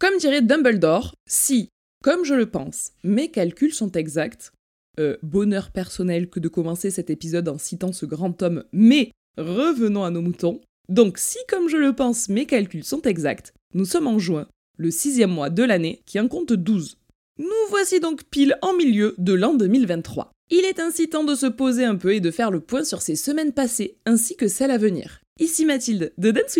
Comme 0.00 0.16
dirait 0.18 0.42
Dumbledore, 0.42 1.12
si, 1.26 1.70
comme 2.04 2.24
je 2.24 2.34
le 2.34 2.48
pense, 2.48 2.92
mes 3.02 3.32
calculs 3.32 3.74
sont 3.74 3.90
exacts, 3.90 4.52
euh, 5.00 5.16
bonheur 5.22 5.72
personnel 5.72 6.30
que 6.30 6.38
de 6.38 6.46
commencer 6.46 6.90
cet 6.90 7.10
épisode 7.10 7.48
en 7.48 7.58
citant 7.58 7.92
ce 7.92 8.06
grand 8.06 8.40
homme, 8.42 8.62
mais 8.72 9.10
revenons 9.36 10.04
à 10.04 10.10
nos 10.10 10.22
moutons. 10.22 10.60
Donc 10.88 11.18
si, 11.18 11.38
comme 11.48 11.68
je 11.68 11.76
le 11.76 11.96
pense, 11.96 12.28
mes 12.28 12.46
calculs 12.46 12.84
sont 12.84 13.02
exacts, 13.02 13.52
nous 13.74 13.84
sommes 13.84 14.06
en 14.06 14.20
juin, 14.20 14.46
le 14.76 14.92
sixième 14.92 15.32
mois 15.32 15.50
de 15.50 15.64
l'année, 15.64 16.00
qui 16.06 16.20
en 16.20 16.28
compte 16.28 16.52
12. 16.52 16.96
Nous 17.40 17.46
voici 17.68 17.98
donc 17.98 18.22
pile 18.30 18.56
en 18.62 18.74
milieu 18.74 19.16
de 19.18 19.32
l'an 19.32 19.54
2023. 19.54 20.30
Il 20.50 20.64
est 20.64 20.78
ainsi 20.78 21.08
temps 21.08 21.24
de 21.24 21.34
se 21.34 21.46
poser 21.46 21.84
un 21.84 21.96
peu 21.96 22.14
et 22.14 22.20
de 22.20 22.30
faire 22.30 22.52
le 22.52 22.60
point 22.60 22.84
sur 22.84 23.02
ces 23.02 23.16
semaines 23.16 23.52
passées 23.52 23.96
ainsi 24.06 24.36
que 24.36 24.46
celles 24.46 24.70
à 24.70 24.78
venir. 24.78 25.20
Ici 25.40 25.64
Mathilde 25.64 26.12
de 26.18 26.30
Dance 26.30 26.56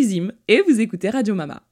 et 0.48 0.62
vous 0.62 0.80
écoutez 0.80 1.11
Radio 1.11 1.36
Mama. 1.36 1.68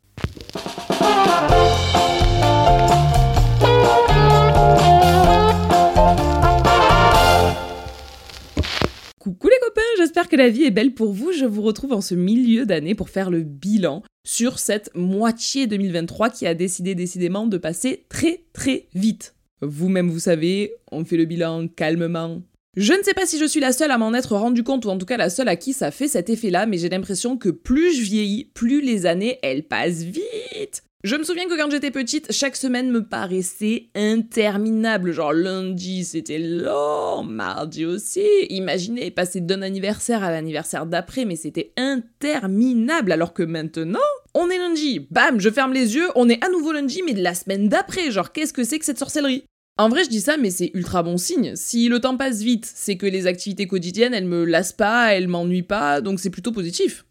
Coucou 9.18 9.48
les 9.48 9.58
copains, 9.60 9.82
j'espère 9.98 10.28
que 10.28 10.36
la 10.36 10.48
vie 10.48 10.64
est 10.64 10.70
belle 10.70 10.94
pour 10.94 11.12
vous. 11.12 11.32
Je 11.32 11.46
vous 11.46 11.62
retrouve 11.62 11.92
en 11.92 12.00
ce 12.00 12.14
milieu 12.14 12.64
d'année 12.64 12.94
pour 12.94 13.10
faire 13.10 13.28
le 13.28 13.42
bilan 13.42 14.04
sur 14.24 14.60
cette 14.60 14.94
moitié 14.94 15.66
2023 15.66 16.30
qui 16.30 16.46
a 16.46 16.54
décidé 16.54 16.94
décidément 16.94 17.46
de 17.46 17.58
passer 17.58 18.06
très 18.08 18.44
très 18.52 18.86
vite. 18.94 19.34
Vous-même 19.62 20.10
vous 20.10 20.20
savez, 20.20 20.74
on 20.92 21.04
fait 21.04 21.16
le 21.16 21.24
bilan 21.24 21.66
calmement. 21.66 22.42
Je 22.76 22.92
ne 22.92 23.02
sais 23.02 23.14
pas 23.14 23.24
si 23.24 23.38
je 23.38 23.46
suis 23.46 23.60
la 23.60 23.72
seule 23.72 23.90
à 23.90 23.96
m'en 23.96 24.12
être 24.12 24.36
rendu 24.36 24.62
compte, 24.62 24.84
ou 24.84 24.90
en 24.90 24.98
tout 24.98 25.06
cas 25.06 25.16
la 25.16 25.30
seule 25.30 25.48
à 25.48 25.56
qui 25.56 25.72
ça 25.72 25.90
fait 25.90 26.08
cet 26.08 26.28
effet-là, 26.28 26.66
mais 26.66 26.76
j'ai 26.76 26.90
l'impression 26.90 27.38
que 27.38 27.48
plus 27.48 27.94
je 27.94 28.02
vieillis, 28.02 28.50
plus 28.52 28.82
les 28.82 29.06
années, 29.06 29.38
elles 29.42 29.62
passent 29.62 30.02
vite. 30.02 30.82
Je 31.02 31.16
me 31.16 31.24
souviens 31.24 31.46
que 31.46 31.56
quand 31.56 31.70
j'étais 31.70 31.90
petite, 31.90 32.32
chaque 32.32 32.54
semaine 32.54 32.90
me 32.90 33.02
paraissait 33.02 33.88
interminable. 33.94 35.12
Genre 35.12 35.32
lundi, 35.32 36.04
c'était 36.04 36.38
long, 36.38 37.22
mardi 37.22 37.86
aussi. 37.86 38.26
Imaginez 38.50 39.10
passer 39.10 39.40
d'un 39.40 39.62
anniversaire 39.62 40.22
à 40.22 40.30
l'anniversaire 40.30 40.84
d'après, 40.84 41.24
mais 41.24 41.36
c'était 41.36 41.72
interminable. 41.78 43.12
Alors 43.12 43.32
que 43.32 43.42
maintenant, 43.42 44.00
on 44.34 44.50
est 44.50 44.58
lundi, 44.58 45.06
bam, 45.10 45.40
je 45.40 45.48
ferme 45.48 45.72
les 45.72 45.94
yeux, 45.94 46.08
on 46.14 46.28
est 46.28 46.44
à 46.44 46.50
nouveau 46.50 46.72
lundi, 46.72 47.00
mais 47.06 47.14
de 47.14 47.22
la 47.22 47.34
semaine 47.34 47.70
d'après. 47.70 48.10
Genre, 48.10 48.32
qu'est-ce 48.32 48.52
que 48.52 48.64
c'est 48.64 48.78
que 48.78 48.84
cette 48.84 48.98
sorcellerie? 48.98 49.44
En 49.78 49.88
vrai, 49.90 50.04
je 50.04 50.08
dis 50.08 50.20
ça, 50.20 50.38
mais 50.38 50.50
c'est 50.50 50.70
ultra 50.72 51.02
bon 51.02 51.18
signe. 51.18 51.54
Si 51.54 51.88
le 51.88 52.00
temps 52.00 52.16
passe 52.16 52.40
vite, 52.40 52.70
c'est 52.72 52.96
que 52.96 53.06
les 53.06 53.26
activités 53.26 53.66
quotidiennes, 53.66 54.14
elles 54.14 54.24
me 54.24 54.44
lassent 54.44 54.72
pas, 54.72 55.12
elles 55.14 55.28
m'ennuient 55.28 55.62
pas, 55.62 56.00
donc 56.00 56.18
c'est 56.18 56.30
plutôt 56.30 56.52
positif. 56.52 57.04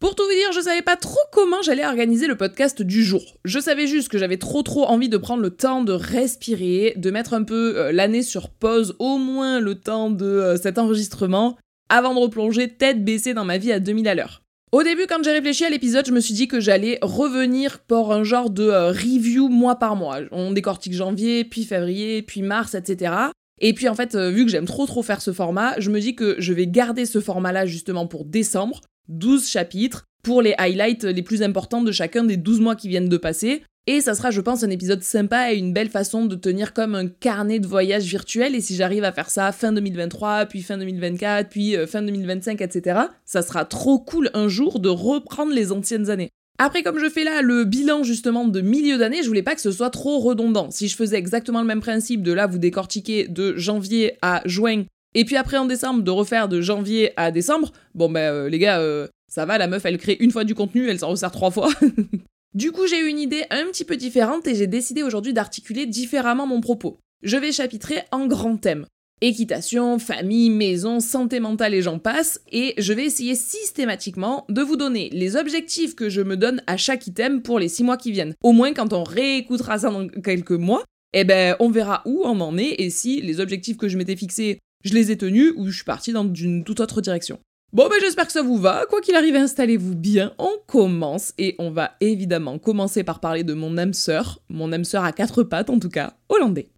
Pour 0.00 0.14
tout 0.14 0.22
vous 0.24 0.30
dire, 0.30 0.52
je 0.52 0.60
savais 0.60 0.80
pas 0.80 0.96
trop 0.96 1.20
comment 1.30 1.60
j'allais 1.62 1.84
organiser 1.84 2.26
le 2.26 2.34
podcast 2.34 2.80
du 2.80 3.04
jour. 3.04 3.38
Je 3.44 3.58
savais 3.58 3.86
juste 3.86 4.08
que 4.08 4.16
j'avais 4.16 4.38
trop 4.38 4.62
trop 4.62 4.86
envie 4.86 5.10
de 5.10 5.18
prendre 5.18 5.42
le 5.42 5.50
temps 5.50 5.84
de 5.84 5.92
respirer, 5.92 6.94
de 6.96 7.10
mettre 7.10 7.34
un 7.34 7.42
peu 7.42 7.76
euh, 7.76 7.92
l'année 7.92 8.22
sur 8.22 8.48
pause, 8.48 8.96
au 8.98 9.18
moins 9.18 9.60
le 9.60 9.74
temps 9.74 10.10
de 10.10 10.24
euh, 10.24 10.56
cet 10.56 10.78
enregistrement, 10.78 11.58
avant 11.90 12.14
de 12.14 12.20
replonger 12.20 12.68
tête 12.68 13.04
baissée 13.04 13.34
dans 13.34 13.44
ma 13.44 13.58
vie 13.58 13.72
à 13.72 13.80
2000 13.80 14.08
à 14.08 14.14
l'heure. 14.14 14.42
Au 14.72 14.84
début, 14.84 15.06
quand 15.08 15.22
j'ai 15.24 15.32
réfléchi 15.32 15.64
à 15.64 15.70
l'épisode, 15.70 16.06
je 16.06 16.12
me 16.12 16.20
suis 16.20 16.32
dit 16.32 16.46
que 16.46 16.60
j'allais 16.60 17.00
revenir 17.02 17.80
pour 17.80 18.12
un 18.12 18.22
genre 18.22 18.50
de 18.50 18.62
euh, 18.62 18.90
review 18.90 19.48
mois 19.48 19.76
par 19.76 19.96
mois. 19.96 20.20
On 20.30 20.52
décortique 20.52 20.92
janvier, 20.92 21.44
puis 21.44 21.64
février, 21.64 22.22
puis 22.22 22.42
mars, 22.42 22.74
etc. 22.74 23.14
Et 23.58 23.74
puis 23.74 23.88
en 23.88 23.96
fait, 23.96 24.14
vu 24.16 24.44
que 24.44 24.50
j'aime 24.50 24.66
trop 24.66 24.86
trop 24.86 25.02
faire 25.02 25.22
ce 25.22 25.32
format, 25.32 25.74
je 25.80 25.90
me 25.90 26.00
dis 26.00 26.14
que 26.14 26.36
je 26.38 26.52
vais 26.52 26.68
garder 26.68 27.04
ce 27.04 27.20
format-là 27.20 27.66
justement 27.66 28.06
pour 28.06 28.24
décembre, 28.24 28.80
12 29.08 29.48
chapitres 29.48 30.06
pour 30.22 30.42
les 30.42 30.54
highlights 30.58 31.04
les 31.04 31.22
plus 31.22 31.42
importants 31.42 31.82
de 31.82 31.92
chacun 31.92 32.24
des 32.24 32.36
12 32.36 32.60
mois 32.60 32.76
qui 32.76 32.88
viennent 32.88 33.08
de 33.08 33.16
passer. 33.16 33.62
Et 33.86 34.00
ça 34.00 34.14
sera, 34.14 34.30
je 34.30 34.40
pense, 34.40 34.62
un 34.62 34.70
épisode 34.70 35.02
sympa 35.02 35.52
et 35.52 35.56
une 35.56 35.72
belle 35.72 35.88
façon 35.88 36.26
de 36.26 36.36
tenir 36.36 36.74
comme 36.74 36.94
un 36.94 37.08
carnet 37.08 37.58
de 37.58 37.66
voyage 37.66 38.04
virtuel. 38.04 38.54
Et 38.54 38.60
si 38.60 38.76
j'arrive 38.76 39.04
à 39.04 39.12
faire 39.12 39.30
ça 39.30 39.50
fin 39.52 39.72
2023, 39.72 40.46
puis 40.46 40.62
fin 40.62 40.78
2024, 40.78 41.48
puis 41.48 41.76
euh, 41.76 41.86
fin 41.86 42.02
2025, 42.02 42.60
etc., 42.60 43.00
ça 43.24 43.42
sera 43.42 43.64
trop 43.64 43.98
cool 43.98 44.30
un 44.34 44.48
jour 44.48 44.80
de 44.80 44.88
reprendre 44.88 45.52
les 45.52 45.72
anciennes 45.72 46.10
années. 46.10 46.30
Après, 46.58 46.82
comme 46.82 46.98
je 46.98 47.08
fais 47.08 47.24
là 47.24 47.40
le 47.40 47.64
bilan 47.64 48.02
justement 48.02 48.46
de 48.46 48.60
milieu 48.60 48.98
d'année, 48.98 49.22
je 49.22 49.28
voulais 49.28 49.42
pas 49.42 49.54
que 49.54 49.62
ce 49.62 49.72
soit 49.72 49.88
trop 49.88 50.18
redondant. 50.18 50.70
Si 50.70 50.88
je 50.88 50.94
faisais 50.94 51.16
exactement 51.16 51.62
le 51.62 51.66
même 51.66 51.80
principe 51.80 52.22
de 52.22 52.32
là 52.32 52.46
vous 52.46 52.58
décortiquer 52.58 53.28
de 53.28 53.56
janvier 53.56 54.18
à 54.20 54.42
juin 54.44 54.84
et 55.14 55.24
puis 55.24 55.36
après 55.36 55.56
en 55.56 55.66
décembre, 55.66 56.02
de 56.02 56.10
refaire 56.10 56.48
de 56.48 56.60
janvier 56.60 57.12
à 57.16 57.30
décembre, 57.30 57.72
bon 57.94 58.10
ben 58.10 58.20
euh, 58.20 58.48
les 58.48 58.58
gars, 58.58 58.78
euh, 58.78 59.08
ça 59.30 59.46
va, 59.46 59.56
la 59.56 59.68
meuf 59.68 59.86
elle 59.86 59.96
crée 59.96 60.16
une 60.20 60.32
fois 60.32 60.44
du 60.44 60.54
contenu, 60.54 60.88
elle 60.88 60.98
s'en 60.98 61.08
resserre 61.08 61.30
trois 61.30 61.50
fois. 61.50 61.70
du 62.54 62.72
coup 62.72 62.86
j'ai 62.86 62.98
eu 62.98 63.06
une 63.06 63.18
idée 63.18 63.44
un 63.50 63.64
petit 63.66 63.84
peu 63.84 63.96
différente 63.96 64.46
et 64.46 64.54
j'ai 64.54 64.66
décidé 64.66 65.02
aujourd'hui 65.02 65.32
d'articuler 65.32 65.86
différemment 65.86 66.46
mon 66.46 66.60
propos. 66.60 66.98
Je 67.22 67.36
vais 67.36 67.52
chapitrer 67.52 68.02
en 68.10 68.26
grands 68.26 68.56
thèmes. 68.56 68.86
Équitation, 69.22 69.98
famille, 69.98 70.50
maison, 70.50 70.98
santé 70.98 71.40
mentale 71.40 71.74
et 71.74 71.82
j'en 71.82 71.98
passe, 71.98 72.40
et 72.50 72.72
je 72.78 72.94
vais 72.94 73.04
essayer 73.04 73.34
systématiquement 73.34 74.46
de 74.48 74.62
vous 74.62 74.76
donner 74.76 75.10
les 75.12 75.36
objectifs 75.36 75.94
que 75.94 76.08
je 76.08 76.22
me 76.22 76.38
donne 76.38 76.62
à 76.66 76.78
chaque 76.78 77.06
item 77.06 77.42
pour 77.42 77.58
les 77.58 77.68
six 77.68 77.84
mois 77.84 77.98
qui 77.98 78.12
viennent. 78.12 78.34
Au 78.42 78.52
moins 78.52 78.72
quand 78.72 78.94
on 78.94 79.04
réécoutera 79.04 79.78
ça 79.78 79.90
dans 79.90 80.08
quelques 80.08 80.52
mois, 80.52 80.84
eh 81.12 81.24
ben 81.24 81.54
on 81.60 81.70
verra 81.70 82.02
où 82.06 82.22
on 82.24 82.40
en 82.40 82.56
est 82.56 82.76
et 82.78 82.88
si 82.88 83.20
les 83.20 83.40
objectifs 83.40 83.76
que 83.76 83.88
je 83.88 83.98
m'étais 83.98 84.16
fixés 84.16 84.58
je 84.82 84.94
les 84.94 85.10
ai 85.10 85.18
tenus 85.18 85.52
ou 85.56 85.68
je 85.68 85.76
suis 85.76 85.84
partie 85.84 86.12
dans 86.12 86.32
une 86.32 86.64
toute 86.64 86.80
autre 86.80 87.00
direction. 87.00 87.38
Bon 87.72 87.88
ben 87.88 88.00
j'espère 88.00 88.26
que 88.26 88.32
ça 88.32 88.42
vous 88.42 88.56
va, 88.56 88.84
quoi 88.90 89.00
qu'il 89.00 89.14
arrive 89.14 89.36
installez-vous 89.36 89.94
bien, 89.94 90.34
on 90.38 90.50
commence 90.66 91.32
et 91.38 91.54
on 91.60 91.70
va 91.70 91.92
évidemment 92.00 92.58
commencer 92.58 93.04
par 93.04 93.20
parler 93.20 93.44
de 93.44 93.54
mon 93.54 93.78
âme 93.78 93.94
sœur, 93.94 94.42
mon 94.48 94.72
âme 94.72 94.82
sœur 94.82 95.04
à 95.04 95.12
quatre 95.12 95.44
pattes 95.44 95.70
en 95.70 95.78
tout 95.78 95.88
cas, 95.88 96.14
hollandais. 96.28 96.72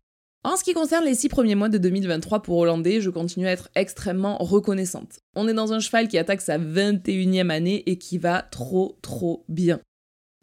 En 0.44 0.56
ce 0.56 0.64
qui 0.64 0.74
concerne 0.74 1.06
les 1.06 1.14
six 1.14 1.30
premiers 1.30 1.54
mois 1.54 1.70
de 1.70 1.78
2023 1.78 2.42
pour 2.42 2.58
Hollandais, 2.58 3.00
je 3.00 3.10
continue 3.10 3.46
à 3.46 3.52
être 3.52 3.70
extrêmement 3.76 4.36
reconnaissante. 4.38 5.20
On 5.36 5.46
est 5.46 5.54
dans 5.54 5.72
un 5.72 5.78
cheval 5.78 6.08
qui 6.08 6.18
attaque 6.18 6.40
sa 6.40 6.58
21e 6.58 7.48
année 7.48 7.84
et 7.86 7.96
qui 7.96 8.18
va 8.18 8.42
trop 8.42 8.98
trop 9.02 9.44
bien. 9.48 9.80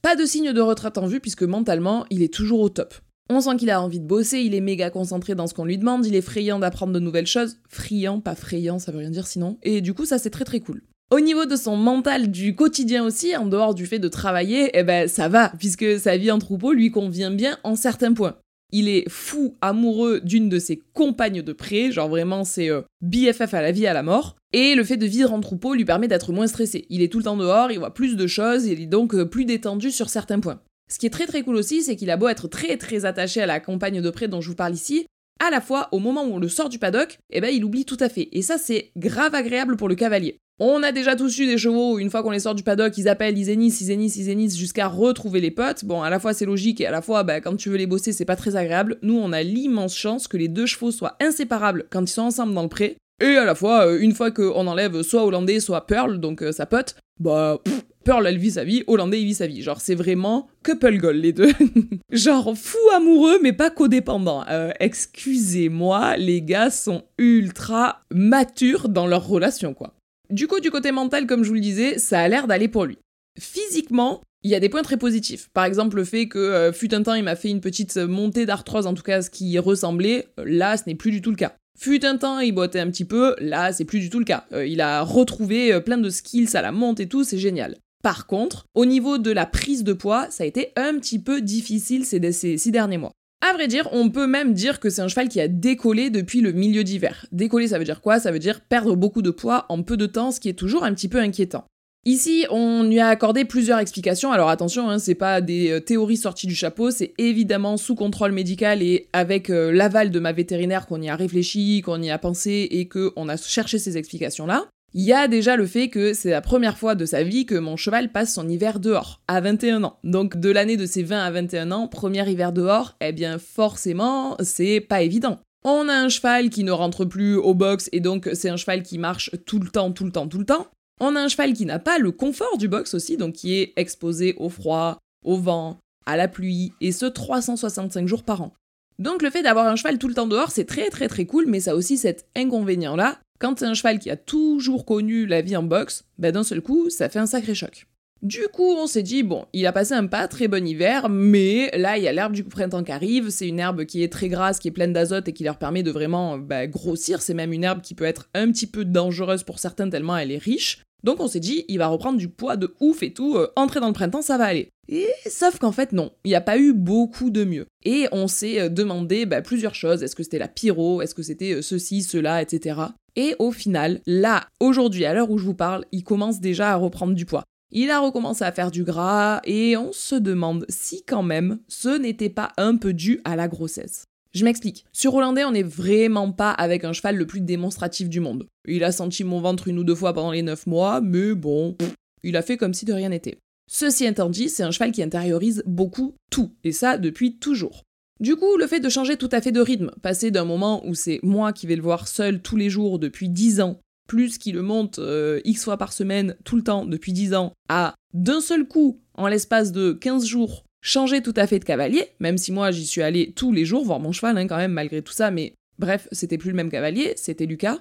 Pas 0.02 0.16
de 0.16 0.26
signe 0.26 0.54
de 0.54 0.62
retraite 0.62 0.98
en 0.98 1.06
vue 1.06 1.20
puisque 1.20 1.44
mentalement, 1.44 2.06
il 2.10 2.24
est 2.24 2.34
toujours 2.34 2.62
au 2.62 2.70
top. 2.70 2.96
On 3.32 3.42
sent 3.42 3.58
qu'il 3.58 3.70
a 3.70 3.80
envie 3.80 4.00
de 4.00 4.08
bosser, 4.08 4.40
il 4.40 4.56
est 4.56 4.62
méga 4.62 4.90
concentré 4.90 5.36
dans 5.36 5.46
ce 5.46 5.54
qu'on 5.54 5.66
lui 5.66 5.78
demande, 5.78 6.04
il 6.06 6.16
est 6.16 6.22
friand 6.22 6.58
d'apprendre 6.58 6.94
de 6.94 7.00
nouvelles 7.00 7.28
choses. 7.28 7.58
Friand, 7.70 8.22
pas 8.22 8.34
frayant, 8.34 8.80
ça 8.80 8.92
veut 8.92 8.98
rien 8.98 9.12
dire 9.12 9.28
sinon. 9.28 9.60
Et 9.62 9.82
du 9.82 9.94
coup, 9.94 10.06
ça 10.06 10.18
c'est 10.18 10.32
très 10.32 10.46
très 10.46 10.62
cool. 10.62 10.82
Au 11.12 11.20
niveau 11.20 11.46
de 11.46 11.56
son 11.56 11.76
mental 11.76 12.32
du 12.32 12.56
quotidien 12.56 13.04
aussi, 13.04 13.36
en 13.36 13.46
dehors 13.46 13.76
du 13.76 13.86
fait 13.86 14.00
de 14.00 14.08
travailler, 14.08 14.72
eh 14.74 14.84
ben 14.84 15.08
ça 15.08 15.28
va, 15.28 15.52
puisque 15.60 16.00
sa 16.00 16.18
vie 16.18 16.32
en 16.32 16.40
troupeau 16.40 16.74
lui 16.74 16.90
convient 16.90 17.32
bien 17.32 17.58
en 17.64 17.76
certains 17.76 18.14
points. 18.14 18.36
Il 18.72 18.88
est 18.88 19.10
fou 19.10 19.58
amoureux 19.62 20.22
d'une 20.22 20.50
de 20.50 20.60
ses 20.60 20.82
compagnes 20.94 21.42
de 21.42 21.54
près, 21.54 21.92
genre 21.92 22.10
vraiment 22.10 22.44
c'est 22.44 22.70
euh, 22.70 22.82
BFF 23.02 23.54
à 23.54 23.62
la 23.62 23.72
vie 23.72 23.88
à 23.88 23.94
la 23.94 24.04
mort. 24.04 24.36
Et 24.54 24.74
le 24.76 24.84
fait 24.84 24.98
de 24.98 25.06
vivre 25.06 25.34
en 25.34 25.40
troupeau 25.40 25.74
lui 25.76 25.86
permet 25.86 26.08
d'être 26.08 26.32
moins 26.32 26.48
stressé. 26.48 26.86
Il 26.90 27.02
est 27.02 27.12
tout 27.12 27.20
le 27.20 27.24
temps 27.24 27.38
dehors, 27.38 27.72
il 27.72 27.80
voit 27.80 27.94
plus 27.94 28.16
de 28.16 28.28
choses, 28.28 28.66
il 28.66 28.82
est 28.82 28.88
donc 28.88 29.14
euh, 29.14 29.26
plus 29.26 29.46
détendu 29.46 29.92
sur 29.92 30.10
certains 30.10 30.40
points. 30.40 30.62
Ce 30.92 30.98
qui 30.98 31.06
est 31.06 31.12
très 31.12 31.28
très 31.28 31.44
cool 31.44 31.56
aussi, 31.56 31.84
c'est 31.84 31.96
qu'il 31.96 32.10
a 32.10 32.18
beau 32.18 32.28
être 32.28 32.48
très 32.48 32.78
très 32.78 33.06
attaché 33.06 33.42
à 33.42 33.46
la 33.46 33.60
compagne 33.60 34.02
de 34.02 34.10
près 34.10 34.28
dont 34.28 34.42
je 34.42 34.50
vous 34.50 34.56
parle 34.56 34.74
ici, 34.74 35.06
à 35.40 35.50
la 35.50 35.62
fois 35.62 35.88
au 35.92 36.00
moment 36.00 36.24
où 36.24 36.34
on 36.34 36.40
le 36.40 36.50
sort 36.50 36.70
du 36.70 36.80
paddock, 36.80 37.18
eh 37.30 37.42
ben 37.42 37.54
il 37.54 37.64
oublie 37.64 37.86
tout 37.86 37.98
à 38.00 38.10
fait. 38.10 38.30
Et 38.32 38.42
ça 38.42 38.58
c'est 38.58 38.92
grave 38.98 39.36
agréable 39.36 39.78
pour 39.78 39.88
le 39.88 39.96
cavalier. 39.96 40.38
On 40.62 40.84
a 40.84 40.92
déjà 40.92 41.16
tous 41.16 41.38
eu 41.40 41.46
des 41.46 41.58
chevaux 41.58 42.00
une 42.00 42.10
fois 42.10 42.22
qu'on 42.22 42.32
les 42.32 42.40
sort 42.40 42.56
du 42.56 42.64
paddock, 42.64 42.98
ils 42.98 43.08
appellent, 43.08 43.38
ils 43.38 43.46
zénissent, 43.46 43.80
ils 43.80 43.86
zénissent, 43.86 44.18
ils 44.18 44.58
jusqu'à 44.58 44.88
retrouver 44.88 45.40
les 45.40 45.52
potes. 45.52 45.86
Bon, 45.86 46.02
à 46.02 46.10
la 46.10 46.20
fois 46.20 46.34
c'est 46.34 46.46
logique 46.46 46.82
et 46.82 46.86
à 46.86 46.92
la 46.92 47.02
fois, 47.02 47.24
bah, 47.24 47.40
quand 47.40 47.56
tu 47.56 47.70
veux 47.70 47.78
les 47.78 47.88
bosser, 47.88 48.12
c'est 48.12 48.26
pas 48.26 48.36
très 48.36 48.58
agréable. 48.58 48.98
Nous, 49.02 49.18
on 49.18 49.32
a 49.32 49.42
l'immense 49.42 49.96
chance 49.96 50.28
que 50.28 50.36
les 50.36 50.50
deux 50.50 50.66
chevaux 50.66 50.92
soient 50.92 51.16
inséparables 51.22 51.86
quand 51.90 52.02
ils 52.02 52.14
sont 52.14 52.24
ensemble 52.24 52.54
dans 52.54 52.64
le 52.64 52.68
pré. 52.68 52.98
Et 53.22 53.38
à 53.38 53.46
la 53.46 53.56
fois, 53.56 53.86
euh, 53.86 54.00
une 54.00 54.14
fois 54.14 54.32
qu'on 54.32 54.68
enlève 54.68 55.02
soit 55.02 55.24
Hollandais, 55.24 55.62
soit 55.62 55.88
Pearl, 55.88 56.20
donc 56.20 56.42
euh, 56.42 56.52
sa 56.52 56.66
pote, 56.66 56.96
bah, 57.22 57.60
Pearl, 58.10 58.26
elle 58.26 58.40
vit 58.40 58.50
sa 58.50 58.64
vie, 58.64 58.84
Hollandais, 58.88 59.22
il 59.22 59.26
vit 59.26 59.36
sa 59.36 59.46
vie. 59.46 59.62
Genre, 59.62 59.80
c'est 59.80 59.94
vraiment 59.94 60.48
couple 60.66 60.98
goal, 60.98 61.18
les 61.18 61.32
deux. 61.32 61.52
Genre, 62.12 62.58
fou 62.58 62.80
amoureux, 62.96 63.38
mais 63.44 63.54
pas 63.54 63.70
codépendant. 63.70 64.44
Euh, 64.50 64.72
excusez-moi, 64.80 66.18
les 66.18 66.42
gars 66.42 66.72
sont 66.72 67.04
ultra 67.20 68.02
matures 68.12 68.90
dans 68.90 69.06
leur 69.06 69.28
relation, 69.28 69.76
quoi. 69.76 69.94
Du 70.32 70.48
coup, 70.48 70.60
du 70.60 70.72
côté 70.72 70.92
mental, 70.92 71.28
comme 71.28 71.44
je 71.44 71.50
vous 71.50 71.54
le 71.54 71.60
disais, 71.60 72.00
ça 72.00 72.20
a 72.20 72.28
l'air 72.28 72.48
d'aller 72.48 72.68
pour 72.68 72.86
lui. 72.86 72.98
Physiquement, 73.40 74.24
il 74.42 74.50
y 74.50 74.56
a 74.56 74.60
des 74.60 74.70
points 74.70 74.82
très 74.82 74.98
positifs. 74.98 75.50
Par 75.54 75.66
exemple, 75.66 75.96
le 75.96 76.04
fait 76.04 76.28
que 76.28 76.40
euh, 76.40 76.74
fut 76.74 76.96
un 76.96 77.04
temps, 77.04 77.14
il 77.14 77.24
m'a 77.24 77.36
fait 77.36 77.52
une 77.52 77.62
petite 77.62 77.98
montée 77.98 78.48
d'arthrose, 78.48 78.88
en 78.88 78.96
tout 78.96 79.04
cas 79.04 79.22
ce 79.22 79.30
qui 79.30 79.60
ressemblait. 79.60 80.30
Là, 80.44 80.78
ce 80.78 80.86
n'est 80.88 80.96
plus 80.96 81.12
du 81.12 81.22
tout 81.22 81.30
le 81.30 81.36
cas. 81.36 81.54
Fut 81.78 82.04
un 82.04 82.18
temps, 82.18 82.40
il 82.40 82.54
boitait 82.54 82.80
un 82.80 82.90
petit 82.90 83.06
peu, 83.06 83.36
là, 83.38 83.72
c'est 83.72 83.86
plus 83.86 84.00
du 84.00 84.10
tout 84.10 84.18
le 84.18 84.26
cas. 84.26 84.46
Euh, 84.52 84.66
il 84.66 84.82
a 84.82 85.04
retrouvé 85.04 85.80
plein 85.82 86.00
de 86.00 86.10
skills 86.10 86.58
à 86.58 86.64
la 86.64 86.72
monte 86.72 87.00
et 87.00 87.08
tout, 87.08 87.24
c'est 87.24 87.38
génial. 87.38 87.76
Par 88.04 88.28
contre, 88.28 88.66
au 88.76 88.86
niveau 88.86 89.18
de 89.18 89.32
la 89.32 89.46
prise 89.46 89.84
de 89.84 89.94
poids, 89.94 90.28
ça 90.30 90.44
a 90.44 90.48
été 90.48 90.72
un 90.78 90.98
petit 91.00 91.20
peu 91.20 91.42
difficile 91.42 92.06
ces, 92.06 92.58
six 92.58 92.72
derniers 92.72 92.98
mois. 92.98 93.12
À 93.42 93.54
vrai 93.54 93.68
dire, 93.68 93.88
on 93.92 94.10
peut 94.10 94.28
même 94.28 94.54
dire 94.54 94.80
que 94.80 94.90
c'est 94.90 95.02
un 95.02 95.08
cheval 95.08 95.30
qui 95.30 95.40
a 95.40 95.48
décollé 95.48 96.10
depuis 96.10 96.42
le 96.42 96.52
milieu 96.52 96.84
d'hiver. 96.84 97.26
Décoller, 97.32 97.70
ça 97.70 97.80
veut 97.80 97.86
dire 97.86 98.02
quoi? 98.02 98.20
Ça 98.20 98.32
veut 98.32 98.40
dire 98.40 98.62
perdre 98.62 98.96
beaucoup 98.96 99.22
de 99.22 99.32
poids 99.32 99.66
en 99.70 99.82
peu 99.84 99.98
de 99.98 100.06
temps, 100.06 100.32
ce 100.32 100.40
qui 100.40 100.50
est 100.50 100.54
toujours 100.54 100.84
un 100.84 100.94
petit 100.94 101.08
peu 101.08 101.20
inquiétant. 101.20 101.66
Ici, 102.06 102.46
on 102.50 102.84
lui 102.84 103.00
a 103.00 103.08
accordé 103.08 103.44
plusieurs 103.44 103.80
explications. 103.80 104.32
Alors 104.32 104.50
attention, 104.50 104.90
hein, 104.90 105.00
c'est 105.00 105.16
pas 105.16 105.42
des 105.42 105.70
euh, 105.70 105.80
théories 105.82 106.18
sorties 106.18 106.48
du 106.48 106.56
chapeau, 106.56 106.92
c'est 106.92 107.14
évidemment 107.18 107.76
sous 107.76 107.96
contrôle 107.96 108.32
médical 108.32 108.82
et 108.82 109.10
avec 109.12 109.50
euh, 109.50 109.72
l'aval 109.72 110.10
de 110.10 110.20
ma 110.20 110.32
vétérinaire 110.32 110.88
qu'on 110.88 111.02
y 111.02 111.10
a 111.10 111.16
réfléchi, 111.16 111.82
qu'on 111.82 112.02
y 112.02 112.10
a 112.10 112.18
pensé 112.18 112.68
et 112.72 112.88
qu'on 112.88 113.28
a 113.28 113.36
cherché 113.36 113.80
ces 113.80 113.98
explications-là. 113.98 114.68
Il 114.94 115.04
y 115.04 115.14
a 115.14 115.28
déjà 115.28 115.56
le 115.56 115.68
fait 115.68 115.90
que 115.90 116.14
c'est 116.14 116.32
la 116.32 116.42
première 116.42 116.78
fois 116.78 116.96
de 116.96 117.06
sa 117.06 117.22
vie 117.22 117.46
que 117.46 117.56
mon 117.56 117.78
cheval 117.78 118.12
passe 118.12 118.34
son 118.34 118.50
hiver 118.50 118.80
dehors, 118.80 119.22
à 119.28 119.40
21 119.40 119.84
ans. 119.84 120.00
Donc 120.04 120.38
de 120.38 120.50
l'année 120.50 120.78
de 120.78 120.88
ses 120.88 121.04
20 121.04 121.24
à 121.24 121.30
21 121.30 121.72
ans, 121.72 121.88
premier 121.88 122.28
hiver 122.28 122.52
dehors, 122.52 122.96
eh 123.00 123.12
bien 123.12 123.38
forcément, 123.38 124.36
c'est 124.42 124.80
pas 124.80 125.04
évident. 125.04 125.40
On 125.64 125.90
a 125.90 125.94
un 125.94 126.10
cheval 126.10 126.50
qui 126.50 126.64
ne 126.64 126.72
rentre 126.72 127.06
plus 127.06 127.36
au 127.36 127.54
box 127.54 127.90
et 127.92 128.00
donc 128.00 128.30
c'est 128.34 128.50
un 128.50 128.58
cheval 128.58 128.82
qui 128.82 128.98
marche 128.98 129.30
tout 129.46 129.60
le 129.60 129.70
temps, 129.70 129.92
tout 129.92 130.06
le 130.06 130.12
temps, 130.12 130.28
tout 130.28 130.40
le 130.40 130.46
temps. 130.46 130.68
On 131.00 131.16
a 131.16 131.22
un 131.22 131.28
cheval 131.28 131.54
qui 131.54 131.66
n'a 131.66 131.80
pas 131.80 132.00
le 132.00 132.12
confort 132.12 132.58
du 132.58 132.68
box 132.68 132.94
aussi, 132.96 133.16
donc 133.16 133.34
qui 133.34 133.56
est 133.56 133.74
exposé 133.76 134.34
au 134.38 134.50
froid, 134.50 134.98
au 135.24 135.38
vent, 135.38 135.80
à 136.06 136.18
la 136.18 136.28
pluie, 136.28 136.74
et 136.82 136.92
ce 136.92 137.06
365 137.06 138.08
jours 138.08 138.24
par 138.24 138.42
an. 138.42 138.54
Donc 138.98 139.22
le 139.22 139.30
fait 139.30 139.44
d'avoir 139.44 139.68
un 139.68 139.76
cheval 139.76 139.98
tout 139.98 140.08
le 140.08 140.14
temps 140.14 140.28
dehors, 140.28 140.52
c'est 140.52 140.66
très 140.66 140.90
très 140.90 141.08
très 141.08 141.26
cool, 141.26 141.46
mais 141.48 141.60
ça 141.60 141.72
a 141.72 141.76
aussi 141.76 141.98
cet 141.98 142.28
inconvénient-là. 142.36 143.20
Quand 143.40 143.58
c'est 143.58 143.66
un 143.66 143.74
cheval 143.74 144.00
qui 144.00 144.10
a 144.10 144.18
toujours 144.18 144.86
connu 144.86 145.26
la 145.26 145.42
vie 145.42 145.56
en 145.56 145.64
box, 145.64 146.04
ben 146.18 146.34
d'un 146.34 146.44
seul 146.44 146.62
coup, 146.62 146.90
ça 146.90 147.08
fait 147.08 147.20
un 147.20 147.26
sacré 147.26 147.56
choc. 147.56 147.88
Du 148.22 148.50
coup, 148.52 148.76
on 148.76 148.86
s'est 148.86 149.02
dit, 149.02 149.24
bon, 149.24 149.46
il 149.54 149.66
a 149.66 149.72
passé 149.72 149.94
un 149.94 150.08
pas 150.08 150.28
très 150.28 150.50
bon 150.50 150.68
hiver, 150.68 151.08
mais 151.08 151.72
là, 151.78 151.98
il 151.98 152.04
y 152.04 152.10
a 152.10 152.12
l'herbe 152.12 152.34
du 152.34 152.44
printemps 152.44 152.84
qui 152.84 152.92
arrive, 152.92 153.30
c'est 153.30 153.48
une 153.48 153.60
herbe 153.60 153.86
qui 153.86 154.04
est 154.04 154.12
très 154.12 154.28
grasse, 154.28 154.60
qui 154.60 154.68
est 154.68 154.72
pleine 154.72 154.92
d'azote 154.92 155.30
et 155.30 155.34
qui 155.34 155.46
leur 155.46 155.58
permet 155.58 155.84
de 155.84 155.92
vraiment 155.92 156.38
bah, 156.38 156.68
grossir, 156.68 157.22
c'est 157.22 157.34
même 157.34 157.54
une 157.54 157.64
herbe 157.64 157.80
qui 157.80 157.96
peut 157.96 158.04
être 158.04 158.28
un 158.34 158.52
petit 158.52 158.68
peu 158.68 158.84
dangereuse 158.84 159.44
pour 159.44 159.60
certains 159.60 159.90
tellement 159.90 160.18
elle 160.18 160.34
est 160.34 160.38
riche. 160.38 160.84
Donc 161.04 161.22
on 161.22 161.30
s'est 161.30 161.40
dit, 161.40 161.64
il 161.70 161.78
va 161.78 161.88
reprendre 161.88 162.18
du 162.18 162.28
poids 162.28 162.58
de 162.58 162.76
ouf 162.82 163.04
et 163.04 163.14
tout, 163.14 163.38
euh, 163.38 163.48
entrer 163.56 163.80
dans 163.80 163.88
le 163.88 163.94
printemps, 163.94 164.22
ça 164.22 164.38
va 164.38 164.46
aller. 164.46 164.68
Et 164.90 165.08
sauf 165.30 165.58
qu'en 165.58 165.72
fait 165.72 165.94
non, 165.94 166.12
il 166.26 166.30
n'y 166.30 166.36
a 166.36 166.42
pas 166.42 166.58
eu 166.58 166.74
beaucoup 166.74 167.30
de 167.30 167.46
mieux. 167.46 167.68
Et 167.86 168.08
on 168.12 168.28
s'est 168.28 168.60
euh, 168.60 168.68
demandé 168.70 169.26
bah, 169.26 169.42
plusieurs 169.42 169.76
choses, 169.76 170.04
est-ce 170.04 170.16
que 170.16 170.24
c'était 170.24 170.40
la 170.40 170.50
pyro, 170.50 171.02
est-ce 171.02 171.16
que 171.16 171.24
c'était 171.24 171.54
euh, 171.54 171.62
ceci, 171.62 172.04
cela, 172.04 172.42
etc. 172.42 172.82
Et 173.20 173.36
au 173.38 173.52
final, 173.52 174.00
là, 174.08 174.48
aujourd'hui, 174.62 175.04
à 175.04 175.14
l'heure 175.14 175.30
où 175.30 175.38
je 175.38 175.44
vous 175.44 175.54
parle, 175.54 175.84
il 175.92 176.06
commence 176.06 176.40
déjà 176.40 176.72
à 176.72 176.78
reprendre 176.78 177.14
du 177.14 177.26
poids. 177.26 177.44
Il 177.70 177.92
a 177.92 178.00
recommencé 178.00 178.46
à 178.46 178.54
faire 178.54 178.72
du 178.72 178.86
gras 178.86 179.42
et 179.44 179.76
on 179.76 179.92
se 179.92 180.16
demande 180.16 180.66
si 180.70 181.04
quand 181.04 181.22
même 181.22 181.60
ce 181.68 181.98
n'était 181.98 182.30
pas 182.30 182.54
un 182.56 182.78
peu 182.78 182.94
dû 182.94 183.20
à 183.26 183.36
la 183.36 183.50
grossesse. 183.50 184.06
Je 184.34 184.46
m'explique. 184.46 184.86
Sur 184.94 185.16
Hollandais, 185.16 185.44
on 185.44 185.52
n'est 185.52 185.64
vraiment 185.64 186.32
pas 186.32 186.52
avec 186.52 186.86
un 186.86 186.94
cheval 186.94 187.18
le 187.18 187.28
plus 187.28 187.42
démonstratif 187.42 188.08
du 188.08 188.22
monde. 188.22 188.48
Il 188.66 188.86
a 188.86 188.94
senti 188.94 189.26
mon 189.26 189.42
ventre 189.42 189.68
une 189.68 189.80
ou 189.80 189.84
deux 189.84 189.96
fois 189.96 190.14
pendant 190.14 190.32
les 190.32 190.42
9 190.42 190.66
mois, 190.68 191.02
mais 191.02 191.34
bon, 191.34 191.76
il 192.24 192.38
a 192.38 192.42
fait 192.42 192.56
comme 192.56 192.74
si 192.74 192.86
de 192.86 192.94
rien 192.94 193.10
n'était. 193.10 193.38
Ceci 193.70 194.06
étant 194.06 194.30
dit, 194.30 194.48
c'est 194.48 194.64
un 194.64 194.72
cheval 194.72 194.94
qui 194.94 195.04
intériorise 195.04 195.62
beaucoup 195.66 196.16
tout, 196.32 196.54
et 196.64 196.72
ça 196.72 196.98
depuis 196.98 197.36
toujours. 197.36 197.84
Du 198.20 198.36
coup, 198.36 198.58
le 198.58 198.68
fait 198.68 198.82
de 198.82 198.90
changer 198.90 199.16
tout 199.16 199.30
à 199.32 199.40
fait 199.40 199.54
de 199.54 199.62
rythme, 199.62 199.92
passer 200.02 200.30
d'un 200.30 200.44
moment 200.44 200.86
où 200.86 200.94
c'est 200.94 201.20
moi 201.24 201.54
qui 201.54 201.68
vais 201.68 201.78
le 201.78 201.82
voir 201.82 202.08
seul 202.10 202.42
tous 202.42 202.58
les 202.58 202.70
jours 202.70 203.00
depuis 203.00 203.30
10 203.30 203.62
ans, 203.62 203.80
plus 204.10 204.38
qu'il 204.38 204.56
le 204.56 204.62
monte 204.62 205.00
euh, 205.00 205.40
X 205.46 205.64
fois 205.64 205.78
par 205.78 205.94
semaine 205.94 206.36
tout 206.44 206.58
le 206.58 206.64
temps 206.64 206.86
depuis 206.86 207.14
10 207.14 207.34
ans, 207.34 207.54
à 207.70 207.96
d'un 208.14 208.42
seul 208.42 208.68
coup, 208.68 209.00
en 209.14 209.28
l'espace 209.28 209.72
de 209.72 209.94
15 209.94 210.26
jours, 210.26 210.66
changer 210.82 211.22
tout 211.22 211.34
à 211.38 211.48
fait 211.48 211.60
de 211.60 211.64
cavalier, 211.64 212.08
même 212.20 212.38
si 212.38 212.52
moi 212.52 212.72
j'y 212.72 212.86
suis 212.86 213.02
allé 213.02 213.32
tous 213.34 213.54
les 213.54 213.64
jours 213.64 213.86
voir 213.86 214.02
mon 214.02 214.12
cheval 214.12 214.38
hein, 214.38 214.48
quand 214.48 214.58
même 214.58 214.74
malgré 214.74 215.02
tout 215.02 215.14
ça, 215.14 215.32
mais 215.32 215.54
bref, 215.78 216.10
c'était 216.12 216.38
plus 216.38 216.50
le 216.50 216.58
même 216.58 216.72
cavalier, 216.72 217.14
c'était 217.16 217.46
Lucas. 217.46 217.80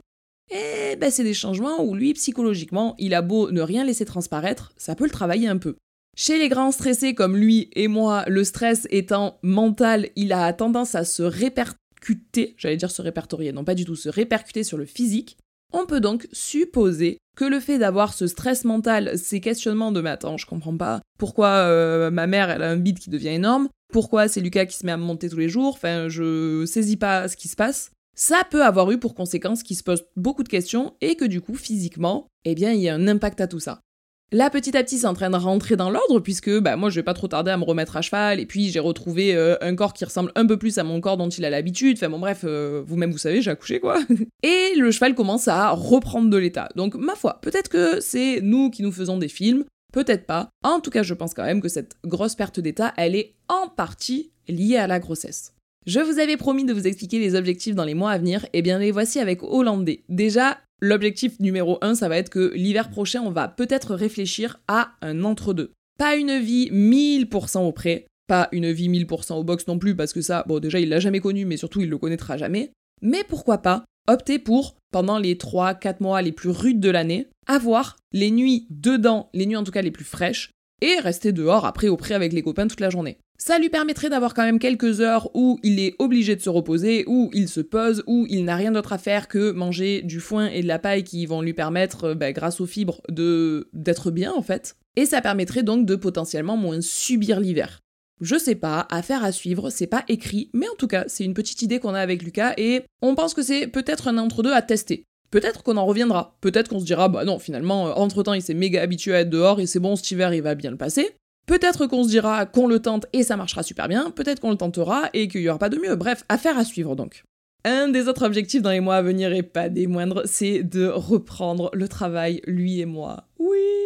Et 0.50 0.96
ben 0.96 1.10
c'est 1.10 1.24
des 1.24 1.34
changements 1.34 1.84
où 1.84 1.94
lui 1.94 2.14
psychologiquement, 2.14 2.94
il 2.98 3.12
a 3.14 3.22
beau 3.22 3.50
ne 3.50 3.60
rien 3.60 3.84
laisser 3.84 4.04
transparaître, 4.04 4.72
ça 4.76 4.94
peut 4.94 5.04
le 5.04 5.10
travailler 5.10 5.48
un 5.48 5.58
peu. 5.58 5.74
Chez 6.20 6.36
les 6.36 6.48
grands 6.48 6.72
stressés 6.72 7.14
comme 7.14 7.36
lui 7.36 7.70
et 7.76 7.86
moi, 7.86 8.24
le 8.26 8.42
stress 8.42 8.88
étant 8.90 9.38
mental, 9.44 10.08
il 10.16 10.32
a 10.32 10.52
tendance 10.52 10.96
à 10.96 11.04
se 11.04 11.22
répercuter, 11.22 12.56
j'allais 12.58 12.76
dire 12.76 12.90
se 12.90 13.02
répertorier, 13.02 13.52
non 13.52 13.62
pas 13.62 13.76
du 13.76 13.84
tout, 13.84 13.94
se 13.94 14.08
répercuter 14.08 14.64
sur 14.64 14.78
le 14.78 14.84
physique. 14.84 15.38
On 15.72 15.86
peut 15.86 16.00
donc 16.00 16.26
supposer 16.32 17.18
que 17.36 17.44
le 17.44 17.60
fait 17.60 17.78
d'avoir 17.78 18.14
ce 18.14 18.26
stress 18.26 18.64
mental, 18.64 19.16
ces 19.16 19.38
questionnements 19.38 19.92
de 19.92 20.00
mais 20.00 20.10
attends, 20.10 20.36
je 20.38 20.46
comprends 20.46 20.76
pas 20.76 21.02
pourquoi 21.20 21.50
euh, 21.50 22.10
ma 22.10 22.26
mère 22.26 22.50
elle 22.50 22.64
a 22.64 22.70
un 22.70 22.78
bide 22.78 22.98
qui 22.98 23.10
devient 23.10 23.28
énorme, 23.28 23.68
pourquoi 23.92 24.26
c'est 24.26 24.40
Lucas 24.40 24.66
qui 24.66 24.76
se 24.76 24.84
met 24.84 24.90
à 24.90 24.96
monter 24.96 25.28
tous 25.28 25.38
les 25.38 25.48
jours, 25.48 25.74
enfin 25.74 26.08
je 26.08 26.66
saisis 26.66 26.96
pas 26.96 27.28
ce 27.28 27.36
qui 27.36 27.46
se 27.46 27.54
passe. 27.54 27.92
Ça 28.16 28.42
peut 28.50 28.64
avoir 28.64 28.90
eu 28.90 28.98
pour 28.98 29.14
conséquence 29.14 29.62
qu'il 29.62 29.76
se 29.76 29.84
pose 29.84 30.04
beaucoup 30.16 30.42
de 30.42 30.48
questions 30.48 30.96
et 31.00 31.14
que 31.14 31.26
du 31.26 31.40
coup 31.40 31.54
physiquement, 31.54 32.26
eh 32.44 32.56
bien 32.56 32.72
il 32.72 32.80
y 32.80 32.88
a 32.88 32.94
un 32.96 33.06
impact 33.06 33.40
à 33.40 33.46
tout 33.46 33.60
ça. 33.60 33.82
Là, 34.30 34.50
petit 34.50 34.76
à 34.76 34.84
petit, 34.84 34.98
c'est 34.98 35.06
en 35.06 35.14
train 35.14 35.30
de 35.30 35.36
rentrer 35.36 35.76
dans 35.76 35.88
l'ordre, 35.88 36.20
puisque 36.20 36.50
bah, 36.60 36.76
moi, 36.76 36.90
je 36.90 36.96
vais 36.96 37.02
pas 37.02 37.14
trop 37.14 37.28
tarder 37.28 37.50
à 37.50 37.56
me 37.56 37.64
remettre 37.64 37.96
à 37.96 38.02
cheval, 38.02 38.40
et 38.40 38.44
puis 38.46 38.68
j'ai 38.68 38.78
retrouvé 38.78 39.34
euh, 39.34 39.56
un 39.62 39.74
corps 39.74 39.94
qui 39.94 40.04
ressemble 40.04 40.32
un 40.34 40.44
peu 40.44 40.58
plus 40.58 40.76
à 40.76 40.84
mon 40.84 41.00
corps 41.00 41.16
dont 41.16 41.30
il 41.30 41.46
a 41.46 41.50
l'habitude. 41.50 41.96
Enfin 41.96 42.10
bon, 42.10 42.18
bref, 42.18 42.42
euh, 42.44 42.82
vous-même, 42.86 43.10
vous 43.10 43.18
savez, 43.18 43.40
j'ai 43.40 43.50
accouché, 43.50 43.80
quoi. 43.80 43.98
et 44.42 44.74
le 44.76 44.90
cheval 44.90 45.14
commence 45.14 45.48
à 45.48 45.70
reprendre 45.70 46.28
de 46.28 46.36
l'état. 46.36 46.68
Donc, 46.76 46.94
ma 46.94 47.14
foi, 47.14 47.38
peut-être 47.40 47.70
que 47.70 48.00
c'est 48.00 48.40
nous 48.42 48.68
qui 48.68 48.82
nous 48.82 48.92
faisons 48.92 49.16
des 49.16 49.28
films, 49.28 49.64
peut-être 49.94 50.26
pas. 50.26 50.50
En 50.62 50.80
tout 50.80 50.90
cas, 50.90 51.02
je 51.02 51.14
pense 51.14 51.32
quand 51.32 51.44
même 51.44 51.62
que 51.62 51.68
cette 51.68 51.96
grosse 52.04 52.34
perte 52.34 52.60
d'état, 52.60 52.92
elle 52.98 53.16
est 53.16 53.34
en 53.48 53.68
partie 53.68 54.30
liée 54.46 54.76
à 54.76 54.86
la 54.86 54.98
grossesse. 54.98 55.54
Je 55.88 56.00
vous 56.00 56.18
avais 56.18 56.36
promis 56.36 56.66
de 56.66 56.74
vous 56.74 56.86
expliquer 56.86 57.18
les 57.18 57.34
objectifs 57.34 57.74
dans 57.74 57.86
les 57.86 57.94
mois 57.94 58.10
à 58.10 58.18
venir, 58.18 58.44
et 58.52 58.60
bien 58.60 58.78
les 58.78 58.90
voici 58.90 59.20
avec 59.20 59.42
Hollandais. 59.42 60.04
Déjà, 60.10 60.58
L'objectif 60.80 61.40
numéro 61.40 61.78
1, 61.80 61.96
ça 61.96 62.08
va 62.08 62.18
être 62.18 62.30
que 62.30 62.52
l'hiver 62.54 62.88
prochain, 62.88 63.22
on 63.22 63.32
va 63.32 63.48
peut-être 63.48 63.96
réfléchir 63.96 64.60
à 64.68 64.92
un 65.02 65.24
entre-deux. 65.24 65.72
Pas 65.98 66.14
une 66.14 66.38
vie 66.38 66.70
1000% 66.70 67.66
au 67.66 67.72
prêt, 67.72 68.06
pas 68.28 68.48
une 68.52 68.70
vie 68.70 68.88
1000% 68.88 69.32
au 69.34 69.42
box 69.42 69.66
non 69.66 69.80
plus, 69.80 69.96
parce 69.96 70.12
que 70.12 70.20
ça, 70.20 70.44
bon, 70.46 70.60
déjà, 70.60 70.78
il 70.78 70.88
l'a 70.88 71.00
jamais 71.00 71.18
connu, 71.18 71.46
mais 71.46 71.56
surtout, 71.56 71.80
il 71.80 71.88
le 71.88 71.98
connaîtra 71.98 72.36
jamais. 72.36 72.70
Mais 73.02 73.24
pourquoi 73.26 73.58
pas 73.58 73.84
opter 74.06 74.38
pour, 74.38 74.76
pendant 74.92 75.18
les 75.18 75.34
3-4 75.34 75.96
mois 76.00 76.22
les 76.22 76.32
plus 76.32 76.50
rudes 76.50 76.80
de 76.80 76.90
l'année, 76.90 77.26
avoir 77.48 77.96
les 78.12 78.30
nuits 78.30 78.68
dedans, 78.70 79.30
les 79.34 79.46
nuits 79.46 79.56
en 79.56 79.64
tout 79.64 79.72
cas 79.72 79.82
les 79.82 79.90
plus 79.90 80.04
fraîches, 80.04 80.52
et 80.80 80.98
rester 81.00 81.32
dehors 81.32 81.64
après 81.64 81.88
au 81.88 81.96
prêt 81.96 82.14
avec 82.14 82.32
les 82.32 82.42
copains 82.42 82.66
toute 82.66 82.80
la 82.80 82.90
journée. 82.90 83.18
Ça 83.40 83.58
lui 83.58 83.68
permettrait 83.68 84.10
d'avoir 84.10 84.34
quand 84.34 84.42
même 84.42 84.58
quelques 84.58 85.00
heures 85.00 85.30
où 85.34 85.60
il 85.62 85.78
est 85.78 85.94
obligé 86.00 86.34
de 86.34 86.40
se 86.40 86.50
reposer, 86.50 87.04
où 87.06 87.30
il 87.32 87.48
se 87.48 87.60
pose, 87.60 88.02
où 88.08 88.26
il 88.28 88.44
n'a 88.44 88.56
rien 88.56 88.72
d'autre 88.72 88.92
à 88.92 88.98
faire 88.98 89.28
que 89.28 89.52
manger 89.52 90.02
du 90.02 90.18
foin 90.18 90.46
et 90.48 90.60
de 90.60 90.66
la 90.66 90.80
paille 90.80 91.04
qui 91.04 91.24
vont 91.24 91.40
lui 91.40 91.54
permettre, 91.54 92.04
euh, 92.04 92.14
bah, 92.14 92.32
grâce 92.32 92.60
aux 92.60 92.66
fibres, 92.66 93.00
de 93.08 93.68
d'être 93.72 94.10
bien 94.10 94.32
en 94.32 94.42
fait. 94.42 94.76
Et 94.96 95.06
ça 95.06 95.20
permettrait 95.20 95.62
donc 95.62 95.86
de 95.86 95.94
potentiellement 95.94 96.56
moins 96.56 96.80
subir 96.80 97.38
l'hiver. 97.38 97.78
Je 98.20 98.36
sais 98.36 98.56
pas, 98.56 98.88
affaire 98.90 99.22
à 99.22 99.30
suivre, 99.30 99.70
c'est 99.70 99.86
pas 99.86 100.04
écrit, 100.08 100.50
mais 100.52 100.68
en 100.68 100.74
tout 100.74 100.88
cas, 100.88 101.04
c'est 101.06 101.24
une 101.24 101.34
petite 101.34 101.62
idée 101.62 101.78
qu'on 101.78 101.94
a 101.94 102.00
avec 102.00 102.24
Lucas 102.24 102.54
et 102.56 102.82
on 103.00 103.14
pense 103.14 103.32
que 103.32 103.42
c'est 103.42 103.68
peut-être 103.68 104.08
un 104.08 104.18
entre-deux 104.18 104.52
à 104.52 104.62
tester. 104.62 105.04
Peut-être 105.30 105.62
qu'on 105.62 105.76
en 105.76 105.86
reviendra, 105.86 106.36
peut-être 106.40 106.68
qu'on 106.68 106.80
se 106.80 106.84
dira, 106.84 107.08
bah 107.08 107.24
non, 107.24 107.38
finalement, 107.38 107.88
euh, 107.88 107.92
entre-temps, 107.92 108.32
il 108.32 108.42
s'est 108.42 108.54
méga 108.54 108.82
habitué 108.82 109.14
à 109.14 109.20
être 109.20 109.30
dehors 109.30 109.60
et 109.60 109.66
c'est 109.66 109.80
bon, 109.80 109.96
cet 109.96 110.10
hiver, 110.10 110.32
il 110.32 110.42
va 110.42 110.54
bien 110.54 110.70
le 110.70 110.76
passer. 110.76 111.10
Peut-être 111.46 111.86
qu'on 111.86 112.04
se 112.04 112.08
dira 112.08 112.46
qu'on 112.46 112.66
le 112.66 112.80
tente 112.80 113.06
et 113.12 113.22
ça 113.22 113.36
marchera 113.36 113.62
super 113.62 113.88
bien, 113.88 114.10
peut-être 114.10 114.40
qu'on 114.40 114.50
le 114.50 114.56
tentera 114.56 115.08
et 115.14 115.28
qu'il 115.28 115.40
n'y 115.40 115.48
aura 115.48 115.58
pas 115.58 115.70
de 115.70 115.78
mieux. 115.78 115.96
Bref, 115.96 116.24
affaire 116.28 116.58
à 116.58 116.64
suivre 116.64 116.94
donc. 116.96 117.24
Un 117.64 117.88
des 117.88 118.08
autres 118.08 118.24
objectifs 118.24 118.62
dans 118.62 118.70
les 118.70 118.80
mois 118.80 118.96
à 118.96 119.02
venir, 119.02 119.32
et 119.32 119.42
pas 119.42 119.68
des 119.68 119.86
moindres, 119.86 120.22
c'est 120.24 120.62
de 120.62 120.86
reprendre 120.86 121.70
le 121.74 121.88
travail, 121.88 122.40
lui 122.46 122.80
et 122.80 122.86
moi. 122.86 123.24
Oui 123.38 123.77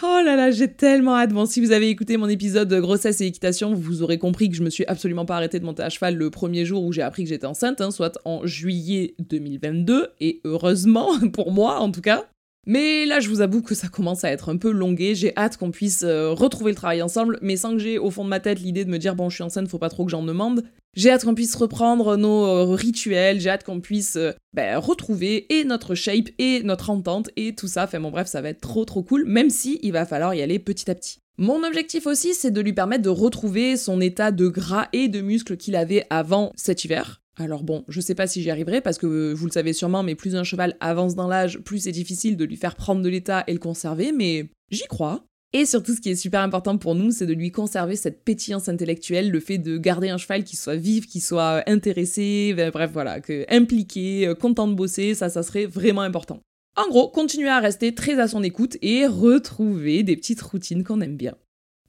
Oh 0.00 0.20
là 0.24 0.36
là, 0.36 0.52
j'ai 0.52 0.68
tellement 0.68 1.16
hâte. 1.16 1.32
Bon, 1.32 1.44
si 1.44 1.60
vous 1.60 1.72
avez 1.72 1.88
écouté 1.88 2.16
mon 2.18 2.28
épisode 2.28 2.68
de 2.68 2.78
grossesse 2.78 3.20
et 3.20 3.26
équitation, 3.26 3.74
vous 3.74 4.04
aurez 4.04 4.16
compris 4.16 4.48
que 4.48 4.54
je 4.54 4.62
me 4.62 4.70
suis 4.70 4.84
absolument 4.86 5.24
pas 5.24 5.34
arrêtée 5.34 5.58
de 5.58 5.64
monter 5.64 5.82
à 5.82 5.88
cheval 5.88 6.14
le 6.14 6.30
premier 6.30 6.64
jour 6.64 6.84
où 6.84 6.92
j'ai 6.92 7.02
appris 7.02 7.24
que 7.24 7.30
j'étais 7.30 7.46
enceinte, 7.46 7.80
hein, 7.80 7.90
soit 7.90 8.16
en 8.24 8.46
juillet 8.46 9.16
2022, 9.18 10.10
et 10.20 10.40
heureusement, 10.44 11.18
pour 11.32 11.50
moi 11.50 11.80
en 11.80 11.90
tout 11.90 12.00
cas. 12.00 12.28
Mais 12.68 13.06
là, 13.06 13.18
je 13.18 13.30
vous 13.30 13.40
avoue 13.40 13.62
que 13.62 13.74
ça 13.74 13.88
commence 13.88 14.24
à 14.24 14.30
être 14.30 14.50
un 14.50 14.58
peu 14.58 14.70
longué. 14.70 15.14
J'ai 15.14 15.34
hâte 15.38 15.56
qu'on 15.56 15.70
puisse 15.70 16.02
euh, 16.02 16.32
retrouver 16.32 16.70
le 16.72 16.76
travail 16.76 17.00
ensemble, 17.00 17.38
mais 17.40 17.56
sans 17.56 17.72
que 17.72 17.78
j'ai 17.78 17.96
au 17.96 18.10
fond 18.10 18.24
de 18.24 18.28
ma 18.28 18.40
tête 18.40 18.60
l'idée 18.60 18.84
de 18.84 18.90
me 18.90 18.98
dire 18.98 19.14
bon, 19.14 19.30
je 19.30 19.36
suis 19.36 19.42
enceinte, 19.42 19.68
faut 19.68 19.78
pas 19.78 19.88
trop 19.88 20.04
que 20.04 20.10
j'en 20.10 20.22
demande. 20.22 20.62
J'ai 20.94 21.10
hâte 21.10 21.24
qu'on 21.24 21.34
puisse 21.34 21.54
reprendre 21.54 22.18
nos 22.18 22.44
euh, 22.44 22.64
rituels, 22.74 23.40
j'ai 23.40 23.48
hâte 23.48 23.64
qu'on 23.64 23.80
puisse 23.80 24.16
euh, 24.16 24.32
ben, 24.52 24.76
retrouver 24.76 25.46
et 25.58 25.64
notre 25.64 25.94
shape 25.94 26.28
et 26.38 26.62
notre 26.62 26.90
entente 26.90 27.30
et 27.36 27.54
tout 27.54 27.68
ça. 27.68 27.84
Enfin 27.84 28.00
bon, 28.00 28.10
bref, 28.10 28.28
ça 28.28 28.42
va 28.42 28.50
être 28.50 28.60
trop 28.60 28.84
trop 28.84 29.02
cool, 29.02 29.24
même 29.24 29.48
si 29.48 29.78
il 29.82 29.92
va 29.92 30.04
falloir 30.04 30.34
y 30.34 30.42
aller 30.42 30.58
petit 30.58 30.90
à 30.90 30.94
petit. 30.94 31.20
Mon 31.38 31.64
objectif 31.64 32.06
aussi, 32.06 32.34
c'est 32.34 32.50
de 32.50 32.60
lui 32.60 32.74
permettre 32.74 33.02
de 33.02 33.08
retrouver 33.08 33.78
son 33.78 33.98
état 34.02 34.30
de 34.30 34.46
gras 34.46 34.88
et 34.92 35.08
de 35.08 35.22
muscle 35.22 35.56
qu'il 35.56 35.74
avait 35.74 36.04
avant 36.10 36.52
cet 36.54 36.84
hiver. 36.84 37.22
Alors 37.38 37.62
bon, 37.62 37.84
je 37.86 38.00
sais 38.00 38.16
pas 38.16 38.26
si 38.26 38.42
j'y 38.42 38.50
arriverai 38.50 38.80
parce 38.80 38.98
que 38.98 39.32
vous 39.32 39.46
le 39.46 39.52
savez 39.52 39.72
sûrement, 39.72 40.02
mais 40.02 40.16
plus 40.16 40.34
un 40.34 40.42
cheval 40.42 40.76
avance 40.80 41.14
dans 41.14 41.28
l'âge, 41.28 41.58
plus 41.60 41.80
c'est 41.80 41.92
difficile 41.92 42.36
de 42.36 42.44
lui 42.44 42.56
faire 42.56 42.74
prendre 42.74 43.00
de 43.00 43.08
l'état 43.08 43.44
et 43.46 43.52
le 43.52 43.60
conserver, 43.60 44.10
mais 44.10 44.50
j'y 44.70 44.86
crois. 44.88 45.24
Et 45.54 45.64
surtout, 45.64 45.94
ce 45.94 46.00
qui 46.00 46.10
est 46.10 46.16
super 46.16 46.42
important 46.42 46.76
pour 46.76 46.94
nous, 46.94 47.10
c'est 47.10 47.26
de 47.26 47.32
lui 47.32 47.50
conserver 47.50 47.96
cette 47.96 48.22
pétillance 48.22 48.68
intellectuelle, 48.68 49.30
le 49.30 49.40
fait 49.40 49.56
de 49.56 49.78
garder 49.78 50.10
un 50.10 50.18
cheval 50.18 50.44
qui 50.44 50.56
soit 50.56 50.76
vif, 50.76 51.06
qui 51.06 51.20
soit 51.20 51.62
intéressé, 51.66 52.54
bref, 52.54 52.90
voilà, 52.92 53.20
que 53.20 53.46
impliqué, 53.48 54.26
euh, 54.26 54.34
content 54.34 54.68
de 54.68 54.74
bosser, 54.74 55.14
ça, 55.14 55.30
ça 55.30 55.42
serait 55.42 55.64
vraiment 55.64 56.02
important. 56.02 56.40
En 56.76 56.88
gros, 56.88 57.08
continuer 57.08 57.48
à 57.48 57.60
rester 57.60 57.94
très 57.94 58.20
à 58.20 58.28
son 58.28 58.42
écoute 58.42 58.76
et 58.82 59.06
retrouver 59.06 60.02
des 60.02 60.16
petites 60.16 60.42
routines 60.42 60.84
qu'on 60.84 61.00
aime 61.00 61.16
bien. 61.16 61.34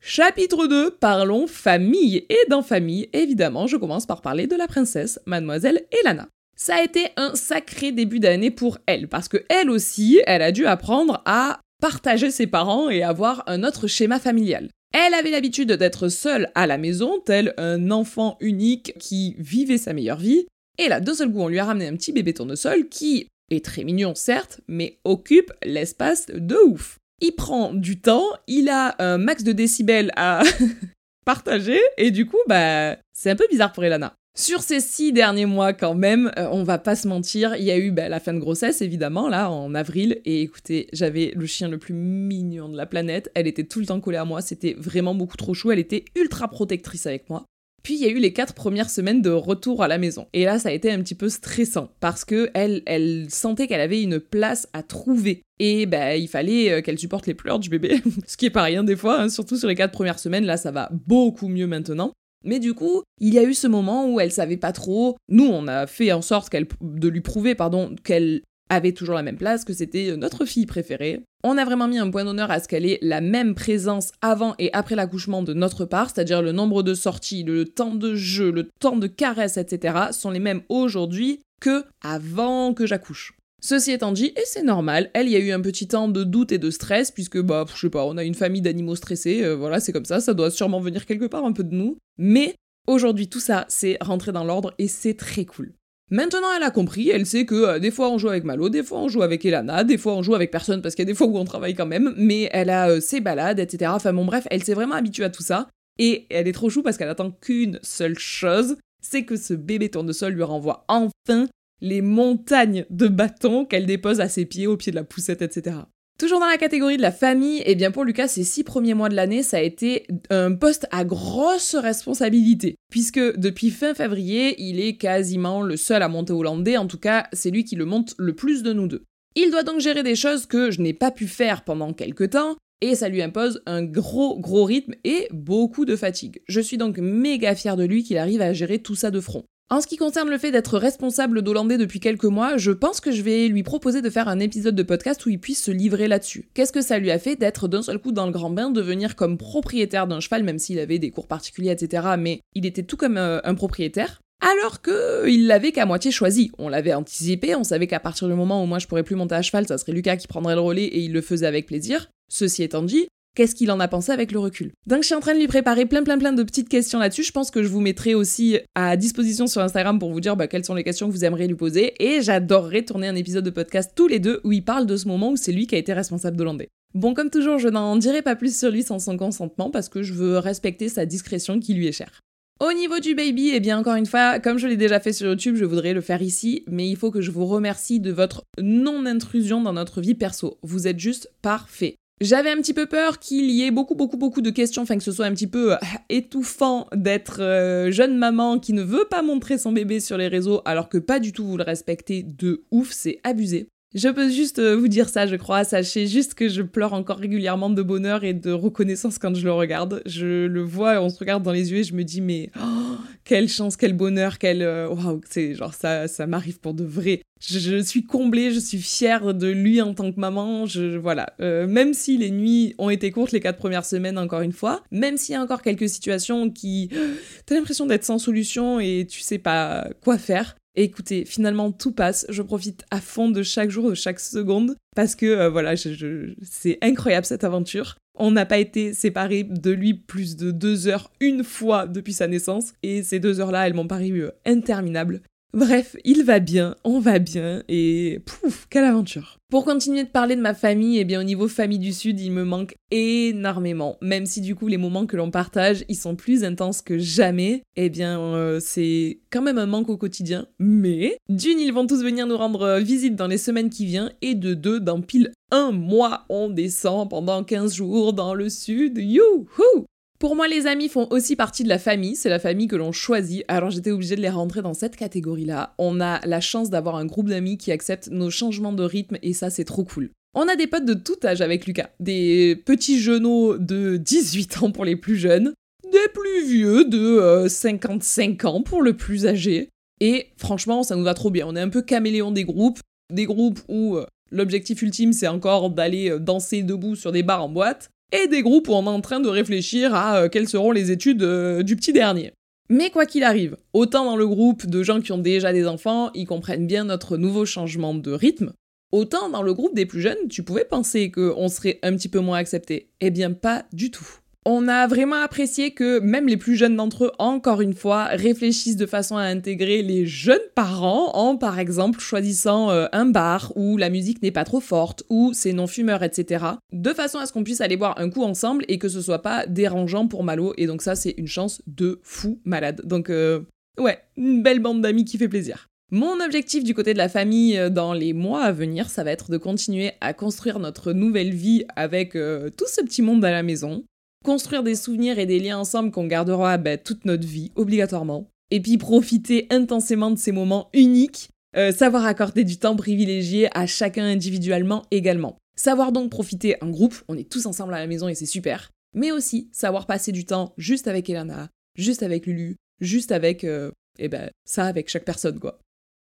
Chapitre 0.02 0.68
2, 0.68 0.92
parlons 0.92 1.46
famille. 1.46 2.26
Et 2.30 2.50
dans 2.50 2.62
famille, 2.62 3.10
évidemment, 3.12 3.68
je 3.68 3.76
commence 3.76 4.06
par 4.06 4.22
parler 4.22 4.48
de 4.48 4.56
la 4.56 4.68
princesse, 4.68 5.20
mademoiselle 5.26 5.86
Elana. 5.92 6.30
Ça 6.56 6.76
a 6.76 6.84
été 6.84 7.08
un 7.18 7.36
sacré 7.36 7.92
début 7.92 8.20
d'année 8.20 8.52
pour 8.52 8.78
elle, 8.86 9.08
parce 9.08 9.28
que 9.28 9.44
elle 9.50 9.70
aussi, 9.70 10.22
elle 10.26 10.42
a 10.42 10.52
dû 10.52 10.66
apprendre 10.66 11.22
à 11.26 11.60
partager 11.82 12.32
ses 12.32 12.48
parents 12.48 12.90
et 12.90 13.04
avoir 13.04 13.44
un 13.48 13.64
autre 13.64 13.88
schéma 13.88 14.20
familial. 14.20 14.70
Elle 14.94 15.14
avait 15.14 15.32
l'habitude 15.32 15.72
d'être 15.72 16.10
seule 16.10 16.50
à 16.56 16.66
la 16.66 16.78
maison, 16.78 17.20
tel 17.26 17.54
un 17.58 17.92
enfant 17.92 18.38
unique 18.40 18.94
qui 19.00 19.36
vivait 19.38 19.78
sa 19.78 19.94
meilleure 19.94 20.20
vie, 20.20 20.46
et 20.78 20.88
là, 20.88 21.02
d'un 21.02 21.14
seul 21.14 21.32
coup, 21.32 21.42
on 21.42 21.50
lui 21.50 21.60
a 21.60 21.66
ramené 21.66 21.88
un 21.88 21.96
petit 21.96 22.14
bébé 22.14 22.34
tournesol 22.34 22.88
qui 22.88 23.28
est 23.52 23.64
très 23.64 23.84
mignon, 23.84 24.16
certes, 24.16 24.62
mais 24.68 24.98
occupe 25.04 25.52
l'espace 25.64 26.28
de 26.28 26.56
ouf. 26.68 26.99
Il 27.22 27.32
prend 27.32 27.74
du 27.74 28.00
temps, 28.00 28.26
il 28.48 28.70
a 28.70 28.96
un 29.00 29.18
max 29.18 29.44
de 29.44 29.52
décibels 29.52 30.12
à 30.16 30.42
partager, 31.26 31.80
et 31.98 32.12
du 32.12 32.26
coup, 32.26 32.38
bah, 32.48 32.98
c'est 33.14 33.30
un 33.30 33.36
peu 33.36 33.48
bizarre 33.50 33.72
pour 33.72 33.84
Elana. 33.84 34.16
Sur 34.40 34.62
ces 34.62 34.80
six 34.80 35.12
derniers 35.12 35.46
mois, 35.46 35.74
quand 35.74 35.96
même, 35.96 36.32
euh, 36.38 36.48
on 36.52 36.64
va 36.64 36.78
pas 36.78 36.96
se 36.96 37.10
mentir, 37.10 37.58
il 37.58 37.64
y 37.66 37.72
a 37.72 37.78
eu 37.78 37.92
bah, 37.92 38.08
la 38.08 38.22
fin 38.22 38.34
de 38.34 38.40
grossesse, 38.40 38.82
évidemment, 38.82 39.28
là, 39.28 39.52
en 39.52 39.76
avril. 39.76 40.22
Et 40.24 40.42
écoutez, 40.42 40.88
j'avais 40.94 41.34
le 41.36 41.46
chien 41.46 41.68
le 41.68 41.78
plus 41.78 41.94
mignon 41.94 42.70
de 42.70 42.78
la 42.78 42.86
planète. 42.86 43.30
Elle 43.36 43.48
était 43.48 43.66
tout 43.66 43.82
le 43.82 43.88
temps 43.88 44.00
collée 44.00 44.18
à 44.18 44.24
moi. 44.24 44.42
C'était 44.42 44.76
vraiment 44.78 45.14
beaucoup 45.14 45.36
trop 45.36 45.54
chou. 45.54 45.72
Elle 45.72 45.80
était 45.80 46.06
ultra 46.16 46.48
protectrice 46.48 47.06
avec 47.06 47.30
moi. 47.30 47.46
Puis 47.84 47.96
il 47.96 48.02
y 48.02 48.06
a 48.06 48.10
eu 48.10 48.20
les 48.20 48.34
quatre 48.34 48.54
premières 48.54 48.90
semaines 48.90 49.22
de 49.22 49.30
retour 49.30 49.84
à 49.84 49.88
la 49.88 49.98
maison. 49.98 50.28
Et 50.34 50.46
là, 50.46 50.60
ça 50.60 50.70
a 50.70 50.72
été 50.72 50.92
un 50.92 51.00
petit 51.00 51.16
peu 51.16 51.30
stressant 51.30 51.90
parce 52.00 52.26
que 52.26 52.50
elle, 52.54 52.82
elle 52.86 53.28
sentait 53.30 53.68
qu'elle 53.68 53.82
avait 53.82 54.02
une 54.02 54.20
place 54.20 54.68
à 54.74 54.84
trouver. 54.84 55.42
Et 55.60 55.86
ben, 55.86 56.20
il 56.20 56.28
fallait 56.28 56.72
euh, 56.72 56.82
qu'elle 56.82 56.98
supporte 56.98 57.28
les 57.28 57.34
pleurs 57.34 57.60
du 57.60 57.70
bébé, 57.70 58.02
ce 58.28 58.38
qui 58.38 58.46
est 58.46 58.52
pas 58.52 58.64
rien 58.64 58.84
des 58.84 58.96
fois, 58.96 59.22
hein. 59.22 59.30
surtout 59.30 59.58
sur 59.58 59.68
les 59.68 59.76
quatre 59.76 59.92
premières 59.92 60.20
semaines. 60.20 60.46
Là, 60.46 60.58
ça 60.58 60.72
va 60.72 60.90
beaucoup 60.92 61.50
mieux 61.50 61.68
maintenant. 61.68 62.14
Mais 62.46 62.60
du 62.60 62.74
coup, 62.74 63.04
il 63.20 63.34
y 63.34 63.40
a 63.40 63.44
eu 63.44 63.54
ce 63.54 63.68
moment 63.68 64.10
où 64.10 64.20
elle 64.20 64.32
savait 64.32 64.58
pas 64.58 64.72
trop. 64.72 65.18
Nous, 65.28 65.46
on 65.46 65.68
a 65.68 65.88
fait 65.88 66.12
en 66.14 66.22
sorte 66.22 66.50
de 66.82 67.08
lui 67.10 67.22
prouver, 67.22 67.54
pardon, 67.56 67.96
qu'elle 68.04 68.42
avait 68.70 68.94
toujours 68.94 69.16
la 69.16 69.24
même 69.24 69.38
place, 69.38 69.66
que 69.66 69.74
c'était 69.74 70.16
notre 70.16 70.46
fille 70.46 70.66
préférée. 70.66 71.22
On 71.44 71.58
a 71.58 71.66
vraiment 71.66 71.88
mis 71.88 72.00
un 72.00 72.10
point 72.10 72.26
d'honneur 72.26 72.52
à 72.52 72.60
ce 72.60 72.68
qu'elle 72.68 72.86
ait 72.86 73.00
la 73.02 73.22
même 73.22 73.56
présence 73.56 74.12
avant 74.22 74.56
et 74.60 74.72
après 74.74 74.96
l'accouchement 74.96 75.42
de 75.42 75.54
notre 75.54 75.86
part, 75.86 76.10
c'est-à-dire 76.10 76.42
le 76.42 76.52
nombre 76.52 76.84
de 76.84 76.94
sorties, 76.94 77.44
le 77.44 77.66
temps 77.66 77.96
de 77.96 78.16
jeu, 78.16 78.52
le 78.52 78.70
temps 78.80 78.98
de 78.98 79.08
caresse, 79.08 79.58
etc. 79.58 79.98
sont 80.12 80.32
les 80.32 80.40
mêmes 80.40 80.62
aujourd'hui 80.70 81.42
que 81.62 81.84
avant 82.04 82.74
que 82.74 82.86
j'accouche. 82.86 83.34
Ceci 83.62 83.92
étant 83.92 84.14
dit, 84.14 84.32
et 84.38 84.46
c'est 84.46 84.64
normal, 84.64 85.10
elle 85.14 85.28
y 85.28 85.36
a 85.36 85.40
eu 85.40 85.52
un 85.52 85.60
petit 85.60 85.88
temps 85.88 86.08
de 86.08 86.24
doute 86.24 86.54
et 86.54 86.58
de 86.58 86.70
stress, 86.70 87.12
puisque, 87.12 87.42
bah, 87.42 87.66
je 87.74 87.78
sais 87.78 87.90
pas, 87.90 88.06
on 88.06 88.16
a 88.16 88.24
une 88.24 88.36
famille 88.36 88.62
d'animaux 88.62 88.96
stressés, 88.96 89.44
euh, 89.44 89.56
voilà, 89.56 89.82
c'est 89.82 89.92
comme 89.92 90.06
ça, 90.06 90.22
ça 90.22 90.34
doit 90.34 90.52
sûrement 90.52 90.80
venir 90.80 91.06
quelque 91.06 91.26
part 91.26 91.44
un 91.44 91.52
peu 91.52 91.66
de 91.66 91.76
nous. 91.76 91.98
Mais 92.18 92.56
aujourd'hui, 92.88 93.28
tout 93.28 93.42
ça, 93.42 93.66
c'est 93.68 93.98
rentré 94.00 94.32
dans 94.32 94.46
l'ordre 94.46 94.74
et 94.78 94.88
c'est 94.88 95.14
très 95.14 95.44
cool. 95.44 95.74
Maintenant, 96.12 96.48
elle 96.56 96.64
a 96.64 96.72
compris, 96.72 97.10
elle 97.10 97.26
sait 97.26 97.46
que 97.46 97.56
euh, 97.56 97.80
des 97.80 97.92
fois 97.92 98.10
on 98.10 98.18
joue 98.18 98.30
avec 98.30 98.44
Malo, 98.44 98.70
des 98.70 98.84
fois 98.84 99.00
on 99.00 99.10
joue 99.10 99.22
avec 99.22 99.46
Elana, 99.46 99.84
des 99.84 99.98
fois 99.98 100.14
on 100.16 100.24
joue 100.24 100.34
avec 100.34 100.50
personne 100.50 100.82
parce 100.82 100.96
qu'il 100.96 101.04
y 101.04 101.08
a 101.08 101.12
des 101.12 101.16
fois 101.16 101.28
où 101.28 101.38
on 101.38 101.46
travaille 101.46 101.76
quand 101.76 101.86
même, 101.86 102.14
mais 102.18 102.50
elle 102.52 102.72
a 102.72 102.90
euh, 102.90 103.00
ses 103.00 103.22
balades, 103.22 103.60
etc. 103.60 103.92
Enfin 103.94 104.12
bon, 104.12 104.26
bref, 104.26 104.48
elle 104.50 104.64
s'est 104.64 104.74
vraiment 104.74 104.96
habituée 104.96 105.26
à 105.26 105.30
tout 105.30 105.44
ça. 105.44 105.68
Et 106.00 106.26
elle 106.30 106.48
est 106.48 106.54
trop 106.54 106.70
chou 106.70 106.82
parce 106.82 106.98
qu'elle 106.98 107.10
attend 107.10 107.30
qu'une 107.30 107.78
seule 107.84 108.18
chose, 108.18 108.78
c'est 109.02 109.24
que 109.24 109.36
ce 109.36 109.54
bébé 109.54 109.90
tournesol 109.90 110.34
lui 110.34 110.44
renvoie 110.44 110.86
enfin 110.88 111.48
les 111.82 112.02
montagnes 112.02 112.86
de 112.90 113.08
bâtons 113.08 113.66
qu'elle 113.66 113.86
dépose 113.86 114.20
à 114.20 114.30
ses 114.30 114.46
pieds, 114.46 114.66
au 114.66 114.78
pied 114.78 114.92
de 114.92 114.98
la 114.98 115.04
poussette, 115.04 115.42
etc. 115.42 115.78
Toujours 116.20 116.42
dans 116.42 116.48
la 116.48 116.58
catégorie 116.58 116.98
de 116.98 117.02
la 117.02 117.14
famille, 117.14 117.60
et 117.60 117.72
eh 117.72 117.76
bien 117.76 117.92
pour 117.92 118.04
Lucas, 118.04 118.28
ces 118.28 118.44
six 118.44 118.66
premiers 118.66 118.94
mois 118.94 119.08
de 119.08 119.16
l'année, 119.16 119.42
ça 119.42 119.56
a 119.56 119.62
été 119.62 120.06
un 120.30 120.54
poste 120.54 120.86
à 120.92 121.06
grosse 121.06 121.76
responsabilité, 121.76 122.76
puisque 122.92 123.22
depuis 123.38 123.70
fin 123.70 123.94
février, 123.94 124.62
il 124.62 124.82
est 124.82 124.98
quasiment 124.98 125.62
le 125.62 125.78
seul 125.78 126.04
à 126.04 126.10
monter 126.10 126.34
hollandais, 126.34 126.76
en 126.76 126.88
tout 126.88 126.98
cas, 126.98 127.28
c'est 127.32 127.52
lui 127.52 127.64
qui 127.64 127.78
le 127.78 127.86
monte 127.86 128.16
le 128.18 128.36
plus 128.36 128.64
de 128.64 128.74
nous 128.74 128.88
deux. 128.88 129.06
Il 129.36 129.50
doit 129.50 129.64
donc 129.64 129.80
gérer 129.80 130.04
des 130.04 130.18
choses 130.18 130.46
que 130.46 130.72
je 130.72 130.82
n'ai 130.82 130.94
pas 130.94 131.12
pu 131.12 131.26
faire 131.26 131.64
pendant 131.64 131.94
quelques 131.94 132.32
temps, 132.32 132.58
et 132.82 132.96
ça 132.96 133.08
lui 133.08 133.22
impose 133.22 133.62
un 133.66 133.84
gros 133.84 134.38
gros 134.38 134.66
rythme 134.66 134.96
et 135.06 135.30
beaucoup 135.32 135.86
de 135.86 135.96
fatigue. 135.96 136.42
Je 136.50 136.60
suis 136.60 136.78
donc 136.78 136.98
méga 136.98 137.56
fière 137.56 137.78
de 137.78 137.86
lui 137.86 138.04
qu'il 138.04 138.18
arrive 138.18 138.42
à 138.42 138.52
gérer 138.52 138.80
tout 138.80 138.96
ça 138.96 139.10
de 139.10 139.22
front. 139.22 139.46
En 139.72 139.82
ce 139.82 139.88
qui 139.88 139.98
concerne 139.98 140.32
le 140.32 140.40
fait 140.40 140.52
d'être 140.52 140.80
responsable 140.80 141.44
d'Hollandais 141.44 141.78
depuis 141.78 142.00
quelques 142.00 142.24
mois, 142.24 142.58
je 142.58 142.72
pense 142.72 143.00
que 143.00 143.12
je 143.12 143.22
vais 143.22 143.48
lui 143.48 143.62
proposer 143.62 144.02
de 144.02 144.10
faire 144.10 144.28
un 144.28 144.40
épisode 144.40 144.74
de 144.74 144.82
podcast 144.82 145.24
où 145.28 145.30
il 145.30 145.40
puisse 145.40 145.64
se 145.64 145.70
livrer 145.70 146.08
là-dessus. 146.08 146.50
Qu'est-ce 146.56 146.72
que 146.72 146.82
ça 146.82 146.98
lui 146.98 147.12
a 147.12 147.20
fait 147.20 147.36
d'être 147.36 147.68
d'un 147.68 147.84
seul 147.84 148.00
coup 148.00 148.12
dans 148.12 148.26
le 148.26 148.32
grand 148.32 148.50
bain, 148.50 148.72
devenir 148.72 149.16
comme 149.16 149.38
propriétaire 149.38 150.08
d'un 150.08 150.22
cheval, 150.22 150.44
même 150.44 150.58
s'il 150.58 150.80
avait 150.80 150.98
des 150.98 151.12
cours 151.12 151.28
particuliers, 151.28 151.70
etc. 151.70 152.16
Mais 152.18 152.42
il 152.56 152.66
était 152.66 152.82
tout 152.82 152.98
comme 152.98 153.18
euh, 153.18 153.42
un 153.44 153.54
propriétaire? 153.54 154.22
Alors 154.42 154.82
que 154.82 155.30
il 155.30 155.46
l'avait 155.46 155.72
qu'à 155.72 155.86
moitié 155.86 156.10
choisi. 156.10 156.50
On 156.58 156.68
l'avait 156.68 156.96
anticipé, 156.96 157.54
on 157.54 157.64
savait 157.64 157.86
qu'à 157.86 158.00
partir 158.00 158.28
du 158.28 158.34
moment 158.34 158.64
où 158.64 158.66
moi 158.66 158.80
je 158.80 158.88
pourrais 158.88 159.04
plus 159.04 159.16
monter 159.16 159.36
à 159.36 159.44
cheval, 159.44 159.68
ça 159.68 159.78
serait 159.78 159.92
Lucas 159.92 160.18
qui 160.18 160.28
prendrait 160.28 160.56
le 160.56 160.62
relais 160.62 160.86
et 160.86 161.00
il 161.00 161.14
le 161.14 161.22
faisait 161.22 161.46
avec 161.46 161.68
plaisir. 161.68 162.10
Ceci 162.28 162.64
étant 162.64 162.82
dit, 162.82 163.08
qu'est-ce 163.40 163.56
qu'il 163.56 163.72
en 163.72 163.80
a 163.80 163.88
pensé 163.88 164.12
avec 164.12 164.34
le 164.34 164.40
recul. 164.40 164.74
Donc 164.86 165.04
je 165.04 165.06
suis 165.06 165.16
en 165.16 165.22
train 165.22 165.34
de 165.34 165.40
lui 165.40 165.48
préparer 165.48 165.86
plein 165.86 166.04
plein 166.04 166.18
plein 166.18 166.34
de 166.34 166.44
petites 166.44 166.68
questions 166.68 167.00
là-dessus. 167.00 167.24
Je 167.24 167.32
pense 167.32 167.52
que 167.52 167.64
je 167.64 167.70
vous 167.70 167.80
mettrai 167.80 168.14
aussi 168.14 168.58
à 168.76 168.98
disposition 168.98 169.48
sur 169.48 169.62
Instagram 169.62 169.98
pour 169.98 170.12
vous 170.12 170.20
dire 170.20 170.36
bah, 170.36 170.48
quelles 170.48 170.66
sont 170.66 170.76
les 170.76 170.84
questions 170.84 171.08
que 171.08 171.14
vous 171.14 171.24
aimeriez 171.24 171.48
lui 171.48 171.56
poser. 171.56 171.94
Et 172.04 172.22
j'adorerais 172.22 172.84
tourner 172.84 173.08
un 173.08 173.16
épisode 173.16 173.46
de 173.46 173.50
podcast 173.50 173.94
tous 173.96 174.10
les 174.10 174.20
deux 174.20 174.42
où 174.44 174.52
il 174.52 174.62
parle 174.62 174.86
de 174.86 174.98
ce 174.98 175.08
moment 175.08 175.32
où 175.32 175.38
c'est 175.38 175.54
lui 175.54 175.68
qui 175.68 175.76
a 175.76 175.78
été 175.78 175.94
responsable 175.94 176.36
d'Hollandais. 176.36 176.68
Bon, 176.94 177.14
comme 177.14 177.30
toujours, 177.30 177.60
je 177.60 177.70
n'en 177.70 177.96
dirai 177.96 178.22
pas 178.22 178.36
plus 178.36 178.58
sur 178.58 178.72
lui 178.72 178.84
sans 178.84 179.00
son 179.00 179.16
consentement 179.16 179.70
parce 179.70 179.88
que 179.88 180.04
je 180.04 180.12
veux 180.12 180.38
respecter 180.38 180.90
sa 180.90 181.06
discrétion 181.06 181.62
qui 181.62 181.74
lui 181.74 181.88
est 181.88 181.94
chère. 181.94 182.20
Au 182.60 182.74
niveau 182.74 183.00
du 183.00 183.16
baby, 183.16 183.52
eh 183.54 183.62
bien 183.62 183.80
encore 183.80 183.96
une 183.96 184.06
fois, 184.06 184.40
comme 184.42 184.58
je 184.58 184.68
l'ai 184.68 184.76
déjà 184.76 185.00
fait 185.00 185.14
sur 185.14 185.28
YouTube, 185.28 185.56
je 185.56 185.64
voudrais 185.64 185.94
le 185.94 186.02
faire 186.02 186.22
ici, 186.22 186.66
mais 186.68 186.90
il 186.90 186.98
faut 186.98 187.10
que 187.10 187.22
je 187.22 187.32
vous 187.32 187.46
remercie 187.46 188.02
de 188.02 188.12
votre 188.12 188.44
non-intrusion 188.62 189.62
dans 189.62 189.72
notre 189.72 190.02
vie 190.02 190.16
perso. 190.16 190.58
Vous 190.62 190.86
êtes 190.86 191.00
juste 191.00 191.32
parfait. 191.42 191.96
J'avais 192.22 192.50
un 192.50 192.58
petit 192.58 192.74
peu 192.74 192.86
peur 192.86 193.20
qu'il 193.20 193.50
y 193.50 193.64
ait 193.64 193.72
beaucoup, 193.72 193.96
beaucoup, 193.96 194.18
beaucoup 194.18 194.42
de 194.42 194.50
questions, 194.50 194.82
enfin 194.82 194.98
que 194.98 195.04
ce 195.04 195.12
soit 195.14 195.26
un 195.26 195.32
petit 195.32 195.48
peu 195.48 195.74
euh, 195.74 195.78
étouffant 196.10 196.88
d'être 196.94 197.42
euh, 197.42 197.92
jeune 197.92 198.18
maman 198.18 198.60
qui 198.60 198.74
ne 198.74 198.84
veut 198.84 199.08
pas 199.10 199.22
montrer 199.22 199.58
son 199.58 199.72
bébé 199.72 200.02
sur 200.02 200.18
les 200.18 200.28
réseaux 200.28 200.62
alors 200.66 200.90
que 200.90 200.98
pas 200.98 201.22
du 201.22 201.32
tout 201.32 201.46
vous 201.46 201.56
le 201.56 201.64
respectez 201.64 202.24
de 202.24 202.66
ouf, 202.72 202.92
c'est 202.92 203.22
abusé. 203.24 203.70
Je 203.96 204.10
peux 204.10 204.30
juste 204.30 204.60
euh, 204.60 204.76
vous 204.76 204.88
dire 204.88 205.10
ça, 205.10 205.26
je 205.26 205.36
crois. 205.36 205.64
Sachez 205.64 206.08
juste 206.08 206.36
que 206.36 206.48
je 206.48 206.62
pleure 206.62 206.94
encore 206.94 207.18
régulièrement 207.18 207.70
de 207.70 207.82
bonheur 207.82 208.24
et 208.24 208.34
de 208.34 208.52
reconnaissance 208.52 209.18
quand 209.18 209.36
je 209.36 209.44
le 209.44 209.52
regarde. 209.52 210.02
Je 210.06 210.46
le 210.46 210.62
vois, 210.62 211.02
on 211.02 211.10
se 211.10 211.18
regarde 211.20 211.44
dans 211.44 211.52
les 211.52 211.72
yeux 211.72 211.80
et 211.80 211.84
je 211.84 211.96
me 211.96 212.04
dis, 212.04 212.22
mais 212.22 212.52
oh, 212.60 212.98
quelle 213.24 213.50
chance, 213.50 213.76
quel 213.76 213.94
bonheur, 213.94 214.38
quel. 214.38 214.62
Waouh, 214.62 215.22
c'est 215.30 215.56
genre 215.56 215.74
ça, 215.74 216.08
ça 216.08 216.28
m'arrive 216.28 216.60
pour 216.60 216.74
de 216.74 216.84
vrai 216.84 217.22
je, 217.40 217.82
suis 217.82 218.06
comblée, 218.06 218.52
je 218.52 218.60
suis 218.60 218.80
fière 218.80 219.34
de 219.34 219.48
lui 219.48 219.82
en 219.82 219.94
tant 219.94 220.12
que 220.12 220.20
maman. 220.20 220.66
Je, 220.66 220.98
voilà, 220.98 221.34
euh, 221.40 221.68
même 221.68 221.94
si 221.94 222.18
les 222.18 222.32
nuits 222.32 222.76
ont 222.78 222.90
été 222.90 223.12
courtes 223.12 223.32
les 223.32 223.40
quatre 223.40 223.58
premières 223.58 223.86
semaines, 223.86 224.18
encore 224.18 224.42
une 224.42 224.52
fois, 224.52 224.84
même 224.92 225.18
s'il 225.18 225.34
y 225.34 225.36
a 225.38 225.42
encore 225.42 225.62
quelques 225.62 225.90
situations 225.90 226.50
qui, 226.50 226.90
t'as 227.46 227.56
l'impression 227.56 227.86
d'être 227.86 228.04
sans 228.04 228.20
solution 228.20 228.80
et 228.80 229.08
tu 229.10 229.22
sais 229.22 229.38
pas 229.38 229.90
quoi 230.04 230.18
faire. 230.18 230.56
Écoutez, 230.82 231.26
finalement 231.26 231.74
tout 231.74 231.92
passe. 231.92 232.26
Je 232.30 232.42
profite 232.42 232.86
à 232.90 233.02
fond 233.02 233.30
de 233.30 233.44
chaque 233.44 233.70
jour, 233.70 233.90
de 233.90 233.96
chaque 233.96 234.22
seconde, 234.22 234.78
parce 234.96 235.14
que 235.14 235.26
euh, 235.26 235.50
voilà, 235.50 235.74
c'est 235.76 236.78
incroyable 236.82 237.26
cette 237.26 237.44
aventure. 237.44 237.98
On 238.16 238.32
n'a 238.32 238.46
pas 238.46 238.60
été 238.60 238.94
séparés 238.94 239.44
de 239.44 239.72
lui 239.72 239.94
plus 239.94 240.38
de 240.38 240.52
deux 240.52 240.88
heures 240.88 241.12
une 241.20 241.44
fois 241.44 241.86
depuis 241.86 242.14
sa 242.14 242.28
naissance, 242.28 242.72
et 242.82 243.04
ces 243.04 243.20
deux 243.20 243.42
heures-là, 243.42 243.68
elles 243.68 243.74
m'ont 243.74 243.88
paru 243.90 244.22
euh, 244.22 244.32
interminables. 244.46 245.22
Bref, 245.52 245.96
il 246.06 246.24
va 246.24 246.40
bien, 246.40 246.76
on 246.84 247.00
va 247.00 247.18
bien, 247.18 247.64
et 247.68 248.22
pouf, 248.24 248.68
quelle 248.70 248.84
aventure. 248.84 249.40
Pour 249.50 249.66
continuer 249.66 250.04
de 250.04 250.10
parler 250.10 250.36
de 250.36 250.42
ma 250.42 250.54
famille, 250.54 251.00
eh 251.00 251.06
bien 251.06 251.20
au 251.20 251.24
niveau 251.24 251.48
famille 251.48 251.80
du 251.80 251.92
Sud, 251.92 252.20
il 252.20 252.32
me 252.32 252.44
manque 252.44 252.76
énormément. 252.92 253.98
Même 254.00 254.28
si 254.28 254.42
du 254.42 254.54
coup 254.54 254.68
les 254.68 254.78
moments 254.78 255.08
que 255.08 255.18
l'on 255.18 255.32
partage, 255.32 255.86
ils 255.90 255.96
sont 255.96 256.16
plus 256.16 256.44
intenses 256.44 256.84
que 256.84 257.00
jamais, 257.00 257.64
eh 257.76 257.90
bien 257.90 258.20
euh, 258.20 258.60
c'est 258.62 259.22
quand 259.32 259.42
même 259.42 259.58
un 259.58 259.66
manque 259.66 259.90
au 259.90 259.98
quotidien. 259.98 260.46
Mais 260.60 261.18
d'une, 261.30 261.60
ils 261.60 261.74
vont 261.74 261.88
tous 261.88 262.04
venir 262.04 262.28
nous 262.28 262.38
rendre 262.38 262.62
euh, 262.62 262.80
visite 262.80 263.16
dans 263.16 263.28
les 263.28 263.40
semaines 263.40 263.72
qui 263.72 263.88
viennent, 263.88 264.14
et 264.22 264.36
de 264.36 264.54
deux, 264.54 264.80
dans 264.80 265.02
pile 265.02 265.32
un 265.50 265.72
mois, 265.72 266.26
on 266.30 266.50
descend 266.50 267.10
pendant 267.10 267.44
15 267.44 267.74
jours 267.74 268.14
dans 268.14 268.36
le 268.36 268.50
Sud. 268.50 269.00
Youhou 269.00 269.86
pour 270.20 270.36
moi, 270.36 270.50
les 270.50 270.68
amis 270.68 270.90
font 270.90 271.08
aussi 271.12 271.38
partie 271.38 271.64
de 271.64 271.70
la 271.70 271.80
famille, 271.80 272.18
c'est 272.18 272.30
la 272.30 272.40
famille 272.40 272.68
que 272.68 272.76
l'on 272.76 272.92
choisit, 272.92 273.46
alors 273.48 273.70
j'étais 273.70 273.92
obligée 273.92 274.18
de 274.18 274.22
les 274.22 274.30
rentrer 274.30 274.62
dans 274.62 274.74
cette 274.74 274.98
catégorie-là. 274.98 275.74
On 275.78 276.02
a 276.02 276.20
la 276.28 276.42
chance 276.42 276.70
d'avoir 276.70 276.98
un 276.98 277.06
groupe 277.06 277.30
d'amis 277.30 277.58
qui 277.58 277.72
acceptent 277.72 278.10
nos 278.10 278.30
changements 278.30 278.74
de 278.74 278.84
rythme 278.84 279.18
et 279.24 279.32
ça 279.32 279.50
c'est 279.50 279.64
trop 279.64 279.86
cool. 279.86 280.12
On 280.36 280.50
a 280.50 280.58
des 280.58 280.68
potes 280.68 280.86
de 280.86 280.94
tout 280.94 281.18
âge 281.24 281.40
avec 281.40 281.66
Lucas, 281.66 281.90
des 282.02 282.62
petits 282.66 283.00
genoux 283.00 283.58
de 283.58 283.96
18 283.96 284.64
ans 284.64 284.72
pour 284.72 284.84
les 284.84 284.98
plus 284.98 285.16
jeunes, 285.16 285.54
des 285.90 286.08
plus 286.14 286.46
vieux 286.46 286.84
de 286.84 287.48
55 287.48 288.44
euh, 288.44 288.48
ans 288.48 288.62
pour 288.62 288.82
le 288.82 288.98
plus 288.98 289.26
âgé. 289.26 289.70
Et 290.02 290.28
franchement, 290.38 290.84
ça 290.84 290.98
nous 290.98 291.04
va 291.04 291.14
trop 291.14 291.32
bien. 291.32 291.48
On 291.48 291.56
est 291.56 291.62
un 291.62 291.70
peu 291.70 291.82
caméléon 291.82 292.32
des 292.32 292.44
groupes, 292.44 292.80
des 293.12 293.26
groupes 293.26 293.60
où 293.70 293.96
euh, 293.96 294.06
l'objectif 294.32 294.82
ultime 294.82 295.14
c'est 295.14 295.28
encore 295.28 295.70
d'aller 295.70 296.12
euh, 296.12 296.20
danser 296.20 296.62
debout 296.62 296.96
sur 296.96 297.12
des 297.12 297.24
bars 297.24 297.44
en 297.44 297.50
boîte, 297.50 297.90
et 298.12 298.28
des 298.28 298.42
groupes 298.42 298.68
où 298.68 298.74
on 298.74 298.84
est 298.84 298.90
en 298.90 299.02
train 299.02 299.20
de 299.20 299.30
réfléchir 299.30 299.94
à 299.94 300.22
euh, 300.22 300.30
quelles 300.30 300.50
seront 300.50 300.72
les 300.72 300.92
études 300.92 301.24
du 301.62 301.76
petit 301.76 301.94
dernier. 301.94 302.32
Mais 302.70 302.92
quoi 302.92 303.06
qu'il 303.06 303.24
arrive, 303.24 303.58
autant 303.74 304.06
dans 304.06 304.16
le 304.16 304.28
groupe 304.28 304.68
de 304.68 304.84
gens 304.84 305.02
qui 305.02 305.12
ont 305.12 305.18
déjà 305.18 305.52
des 305.52 305.68
enfants, 305.68 306.12
ils 306.14 306.28
comprennent 306.28 306.68
bien 306.68 306.84
notre 306.84 307.18
nouveau 307.18 307.46
changement 307.46 307.96
de 307.96 308.12
rythme, 308.12 308.54
autant 308.92 309.30
dans 309.30 309.42
le 309.42 309.54
groupe 309.54 309.76
des 309.76 309.86
plus 309.86 310.02
jeunes, 310.02 310.28
tu 310.30 310.44
pouvais 310.44 310.66
penser 310.66 311.10
qu'on 311.12 311.48
serait 311.48 311.80
un 311.82 311.96
petit 311.96 312.10
peu 312.10 312.20
moins 312.20 312.38
accepté. 312.38 312.92
Eh 313.02 313.10
bien 313.10 313.32
pas 313.32 313.66
du 313.74 313.90
tout. 313.92 314.08
On 314.52 314.68
a 314.68 314.88
vraiment 314.88 315.18
apprécié 315.18 315.76
que 315.76 316.00
même 316.00 316.28
les 316.28 316.36
plus 316.36 316.56
jeunes 316.56 316.76
d'entre 316.76 317.06
eux, 317.06 317.12
encore 317.20 317.62
une 317.62 317.76
fois, 317.76 318.06
réfléchissent 318.06 318.78
de 318.78 318.88
façon 318.88 319.16
à 319.16 319.22
intégrer 319.22 319.84
les 319.84 320.08
jeunes 320.08 320.40
parents 320.56 321.12
en, 321.14 321.38
par 321.38 321.60
exemple, 321.60 322.00
choisissant 322.00 322.72
euh, 322.72 322.88
un 322.92 323.06
bar 323.06 323.54
où 323.56 323.78
la 323.78 323.92
musique 323.92 324.24
n'est 324.24 324.32
pas 324.32 324.46
trop 324.46 324.60
forte, 324.60 325.04
ou 325.08 325.34
c'est 325.36 325.54
non-fumeur, 325.54 326.02
etc. 326.02 326.46
De 326.74 326.94
façon 326.96 327.20
à 327.20 327.28
ce 327.28 327.32
qu'on 327.32 327.44
puisse 327.44 327.62
aller 327.62 327.78
boire 327.78 328.00
un 328.00 328.10
coup 328.10 328.24
ensemble 328.24 328.66
et 328.70 328.80
que 328.80 328.90
ce 328.90 329.02
soit 329.02 329.22
pas 329.22 329.46
dérangeant 329.46 330.08
pour 330.08 330.24
Malo. 330.24 330.56
Et 330.58 330.66
donc 330.66 330.82
ça, 330.82 330.96
c'est 330.96 331.14
une 331.20 331.28
chance 331.28 331.62
de 331.68 332.00
fou 332.02 332.40
malade. 332.44 332.82
Donc, 332.86 333.12
euh, 333.12 333.42
ouais, 333.78 334.00
une 334.18 334.42
belle 334.42 334.62
bande 334.62 334.82
d'amis 334.82 335.06
qui 335.06 335.20
fait 335.20 335.30
plaisir. 335.30 335.68
Mon 335.92 336.20
objectif 336.26 336.64
du 336.64 336.74
côté 336.74 336.94
de 336.94 336.98
la 336.98 337.10
famille 337.10 337.56
euh, 337.56 337.70
dans 337.70 337.94
les 337.94 338.14
mois 338.14 338.42
à 338.42 338.52
venir, 338.52 338.90
ça 338.90 339.04
va 339.04 339.12
être 339.12 339.30
de 339.30 339.38
continuer 339.38 339.92
à 340.02 340.16
construire 340.16 340.58
notre 340.58 340.92
nouvelle 340.92 341.36
vie 341.36 341.66
avec 341.76 342.14
tout 342.14 342.68
ce 342.68 342.82
petit 342.82 343.04
monde 343.04 343.24
à 343.24 343.30
la 343.30 343.44
maison 343.44 343.84
construire 344.24 344.64
des 344.64 344.76
souvenirs 344.76 345.20
et 345.20 345.26
des 345.26 345.40
liens 345.40 345.58
ensemble 345.58 345.92
qu'on 345.92 346.08
gardera 346.08 346.58
bah, 346.58 346.78
toute 346.78 347.06
notre 347.06 347.28
vie, 347.28 347.52
obligatoirement. 347.56 348.30
Et 348.52 348.62
puis 348.62 348.78
profiter 348.78 349.48
intensément 349.50 350.12
de 350.12 350.18
ces 350.18 350.32
moments 350.32 350.70
uniques, 350.74 351.30
euh, 351.56 351.72
savoir 351.72 352.06
accorder 352.06 352.44
du 352.44 352.58
temps 352.58 352.76
privilégié 352.76 353.48
à 353.58 353.66
chacun 353.66 354.06
individuellement 354.06 354.86
également. 354.92 355.38
Savoir 355.56 355.92
donc 355.92 356.10
profiter 356.10 356.56
en 356.62 356.70
groupe, 356.70 356.96
on 357.08 357.18
est 357.18 357.30
tous 357.30 357.46
ensemble 357.46 357.74
à 357.74 357.80
la 357.80 357.88
maison 357.88 358.08
et 358.08 358.16
c'est 358.16 358.26
super, 358.26 358.72
mais 358.96 359.12
aussi 359.12 359.50
savoir 359.52 359.88
passer 359.88 360.12
du 360.12 360.26
temps 360.26 360.54
juste 360.58 360.88
avec 360.88 361.10
Elana, 361.10 361.50
juste 361.76 362.02
avec 362.02 362.26
Lulu, 362.26 362.56
juste 362.82 363.12
avec, 363.12 363.44
euh, 363.44 363.72
eh 363.98 364.08
ben, 364.08 364.30
ça 364.46 364.66
avec 364.66 364.90
chaque 364.90 365.06
personne 365.06 365.40
quoi. 365.40 365.60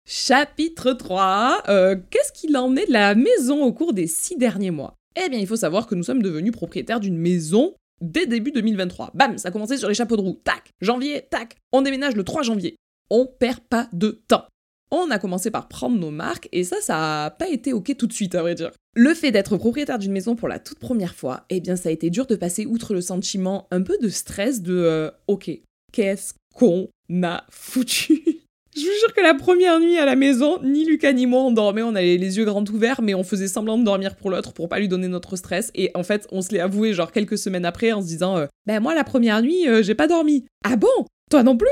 Chapitre 0.07 0.93
3 0.93 1.63
euh, 1.69 1.95
Qu'est-ce 2.09 2.31
qu'il 2.31 2.57
en 2.57 2.75
est 2.75 2.87
de 2.87 2.93
la 2.93 3.13
maison 3.13 3.63
au 3.63 3.71
cours 3.71 3.93
des 3.93 4.07
six 4.07 4.37
derniers 4.37 4.71
mois? 4.71 4.95
Eh 5.15 5.29
bien, 5.29 5.39
il 5.39 5.47
faut 5.47 5.57
savoir 5.57 5.85
que 5.85 5.95
nous 5.95 6.03
sommes 6.03 6.23
devenus 6.23 6.53
propriétaires 6.53 6.99
d'une 6.99 7.17
maison 7.17 7.75
dès 8.01 8.25
début 8.25 8.51
2023. 8.51 9.11
Bam, 9.13 9.37
ça 9.37 9.49
a 9.49 9.51
commencé 9.51 9.77
sur 9.77 9.87
les 9.87 9.93
chapeaux 9.93 10.17
de 10.17 10.21
roue. 10.21 10.39
Tac, 10.43 10.71
janvier, 10.81 11.27
tac. 11.29 11.55
On 11.71 11.81
déménage 11.81 12.15
le 12.15 12.23
3 12.23 12.43
janvier. 12.43 12.75
On 13.09 13.25
perd 13.25 13.59
pas 13.59 13.87
de 13.93 14.21
temps. 14.27 14.45
On 14.91 15.09
a 15.09 15.19
commencé 15.19 15.51
par 15.51 15.69
prendre 15.69 15.97
nos 15.97 16.11
marques 16.11 16.49
et 16.51 16.65
ça, 16.65 16.77
ça 16.81 17.25
a 17.25 17.29
pas 17.29 17.47
été 17.47 17.71
ok 17.71 17.95
tout 17.97 18.07
de 18.07 18.13
suite, 18.13 18.35
à 18.35 18.41
vrai 18.41 18.55
dire. 18.55 18.71
Le 18.93 19.13
fait 19.13 19.31
d'être 19.31 19.55
propriétaire 19.55 19.99
d'une 19.99 20.11
maison 20.11 20.35
pour 20.35 20.49
la 20.49 20.59
toute 20.59 20.79
première 20.79 21.15
fois, 21.15 21.45
eh 21.49 21.61
bien, 21.61 21.77
ça 21.77 21.87
a 21.87 21.91
été 21.93 22.09
dur 22.09 22.25
de 22.25 22.35
passer 22.35 22.65
outre 22.65 22.93
le 22.93 22.99
sentiment 22.99 23.67
un 23.71 23.83
peu 23.83 23.97
de 24.01 24.09
stress 24.09 24.61
de 24.61 24.75
euh, 24.75 25.09
ok, 25.27 25.49
qu'est-ce 25.93 26.33
qu'on 26.53 26.89
a 27.23 27.45
foutu? 27.49 28.40
Je 28.75 28.81
vous 28.81 28.99
jure 28.99 29.13
que 29.13 29.21
la 29.21 29.33
première 29.33 29.79
nuit 29.79 29.97
à 29.97 30.05
la 30.05 30.15
maison, 30.15 30.59
ni 30.63 30.85
Lucas 30.85 31.11
ni 31.13 31.25
moi 31.25 31.41
on 31.41 31.51
dormait, 31.51 31.81
on 31.81 31.95
avait 31.95 32.17
les 32.17 32.37
yeux 32.37 32.45
grands 32.45 32.63
ouverts, 32.63 33.01
mais 33.01 33.13
on 33.13 33.23
faisait 33.23 33.47
semblant 33.47 33.77
de 33.77 33.83
dormir 33.83 34.15
pour 34.15 34.29
l'autre 34.29 34.53
pour 34.53 34.69
pas 34.69 34.79
lui 34.79 34.87
donner 34.87 35.07
notre 35.07 35.35
stress. 35.35 35.71
Et 35.75 35.91
en 35.93 36.03
fait, 36.03 36.27
on 36.31 36.41
se 36.41 36.51
l'est 36.51 36.59
avoué 36.59 36.93
genre 36.93 37.11
quelques 37.11 37.37
semaines 37.37 37.65
après 37.65 37.91
en 37.91 38.01
se 38.01 38.07
disant 38.07 38.37
euh, 38.37 38.47
Ben 38.65 38.79
moi 38.79 38.95
la 38.95 39.03
première 39.03 39.41
nuit, 39.41 39.67
euh, 39.67 39.83
j'ai 39.83 39.95
pas 39.95 40.07
dormi. 40.07 40.45
Ah 40.63 40.75
bon? 40.77 41.05
Toi 41.29 41.43
non 41.43 41.57
plus 41.57 41.67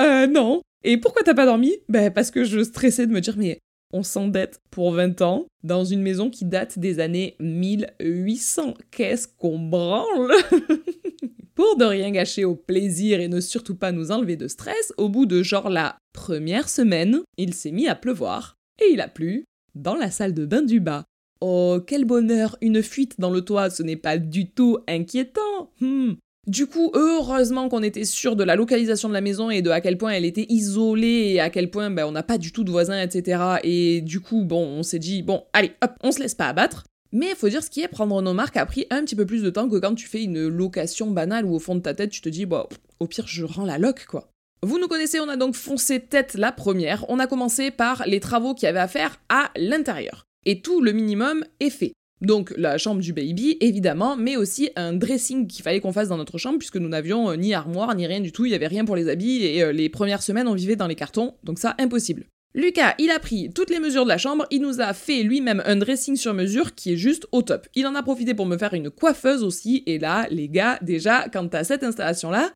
Euh 0.00 0.26
non. 0.26 0.60
Et 0.82 0.96
pourquoi 0.96 1.22
t'as 1.22 1.34
pas 1.34 1.46
dormi? 1.46 1.72
Ben 1.88 2.10
parce 2.10 2.30
que 2.30 2.44
je 2.44 2.64
stressais 2.64 3.06
de 3.06 3.12
me 3.12 3.20
dire 3.20 3.34
Mais 3.36 3.60
on 3.92 4.02
s'endette 4.02 4.60
pour 4.70 4.92
20 4.92 5.20
ans 5.22 5.46
dans 5.62 5.84
une 5.84 6.02
maison 6.02 6.30
qui 6.30 6.44
date 6.44 6.78
des 6.78 7.00
années 7.00 7.36
1800. 7.40 8.74
Qu'est-ce 8.90 9.28
qu'on 9.28 9.58
branle? 9.58 10.32
Pour 11.60 11.76
de 11.76 11.84
rien 11.84 12.10
gâcher 12.10 12.46
au 12.46 12.54
plaisir 12.54 13.20
et 13.20 13.28
ne 13.28 13.38
surtout 13.38 13.74
pas 13.74 13.92
nous 13.92 14.12
enlever 14.12 14.36
de 14.36 14.48
stress, 14.48 14.94
au 14.96 15.10
bout 15.10 15.26
de 15.26 15.42
genre 15.42 15.68
la 15.68 15.98
première 16.14 16.70
semaine, 16.70 17.20
il 17.36 17.52
s'est 17.52 17.70
mis 17.70 17.86
à 17.86 17.94
pleuvoir, 17.94 18.56
et 18.82 18.90
il 18.94 19.00
a 19.02 19.08
plu 19.08 19.44
dans 19.74 19.94
la 19.94 20.10
salle 20.10 20.32
de 20.32 20.46
bain 20.46 20.62
du 20.62 20.80
bas. 20.80 21.04
Oh, 21.42 21.78
quel 21.86 22.06
bonheur 22.06 22.56
Une 22.62 22.82
fuite 22.82 23.20
dans 23.20 23.28
le 23.28 23.42
toit, 23.42 23.68
ce 23.68 23.82
n'est 23.82 23.96
pas 23.96 24.16
du 24.16 24.48
tout 24.48 24.78
inquiétant 24.88 25.70
hmm. 25.82 26.14
Du 26.46 26.66
coup, 26.66 26.92
heureusement 26.94 27.68
qu'on 27.68 27.82
était 27.82 28.06
sûr 28.06 28.36
de 28.36 28.44
la 28.44 28.56
localisation 28.56 29.10
de 29.10 29.14
la 29.14 29.20
maison 29.20 29.50
et 29.50 29.60
de 29.60 29.68
à 29.68 29.82
quel 29.82 29.98
point 29.98 30.12
elle 30.12 30.24
était 30.24 30.46
isolée 30.48 31.32
et 31.34 31.40
à 31.40 31.50
quel 31.50 31.70
point 31.70 31.90
ben, 31.90 32.06
on 32.06 32.12
n'a 32.12 32.22
pas 32.22 32.38
du 32.38 32.52
tout 32.52 32.64
de 32.64 32.70
voisins, 32.70 33.02
etc. 33.02 33.58
Et 33.64 34.00
du 34.00 34.20
coup, 34.20 34.46
bon, 34.46 34.66
on 34.66 34.82
s'est 34.82 34.98
dit, 34.98 35.22
bon, 35.22 35.44
allez, 35.52 35.72
hop, 35.82 35.92
on 36.02 36.10
se 36.10 36.20
laisse 36.20 36.34
pas 36.34 36.48
abattre. 36.48 36.84
Mais 37.12 37.30
il 37.30 37.36
faut 37.36 37.48
dire 37.48 37.62
ce 37.62 37.70
qui 37.70 37.80
est, 37.80 37.88
prendre 37.88 38.22
nos 38.22 38.34
marques 38.34 38.56
a 38.56 38.66
pris 38.66 38.86
un 38.90 39.04
petit 39.04 39.16
peu 39.16 39.26
plus 39.26 39.42
de 39.42 39.50
temps 39.50 39.68
que 39.68 39.76
quand 39.76 39.94
tu 39.94 40.06
fais 40.06 40.22
une 40.22 40.46
location 40.46 41.10
banale 41.10 41.44
où 41.44 41.54
au 41.54 41.58
fond 41.58 41.74
de 41.74 41.80
ta 41.80 41.94
tête 41.94 42.10
tu 42.10 42.20
te 42.20 42.28
dis, 42.28 42.46
bon, 42.46 42.66
au 43.00 43.06
pire 43.06 43.26
je 43.26 43.44
rends 43.44 43.64
la 43.64 43.78
loc 43.78 44.06
quoi. 44.06 44.30
Vous 44.62 44.78
nous 44.78 44.88
connaissez, 44.88 45.18
on 45.20 45.28
a 45.28 45.36
donc 45.36 45.54
foncé 45.54 46.00
tête 46.00 46.34
la 46.34 46.52
première. 46.52 47.06
On 47.08 47.18
a 47.18 47.26
commencé 47.26 47.70
par 47.70 48.04
les 48.06 48.20
travaux 48.20 48.54
qu'il 48.54 48.66
y 48.66 48.68
avait 48.68 48.78
à 48.78 48.88
faire 48.88 49.18
à 49.30 49.50
l'intérieur. 49.56 50.26
Et 50.44 50.60
tout 50.60 50.82
le 50.82 50.92
minimum 50.92 51.44
est 51.60 51.70
fait. 51.70 51.94
Donc 52.20 52.52
la 52.58 52.76
chambre 52.76 53.00
du 53.00 53.14
baby, 53.14 53.56
évidemment, 53.60 54.16
mais 54.16 54.36
aussi 54.36 54.68
un 54.76 54.92
dressing 54.92 55.46
qu'il 55.46 55.62
fallait 55.62 55.80
qu'on 55.80 55.92
fasse 55.92 56.08
dans 56.08 56.18
notre 56.18 56.36
chambre, 56.36 56.58
puisque 56.58 56.76
nous 56.76 56.88
n'avions 56.88 57.30
euh, 57.30 57.36
ni 57.36 57.54
armoire, 57.54 57.94
ni 57.94 58.06
rien 58.06 58.20
du 58.20 58.32
tout, 58.32 58.44
il 58.44 58.52
y 58.52 58.54
avait 58.54 58.66
rien 58.66 58.84
pour 58.84 58.96
les 58.96 59.08
habits, 59.08 59.44
et 59.44 59.62
euh, 59.62 59.72
les 59.72 59.88
premières 59.88 60.22
semaines 60.22 60.46
on 60.46 60.54
vivait 60.54 60.76
dans 60.76 60.86
les 60.86 60.94
cartons, 60.94 61.34
donc 61.44 61.58
ça, 61.58 61.74
impossible. 61.78 62.26
Lucas, 62.52 62.94
il 62.98 63.12
a 63.12 63.20
pris 63.20 63.52
toutes 63.54 63.70
les 63.70 63.78
mesures 63.78 64.02
de 64.02 64.08
la 64.08 64.18
chambre, 64.18 64.44
il 64.50 64.60
nous 64.60 64.80
a 64.80 64.92
fait 64.92 65.22
lui-même 65.22 65.62
un 65.66 65.76
dressing 65.76 66.16
sur 66.16 66.34
mesure 66.34 66.74
qui 66.74 66.92
est 66.92 66.96
juste 66.96 67.28
au 67.30 67.42
top. 67.42 67.68
Il 67.76 67.86
en 67.86 67.94
a 67.94 68.02
profité 68.02 68.34
pour 68.34 68.44
me 68.44 68.58
faire 68.58 68.74
une 68.74 68.90
coiffeuse 68.90 69.44
aussi, 69.44 69.84
et 69.86 70.00
là, 70.00 70.26
les 70.30 70.48
gars, 70.48 70.76
déjà, 70.82 71.28
quant 71.28 71.46
à 71.46 71.62
cette 71.62 71.84
installation-là, 71.84 72.50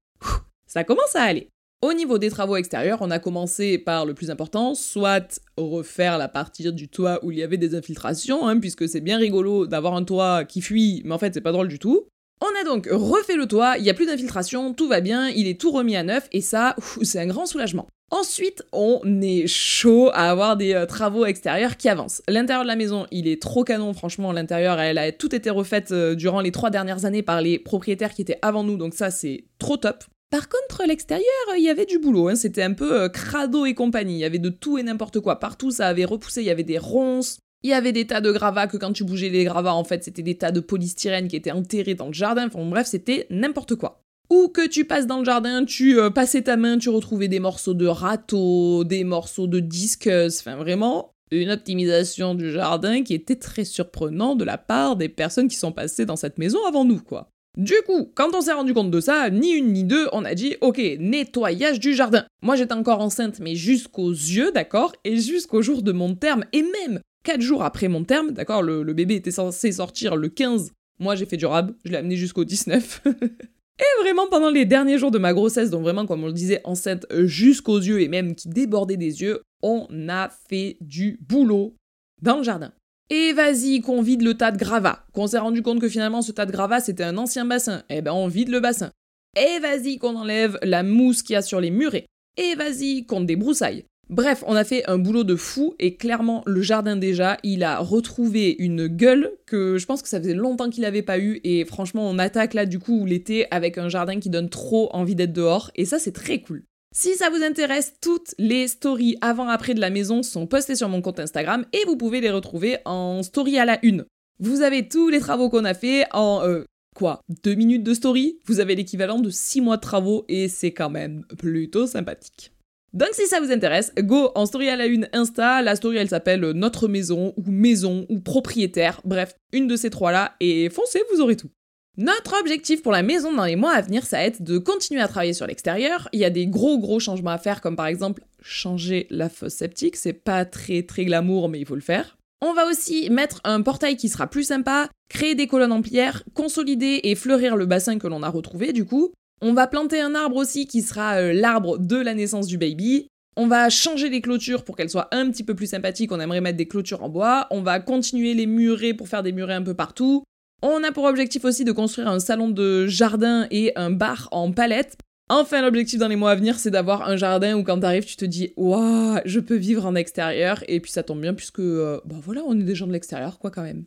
ça 0.67 0.83
commence 0.83 1.15
à 1.15 1.23
aller. 1.23 1.49
Au 1.81 1.93
niveau 1.93 2.19
des 2.19 2.31
travaux 2.31 2.57
extérieurs, 2.57 3.03
on 3.03 3.11
a 3.13 3.21
commencé 3.21 3.79
par 3.79 4.05
le 4.05 4.15
plus 4.15 4.31
important, 4.31 4.75
soit 4.75 5.41
refaire 5.57 6.19
la 6.19 6.29
partie 6.29 6.73
du 6.73 6.89
toit 6.89 7.25
où 7.25 7.31
il 7.31 7.39
y 7.39 7.45
avait 7.45 7.57
des 7.57 7.77
infiltrations, 7.77 8.49
hein, 8.49 8.59
puisque 8.59 8.89
c'est 8.89 9.01
bien 9.01 9.19
rigolo 9.19 9.69
d'avoir 9.69 9.95
un 9.95 10.03
toit 10.03 10.45
qui 10.45 10.61
fuit, 10.61 11.03
mais 11.05 11.15
en 11.15 11.19
fait 11.19 11.35
c'est 11.35 11.41
pas 11.41 11.53
drôle 11.53 11.69
du 11.69 11.79
tout. 11.79 12.09
On 12.41 12.61
a 12.61 12.65
donc 12.65 12.89
refait 12.91 13.37
le 13.37 13.47
toit, 13.47 13.79
il 13.79 13.85
n'y 13.85 13.91
a 13.91 13.95
plus 13.95 14.07
d'infiltration, 14.07 14.75
tout 14.75 14.89
va 14.89 15.01
bien, 15.01 15.29
il 15.29 15.47
est 15.47 15.61
tout 15.61 15.71
remis 15.71 15.95
à 15.95 16.03
neuf, 16.03 16.27
et 16.33 16.41
ça, 16.41 16.75
c'est 17.03 17.21
un 17.21 17.27
grand 17.27 17.47
soulagement. 17.47 17.87
Ensuite, 18.11 18.63
on 18.73 19.01
est 19.23 19.47
chaud 19.47 20.11
à 20.13 20.31
avoir 20.31 20.57
des 20.57 20.75
euh, 20.75 20.87
travaux 20.87 21.27
extérieurs 21.27 21.77
qui 21.77 21.89
avancent. 21.89 22.23
L'intérieur 22.29 22.63
de 22.63 22.69
la 22.69 22.77
maison, 22.77 23.07
il 23.11 23.27
est 23.27 23.41
trop 23.41 23.65
canon, 23.65 23.93
franchement. 23.93 24.31
L'intérieur, 24.31 24.79
elle 24.79 24.99
a 24.99 25.11
tout 25.11 25.35
été 25.35 25.51
refaite 25.51 25.91
euh, 25.91 26.15
durant 26.15 26.41
les 26.41 26.53
trois 26.53 26.71
dernières 26.71 27.07
années 27.07 27.23
par 27.23 27.41
les 27.41 27.59
propriétaires 27.59 28.15
qui 28.15 28.23
étaient 28.23 28.39
avant 28.43 28.63
nous, 28.63 28.77
donc 28.77 28.95
ça, 28.95 29.11
c'est 29.11 29.45
trop 29.59 29.77
top. 29.77 30.05
Par 30.31 30.49
contre, 30.49 30.85
l'extérieur, 30.87 31.25
il 31.57 31.63
y 31.63 31.71
avait 31.71 31.87
du 31.87 31.99
boulot. 31.99 32.29
Hein. 32.29 32.35
C'était 32.35 32.63
un 32.63 32.73
peu 32.73 33.03
euh, 33.03 33.09
crado 33.09 33.67
et 33.67 33.75
compagnie. 33.75 34.15
Il 34.15 34.21
y 34.21 34.25
avait 34.25 34.39
de 34.39 34.49
tout 34.49 34.79
et 34.79 34.83
n'importe 34.83 35.21
quoi. 35.21 35.39
Partout, 35.39 35.71
ça 35.71 35.87
avait 35.87 36.05
repoussé. 36.05 36.43
Il 36.43 36.47
y 36.47 36.51
avait 36.51 36.65
des 36.65 36.79
ronces. 36.79 37.39
Il 37.63 37.71
y 37.71 37.73
avait 37.73 37.93
des 37.93 38.07
tas 38.07 38.21
de 38.21 38.31
gravats 38.31 38.67
que 38.67 38.77
quand 38.77 38.93
tu 38.93 39.05
bougeais 39.05 39.31
les 39.31 39.45
gravats, 39.45 39.75
en 39.75 39.85
fait, 39.85 40.05
c'était 40.05 40.23
des 40.23 40.37
tas 40.37 40.51
de 40.51 40.61
polystyrène 40.61 41.29
qui 41.29 41.37
étaient 41.37 41.53
enterrés 41.53 41.95
dans 41.95 42.09
le 42.09 42.13
jardin. 42.13 42.47
Enfin 42.47 42.65
bref, 42.65 42.87
c'était 42.87 43.27
n'importe 43.31 43.77
quoi. 43.77 44.04
Ou 44.31 44.49
que 44.49 44.67
tu 44.67 44.85
passes 44.85 45.07
dans 45.07 45.19
le 45.19 45.25
jardin, 45.25 45.65
tu 45.65 45.99
euh, 45.99 46.11
passais 46.11 46.43
ta 46.43 46.57
main, 46.57 46.79
tu 46.79 46.89
retrouvais 46.89 47.29
des 47.29 47.41
morceaux 47.41 47.75
de 47.75 47.87
râteau, 47.87 48.85
des 48.85 49.05
morceaux 49.05 49.47
de 49.47 49.61
discus, 49.61 50.41
enfin 50.41 50.57
vraiment 50.57 51.11
une 51.31 51.51
optimisation 51.51 52.35
du 52.35 52.51
jardin 52.51 53.03
qui 53.03 53.15
était 53.15 53.37
très 53.37 53.65
surprenant 53.65 54.37
de 54.37 54.45
la 54.45 54.59
part 54.59 54.97
des 54.97 55.09
personnes 55.09 55.49
qui 55.49 55.57
sont 55.57 55.73
passées 55.73 56.07
dans 56.07 56.17
cette 56.17 56.39
maison 56.39 56.59
avant 56.67 56.85
nous, 56.85 57.01
quoi. 57.01 57.29
Du 57.57 57.75
coup, 57.87 58.11
quand 58.15 58.35
on 58.35 58.41
s'est 58.41 58.53
rendu 58.53 58.75
compte 58.75 58.91
de 58.91 59.01
ça, 59.01 59.31
ni 59.31 59.53
une 59.53 59.73
ni 59.73 59.85
deux, 59.85 60.09
on 60.13 60.25
a 60.25 60.35
dit 60.35 60.57
ok, 60.61 60.81
nettoyage 60.99 61.79
du 61.79 61.95
jardin. 61.95 62.25
Moi 62.43 62.57
j'étais 62.57 62.73
encore 62.73 63.01
enceinte, 63.01 63.39
mais 63.41 63.55
jusqu'aux 63.55 64.11
yeux, 64.11 64.51
d'accord, 64.51 64.93
et 65.05 65.17
jusqu'au 65.17 65.63
jour 65.63 65.83
de 65.83 65.93
mon 65.93 66.17
terme, 66.17 66.45
et 66.53 66.63
même 66.63 67.01
4 67.25 67.41
jours 67.41 67.63
après 67.63 67.87
mon 67.87 68.03
terme, 68.03 68.33
d'accord, 68.33 68.63
le, 68.63 68.83
le, 68.83 68.93
bébé 68.93 69.15
était 69.15 69.31
censé 69.31 69.71
sortir 69.71 70.17
le 70.17 70.29
15, 70.29 70.73
moi 70.99 71.15
j'ai 71.15 71.27
fait 71.27 71.37
du 71.37 71.47
rab, 71.47 71.73
je 71.85 71.93
l'ai 71.93 71.99
amené 71.99 72.17
jusqu'au 72.17 72.45
19. 72.45 73.03
Et 73.79 74.03
vraiment 74.03 74.29
pendant 74.29 74.51
les 74.51 74.65
derniers 74.65 74.99
jours 74.99 75.11
de 75.11 75.19
ma 75.19 75.33
grossesse, 75.33 75.71
donc 75.71 75.83
vraiment 75.83 76.07
comme 76.07 76.23
on 76.23 76.29
le 76.29 76.33
disait 76.33 76.61
enceinte 76.65 77.07
jusqu'aux 77.25 77.81
yeux 77.81 78.01
et 78.01 78.09
même 78.09 78.35
qui 78.35 78.49
débordait 78.49 78.97
des 78.97 79.23
yeux, 79.23 79.43
on 79.63 79.89
a 80.09 80.31
fait 80.49 80.77
du 80.81 81.19
boulot 81.27 81.75
dans 82.23 82.39
le 82.39 82.45
jardin. 82.45 82.73
Et 83.11 83.33
vas-y 83.33 83.81
qu'on 83.81 84.01
vide 84.01 84.23
le 84.23 84.35
tas 84.35 84.53
de 84.53 84.59
gravats, 84.59 85.05
qu'on 85.13 85.27
s'est 85.27 85.39
rendu 85.39 85.63
compte 85.63 85.81
que 85.81 85.89
finalement 85.89 86.23
ce 86.23 86.33
tas 86.33 86.47
de 86.47 86.53
gravats 86.53 86.81
c'était 86.81 87.05
un 87.05 87.19
ancien 87.19 87.45
bassin, 87.45 87.83
eh 87.91 88.01
ben 88.01 88.13
on 88.13 88.29
vide 88.29 88.49
le 88.49 88.61
bassin. 88.61 88.93
Et 89.37 89.59
vas-y 89.59 89.99
qu'on 89.99 90.17
enlève 90.17 90.59
la 90.63 90.83
mousse 90.83 91.23
qu'il 91.23 91.35
y 91.35 91.37
a 91.37 91.43
sur 91.43 91.61
les 91.61 91.71
murets. 91.71 92.07
Et 92.37 92.55
vas-y 92.55 93.05
qu'on 93.07 93.21
débroussaille. 93.21 93.85
Bref, 94.11 94.45
on 94.47 94.55
a 94.55 94.65
fait 94.65 94.89
un 94.89 94.99
boulot 94.99 95.25
de 95.25 95.35
fou 95.35 95.75
et 95.79 95.97
clairement 95.97 96.43
le 96.47 96.61
jardin 96.61 96.97
déjà, 96.97 97.39
il 97.43 97.63
a 97.63 97.79
retrouvé 97.79 98.55
une 98.59 98.87
gueule 98.87 99.33
que 99.47 99.79
je 99.79 99.87
pense 99.87 100.03
que 100.03 100.09
ça 100.09 100.21
faisait 100.21 100.35
longtemps 100.35 100.69
qu'il 100.69 100.83
n'avait 100.83 101.03
pas 101.03 101.19
eu 101.19 101.41
et 101.43 101.65
franchement 101.65 102.09
on 102.09 102.19
attaque 102.19 102.55
là 102.55 102.67
du 102.67 102.79
coup 102.79 103.07
l'été 103.07 103.47
avec 103.51 103.79
un 103.79 103.89
jardin 103.89 104.21
qui 104.21 104.29
donne 104.29 104.51
trop 104.51 104.91
envie 104.93 105.15
d'être 105.15 105.33
dehors 105.33 105.71
et 105.75 105.87
ça 105.87 105.99
c'est 105.99 106.13
très 106.13 106.41
cool. 106.41 106.65
Si 106.95 107.17
ça 107.17 107.29
vous 107.29 107.43
intéresse, 107.43 107.95
toutes 108.01 108.35
les 108.39 108.69
stories 108.69 109.17
avant-après 109.21 109.75
de 109.75 109.81
la 109.81 109.91
maison 109.91 110.23
sont 110.23 110.47
postées 110.47 110.77
sur 110.77 110.89
mon 110.89 111.03
compte 111.03 111.19
Instagram 111.19 111.65
et 111.73 111.85
vous 111.87 111.97
pouvez 111.97 112.21
les 112.21 112.31
retrouver 112.31 112.79
en 112.85 113.23
story 113.23 113.59
à 113.59 113.65
la 113.65 113.85
une. 113.85 114.05
Vous 114.39 114.63
avez 114.63 114.89
tous 114.89 115.09
les 115.09 115.19
travaux 115.19 115.49
qu'on 115.49 115.65
a 115.65 115.75
fait 115.75 116.07
en 116.13 116.43
euh, 116.45 116.63
quoi 116.95 117.21
Deux 117.43 117.55
minutes 117.55 117.83
de 117.83 117.95
story? 117.95 118.39
Vous 118.47 118.61
avez 118.61 118.77
l'équivalent 118.77 119.19
de 119.19 119.31
six 119.31 119.61
mois 119.61 119.77
de 119.77 119.81
travaux 119.81 120.25
et 120.29 120.49
c'est 120.49 120.73
quand 120.73 120.91
même 120.91 121.25
plutôt 121.37 121.87
sympathique. 121.87 122.53
Donc 122.95 123.09
si 123.11 123.27
ça 123.27 123.41
vous 123.41 123.51
intéresse, 123.51 123.93
go 123.99 124.31
en 124.37 124.47
story 124.47 124.69
à 124.69 124.77
la 124.77 124.87
une 124.87 125.09
Insta, 125.13 125.63
la 125.63 125.75
story 125.75 125.97
elle 125.97 126.09
s'appelle 126.09 126.53
Notre 126.53 126.87
maison 126.87 127.35
ou 127.37 127.51
maison 127.51 128.07
ou 128.09 128.21
propriétaire, 128.21 129.01
bref, 129.05 129.35
une 129.53 129.67
de 129.67 129.75
ces 129.75 129.91
trois 129.91 130.13
là 130.13 130.37
et 130.39 130.71
foncez, 130.71 131.03
vous 131.13 131.21
aurez 131.21 131.37
tout. 131.37 131.51
Notre 131.97 132.39
objectif 132.39 132.83
pour 132.83 132.93
la 132.93 133.03
maison 133.03 133.33
dans 133.33 133.47
les 133.47 133.57
mois 133.57 133.73
à 133.73 133.81
venir, 133.81 134.07
ça 134.07 134.19
va 134.19 134.25
être 134.25 134.43
de 134.43 134.59
continuer 134.59 135.01
à 135.01 135.09
travailler 135.09 135.33
sur 135.33 135.49
l'extérieur. 135.49 136.09
Il 136.13 136.21
y 136.21 136.25
a 136.25 136.31
des 136.31 136.47
gros 136.47 136.79
gros 136.79 137.01
changements 137.01 137.33
à 137.33 137.39
faire 137.39 137.61
comme 137.61 137.75
par 137.75 137.87
exemple 137.87 138.23
changer 138.41 139.09
la 139.11 139.29
fosse 139.29 139.55
septique, 139.55 139.97
c'est 139.97 140.13
pas 140.13 140.45
très 140.45 140.85
très 140.85 141.05
glamour 141.05 141.49
mais 141.49 141.59
il 141.59 141.67
faut 141.67 141.75
le 141.75 141.81
faire. 141.81 142.17
On 142.41 142.53
va 142.53 142.67
aussi 142.67 143.11
mettre 143.11 143.41
un 143.43 143.63
portail 143.63 143.97
qui 143.97 144.09
sera 144.09 144.29
plus 144.29 144.45
sympa, 144.45 144.89
créer 145.09 145.35
des 145.35 145.49
colonnes 145.49 145.73
en 145.73 145.83
pierre, 145.83 146.23
consolider 146.35 147.01
et 147.03 147.17
fleurir 147.17 147.57
le 147.57 147.67
bassin 147.67 147.99
que 147.99 148.07
l'on 148.07 148.23
a 148.23 148.29
retrouvé 148.29 148.73
du 148.73 148.85
coup. 148.85 149.13
On 149.43 149.53
va 149.53 149.67
planter 149.67 150.01
un 150.01 150.15
arbre 150.15 150.37
aussi 150.37 150.67
qui 150.67 150.83
sera 150.83 151.17
euh, 151.17 151.33
l'arbre 151.33 151.79
de 151.79 151.97
la 151.97 152.15
naissance 152.15 152.47
du 152.47 152.59
baby. 152.59 153.09
On 153.37 153.47
va 153.47 153.69
changer 153.69 154.09
les 154.09 154.21
clôtures 154.21 154.65
pour 154.65 154.77
qu'elles 154.77 154.91
soient 154.91 155.09
un 155.13 155.31
petit 155.31 155.43
peu 155.43 155.55
plus 155.55 155.67
sympathiques. 155.67 156.13
On 156.13 156.21
aimerait 156.21 156.41
mettre 156.41 156.57
des 156.57 156.69
clôtures 156.69 157.03
en 157.03 157.09
bois. 157.09 157.47
On 157.51 157.63
va 157.63 157.81
continuer 157.81 158.35
les 158.35 158.47
murets 158.47 158.95
pour 158.95 159.09
faire 159.09 159.23
des 159.23 159.33
murets 159.33 159.55
un 159.55 159.63
peu 159.63 159.75
partout. 159.75 160.25
On 160.63 160.83
a 160.85 160.93
pour 160.93 161.05
objectif 161.05 161.45
aussi 161.45 161.65
de 161.65 161.73
construire 161.73 162.09
un 162.09 162.21
salon 162.21 162.49
de 162.49 162.87
jardin 162.87 163.47
et 163.51 163.73
un 163.77 163.91
bar 163.91 164.29
en 164.31 164.53
palette 164.53 164.97
Enfin, 165.31 165.63
l'objectif 165.63 165.99
dans 165.99 166.09
les 166.09 166.17
mois 166.17 166.33
à 166.33 166.35
venir, 166.35 166.59
c'est 166.59 166.71
d'avoir 166.71 167.09
un 167.09 167.17
jardin 167.17 167.57
où 167.57 167.65
quand 167.65 167.81
t'arrives, 167.81 168.05
tu 168.05 168.17
te 168.17 168.27
dis 168.27 168.53
Waouh, 168.57 169.21
je 169.25 169.41
peux 169.41 169.57
vivre 169.57 169.87
en 169.87 169.95
extérieur. 169.95 170.63
Et 170.69 170.81
puis 170.81 170.93
ça 170.93 171.03
tombe 171.03 171.21
bien 171.21 171.33
puisque, 171.33 171.61
euh, 171.61 172.01
bah 172.05 172.17
voilà, 172.23 172.43
on 172.47 172.59
est 172.59 172.63
des 172.63 172.75
gens 172.75 172.87
de 172.87 172.93
l'extérieur, 172.93 173.39
quoi, 173.39 173.51
quand 173.51 173.63
même. 173.63 173.85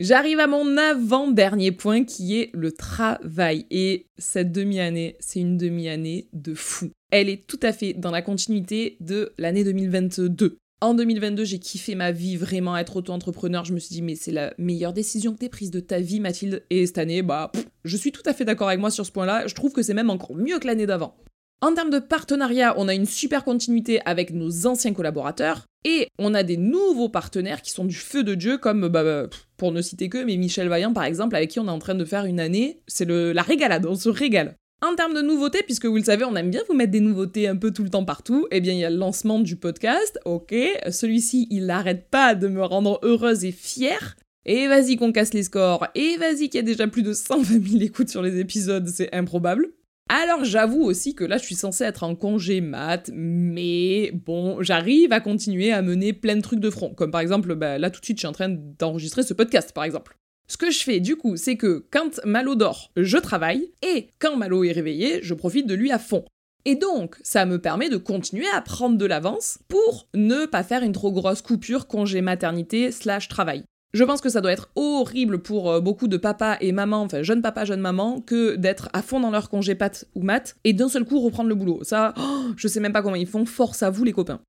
J'arrive 0.00 0.40
à 0.40 0.48
mon 0.48 0.76
avant-dernier 0.76 1.70
point 1.70 2.02
qui 2.02 2.36
est 2.36 2.50
le 2.52 2.72
travail. 2.72 3.64
Et 3.70 4.06
cette 4.18 4.50
demi-année, 4.50 5.16
c'est 5.20 5.38
une 5.38 5.56
demi-année 5.56 6.28
de 6.32 6.52
fou. 6.54 6.90
Elle 7.12 7.28
est 7.28 7.46
tout 7.46 7.60
à 7.62 7.72
fait 7.72 7.92
dans 7.92 8.10
la 8.10 8.20
continuité 8.20 8.96
de 8.98 9.32
l'année 9.38 9.62
2022. 9.62 10.58
En 10.80 10.94
2022, 10.94 11.44
j'ai 11.44 11.60
kiffé 11.60 11.94
ma 11.94 12.10
vie, 12.10 12.36
vraiment 12.36 12.76
être 12.76 12.96
auto-entrepreneur. 12.96 13.64
Je 13.64 13.72
me 13.72 13.78
suis 13.78 13.94
dit, 13.94 14.02
mais 14.02 14.16
c'est 14.16 14.32
la 14.32 14.52
meilleure 14.58 14.92
décision 14.92 15.32
que 15.32 15.38
t'aies 15.38 15.48
prise 15.48 15.70
de 15.70 15.78
ta 15.78 16.00
vie, 16.00 16.18
Mathilde. 16.18 16.64
Et 16.70 16.84
cette 16.86 16.98
année, 16.98 17.22
bah, 17.22 17.52
je 17.84 17.96
suis 17.96 18.10
tout 18.10 18.22
à 18.26 18.34
fait 18.34 18.44
d'accord 18.44 18.66
avec 18.66 18.80
moi 18.80 18.90
sur 18.90 19.06
ce 19.06 19.12
point-là. 19.12 19.46
Je 19.46 19.54
trouve 19.54 19.72
que 19.72 19.82
c'est 19.82 19.94
même 19.94 20.10
encore 20.10 20.34
mieux 20.34 20.58
que 20.58 20.66
l'année 20.66 20.86
d'avant. 20.86 21.16
En 21.60 21.72
termes 21.72 21.90
de 21.90 22.00
partenariat, 22.00 22.74
on 22.78 22.88
a 22.88 22.94
une 22.94 23.06
super 23.06 23.44
continuité 23.44 24.00
avec 24.04 24.32
nos 24.32 24.66
anciens 24.66 24.92
collaborateurs 24.92 25.66
et 25.84 26.08
on 26.18 26.34
a 26.34 26.42
des 26.42 26.56
nouveaux 26.56 27.08
partenaires 27.08 27.62
qui 27.62 27.70
sont 27.70 27.84
du 27.84 27.94
feu 27.94 28.24
de 28.24 28.34
Dieu, 28.34 28.58
comme, 28.58 28.88
bah, 28.88 29.04
bah 29.04 29.28
pour 29.56 29.72
ne 29.72 29.82
citer 29.82 30.08
que, 30.08 30.24
mais 30.24 30.36
Michel 30.36 30.68
Vaillant 30.68 30.92
par 30.92 31.04
exemple, 31.04 31.36
avec 31.36 31.50
qui 31.50 31.60
on 31.60 31.66
est 31.66 31.70
en 31.70 31.78
train 31.78 31.94
de 31.94 32.04
faire 32.04 32.24
une 32.24 32.40
année. 32.40 32.80
C'est 32.86 33.08
la 33.08 33.42
régalade, 33.42 33.86
on 33.86 33.94
se 33.94 34.08
régale. 34.08 34.56
En 34.82 34.96
termes 34.96 35.14
de 35.14 35.22
nouveautés, 35.22 35.62
puisque 35.62 35.86
vous 35.86 35.96
le 35.96 36.04
savez, 36.04 36.24
on 36.24 36.36
aime 36.36 36.50
bien 36.50 36.60
vous 36.68 36.74
mettre 36.74 36.90
des 36.90 37.00
nouveautés 37.00 37.48
un 37.48 37.56
peu 37.56 37.70
tout 37.70 37.84
le 37.84 37.90
temps 37.90 38.04
partout, 38.04 38.46
eh 38.50 38.60
bien 38.60 38.74
il 38.74 38.80
y 38.80 38.84
a 38.84 38.90
le 38.90 38.96
lancement 38.96 39.38
du 39.38 39.56
podcast, 39.56 40.18
ok, 40.26 40.54
celui-ci 40.90 41.46
il 41.50 41.66
n'arrête 41.66 42.10
pas 42.10 42.34
de 42.34 42.48
me 42.48 42.62
rendre 42.62 42.98
heureuse 43.02 43.44
et 43.44 43.52
fière, 43.52 44.16
et 44.44 44.66
vas-y 44.66 44.96
qu'on 44.96 45.12
casse 45.12 45.32
les 45.32 45.44
scores, 45.44 45.86
et 45.94 46.18
vas-y 46.18 46.50
qu'il 46.50 46.56
y 46.56 46.58
a 46.58 46.62
déjà 46.62 46.86
plus 46.86 47.02
de 47.02 47.14
120 47.14 47.66
000 47.66 47.82
écoutes 47.82 48.10
sur 48.10 48.20
les 48.20 48.38
épisodes, 48.38 48.86
c'est 48.88 49.14
improbable. 49.14 49.72
Alors 50.08 50.44
j'avoue 50.44 50.82
aussi 50.82 51.14
que 51.14 51.24
là 51.24 51.38
je 51.38 51.44
suis 51.44 51.54
censée 51.54 51.84
être 51.84 52.02
en 52.02 52.14
congé 52.14 52.60
mat, 52.60 53.10
mais 53.14 54.10
bon, 54.12 54.62
j'arrive 54.62 55.12
à 55.12 55.20
continuer 55.20 55.72
à 55.72 55.80
mener 55.80 56.12
plein 56.12 56.36
de 56.36 56.42
trucs 56.42 56.60
de 56.60 56.70
front, 56.70 56.92
comme 56.94 57.10
par 57.10 57.22
exemple, 57.22 57.54
bah, 57.54 57.78
là 57.78 57.90
tout 57.90 58.00
de 58.00 58.04
suite 58.04 58.18
je 58.18 58.20
suis 58.20 58.28
en 58.28 58.32
train 58.32 58.50
d'enregistrer 58.50 59.22
ce 59.22 59.32
podcast 59.32 59.72
par 59.72 59.84
exemple. 59.84 60.16
Ce 60.46 60.58
que 60.58 60.70
je 60.70 60.80
fais 60.80 61.00
du 61.00 61.16
coup, 61.16 61.36
c'est 61.36 61.56
que 61.56 61.86
quand 61.90 62.20
Malo 62.26 62.54
dort, 62.54 62.92
je 62.96 63.16
travaille, 63.16 63.72
et 63.80 64.10
quand 64.18 64.36
Malo 64.36 64.62
est 64.64 64.72
réveillé, 64.72 65.20
je 65.22 65.32
profite 65.32 65.66
de 65.66 65.74
lui 65.74 65.90
à 65.90 65.98
fond. 65.98 66.24
Et 66.66 66.76
donc, 66.76 67.16
ça 67.22 67.46
me 67.46 67.58
permet 67.58 67.88
de 67.88 67.96
continuer 67.96 68.46
à 68.54 68.60
prendre 68.60 68.96
de 68.98 69.06
l'avance 69.06 69.58
pour 69.68 70.08
ne 70.14 70.46
pas 70.46 70.62
faire 70.62 70.82
une 70.82 70.92
trop 70.92 71.12
grosse 71.12 71.42
coupure 71.42 71.86
congé 71.86 72.20
maternité 72.20 72.90
slash 72.90 73.28
travail. 73.28 73.64
Je 73.94 74.02
pense 74.02 74.20
que 74.20 74.28
ça 74.28 74.40
doit 74.40 74.50
être 74.50 74.70
horrible 74.74 75.38
pour 75.38 75.70
euh, 75.70 75.80
beaucoup 75.80 76.08
de 76.08 76.16
papas 76.16 76.56
et 76.60 76.72
mamans, 76.72 77.02
enfin 77.02 77.22
jeunes 77.22 77.42
papas, 77.42 77.64
jeunes 77.64 77.80
mamans, 77.80 78.20
que 78.20 78.56
d'être 78.56 78.88
à 78.92 79.02
fond 79.02 79.20
dans 79.20 79.30
leur 79.30 79.48
congé 79.48 79.76
pat 79.76 80.04
ou 80.16 80.22
mat 80.22 80.56
et 80.64 80.72
d'un 80.72 80.88
seul 80.88 81.04
coup 81.04 81.20
reprendre 81.20 81.48
le 81.48 81.54
boulot. 81.54 81.78
Ça, 81.84 82.12
oh, 82.18 82.46
je 82.56 82.66
sais 82.66 82.80
même 82.80 82.92
pas 82.92 83.02
comment 83.02 83.14
ils 83.14 83.28
font, 83.28 83.46
force 83.46 83.84
à 83.84 83.90
vous 83.90 84.02
les 84.02 84.12
copains. 84.12 84.40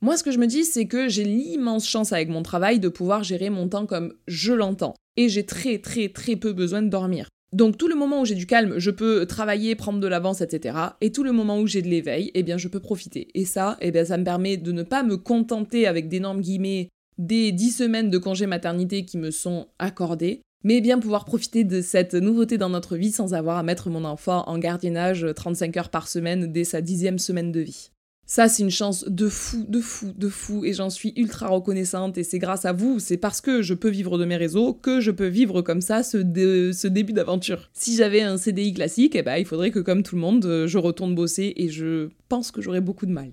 Moi, 0.00 0.16
ce 0.16 0.24
que 0.24 0.30
je 0.30 0.38
me 0.38 0.46
dis, 0.46 0.64
c'est 0.64 0.86
que 0.86 1.08
j'ai 1.08 1.24
l'immense 1.24 1.86
chance 1.86 2.14
avec 2.14 2.30
mon 2.30 2.42
travail 2.42 2.80
de 2.80 2.88
pouvoir 2.88 3.22
gérer 3.22 3.50
mon 3.50 3.68
temps 3.68 3.84
comme 3.84 4.14
je 4.26 4.54
l'entends 4.54 4.94
et 5.18 5.28
j'ai 5.28 5.44
très 5.44 5.78
très 5.78 6.08
très 6.08 6.36
peu 6.36 6.54
besoin 6.54 6.80
de 6.80 6.88
dormir. 6.88 7.28
Donc 7.52 7.76
tout 7.76 7.88
le 7.88 7.94
moment 7.94 8.22
où 8.22 8.24
j'ai 8.24 8.34
du 8.34 8.46
calme, 8.46 8.78
je 8.78 8.90
peux 8.90 9.26
travailler, 9.26 9.76
prendre 9.76 10.00
de 10.00 10.08
l'avance, 10.08 10.40
etc. 10.40 10.76
Et 11.02 11.12
tout 11.12 11.22
le 11.22 11.30
moment 11.32 11.60
où 11.60 11.66
j'ai 11.66 11.82
de 11.82 11.88
l'éveil, 11.88 12.30
eh 12.34 12.42
bien 12.42 12.56
je 12.56 12.68
peux 12.68 12.80
profiter. 12.80 13.28
Et 13.34 13.44
ça, 13.44 13.76
eh 13.82 13.90
bien 13.90 14.06
ça 14.06 14.16
me 14.16 14.24
permet 14.24 14.56
de 14.56 14.72
ne 14.72 14.82
pas 14.82 15.02
me 15.02 15.18
contenter 15.18 15.86
avec 15.86 16.08
d'énormes 16.08 16.40
guillemets 16.40 16.88
des 17.18 17.52
10 17.52 17.70
semaines 17.70 18.10
de 18.10 18.18
congé 18.18 18.46
maternité 18.46 19.04
qui 19.04 19.18
me 19.18 19.30
sont 19.30 19.68
accordées, 19.78 20.42
mais 20.64 20.80
bien 20.80 20.98
pouvoir 20.98 21.24
profiter 21.24 21.64
de 21.64 21.80
cette 21.82 22.14
nouveauté 22.14 22.58
dans 22.58 22.70
notre 22.70 22.96
vie 22.96 23.12
sans 23.12 23.34
avoir 23.34 23.58
à 23.58 23.62
mettre 23.62 23.90
mon 23.90 24.04
enfant 24.04 24.44
en 24.48 24.58
gardiennage 24.58 25.26
35 25.34 25.76
heures 25.76 25.90
par 25.90 26.08
semaine 26.08 26.50
dès 26.50 26.64
sa 26.64 26.80
dixième 26.80 27.18
semaine 27.18 27.52
de 27.52 27.60
vie. 27.60 27.90
Ça, 28.26 28.48
c'est 28.48 28.62
une 28.62 28.70
chance 28.70 29.04
de 29.06 29.28
fou, 29.28 29.66
de 29.68 29.80
fou, 29.80 30.14
de 30.16 30.28
fou, 30.30 30.64
et 30.64 30.72
j'en 30.72 30.88
suis 30.88 31.12
ultra 31.16 31.48
reconnaissante, 31.48 32.16
et 32.16 32.24
c'est 32.24 32.38
grâce 32.38 32.64
à 32.64 32.72
vous, 32.72 32.98
c'est 32.98 33.18
parce 33.18 33.42
que 33.42 33.60
je 33.60 33.74
peux 33.74 33.90
vivre 33.90 34.16
de 34.16 34.24
mes 34.24 34.38
réseaux 34.38 34.72
que 34.72 35.00
je 35.00 35.10
peux 35.10 35.26
vivre 35.26 35.60
comme 35.60 35.82
ça 35.82 36.02
ce, 36.02 36.18
ce 36.72 36.86
début 36.88 37.12
d'aventure. 37.12 37.68
Si 37.74 37.96
j'avais 37.96 38.22
un 38.22 38.38
CDI 38.38 38.72
classique, 38.72 39.14
eh 39.14 39.22
ben, 39.22 39.36
il 39.36 39.44
faudrait 39.44 39.70
que, 39.70 39.78
comme 39.78 40.02
tout 40.02 40.14
le 40.14 40.22
monde, 40.22 40.64
je 40.66 40.78
retourne 40.78 41.14
bosser, 41.14 41.52
et 41.56 41.68
je 41.68 42.08
pense 42.30 42.50
que 42.50 42.62
j'aurais 42.62 42.80
beaucoup 42.80 43.04
de 43.04 43.12
mal. 43.12 43.32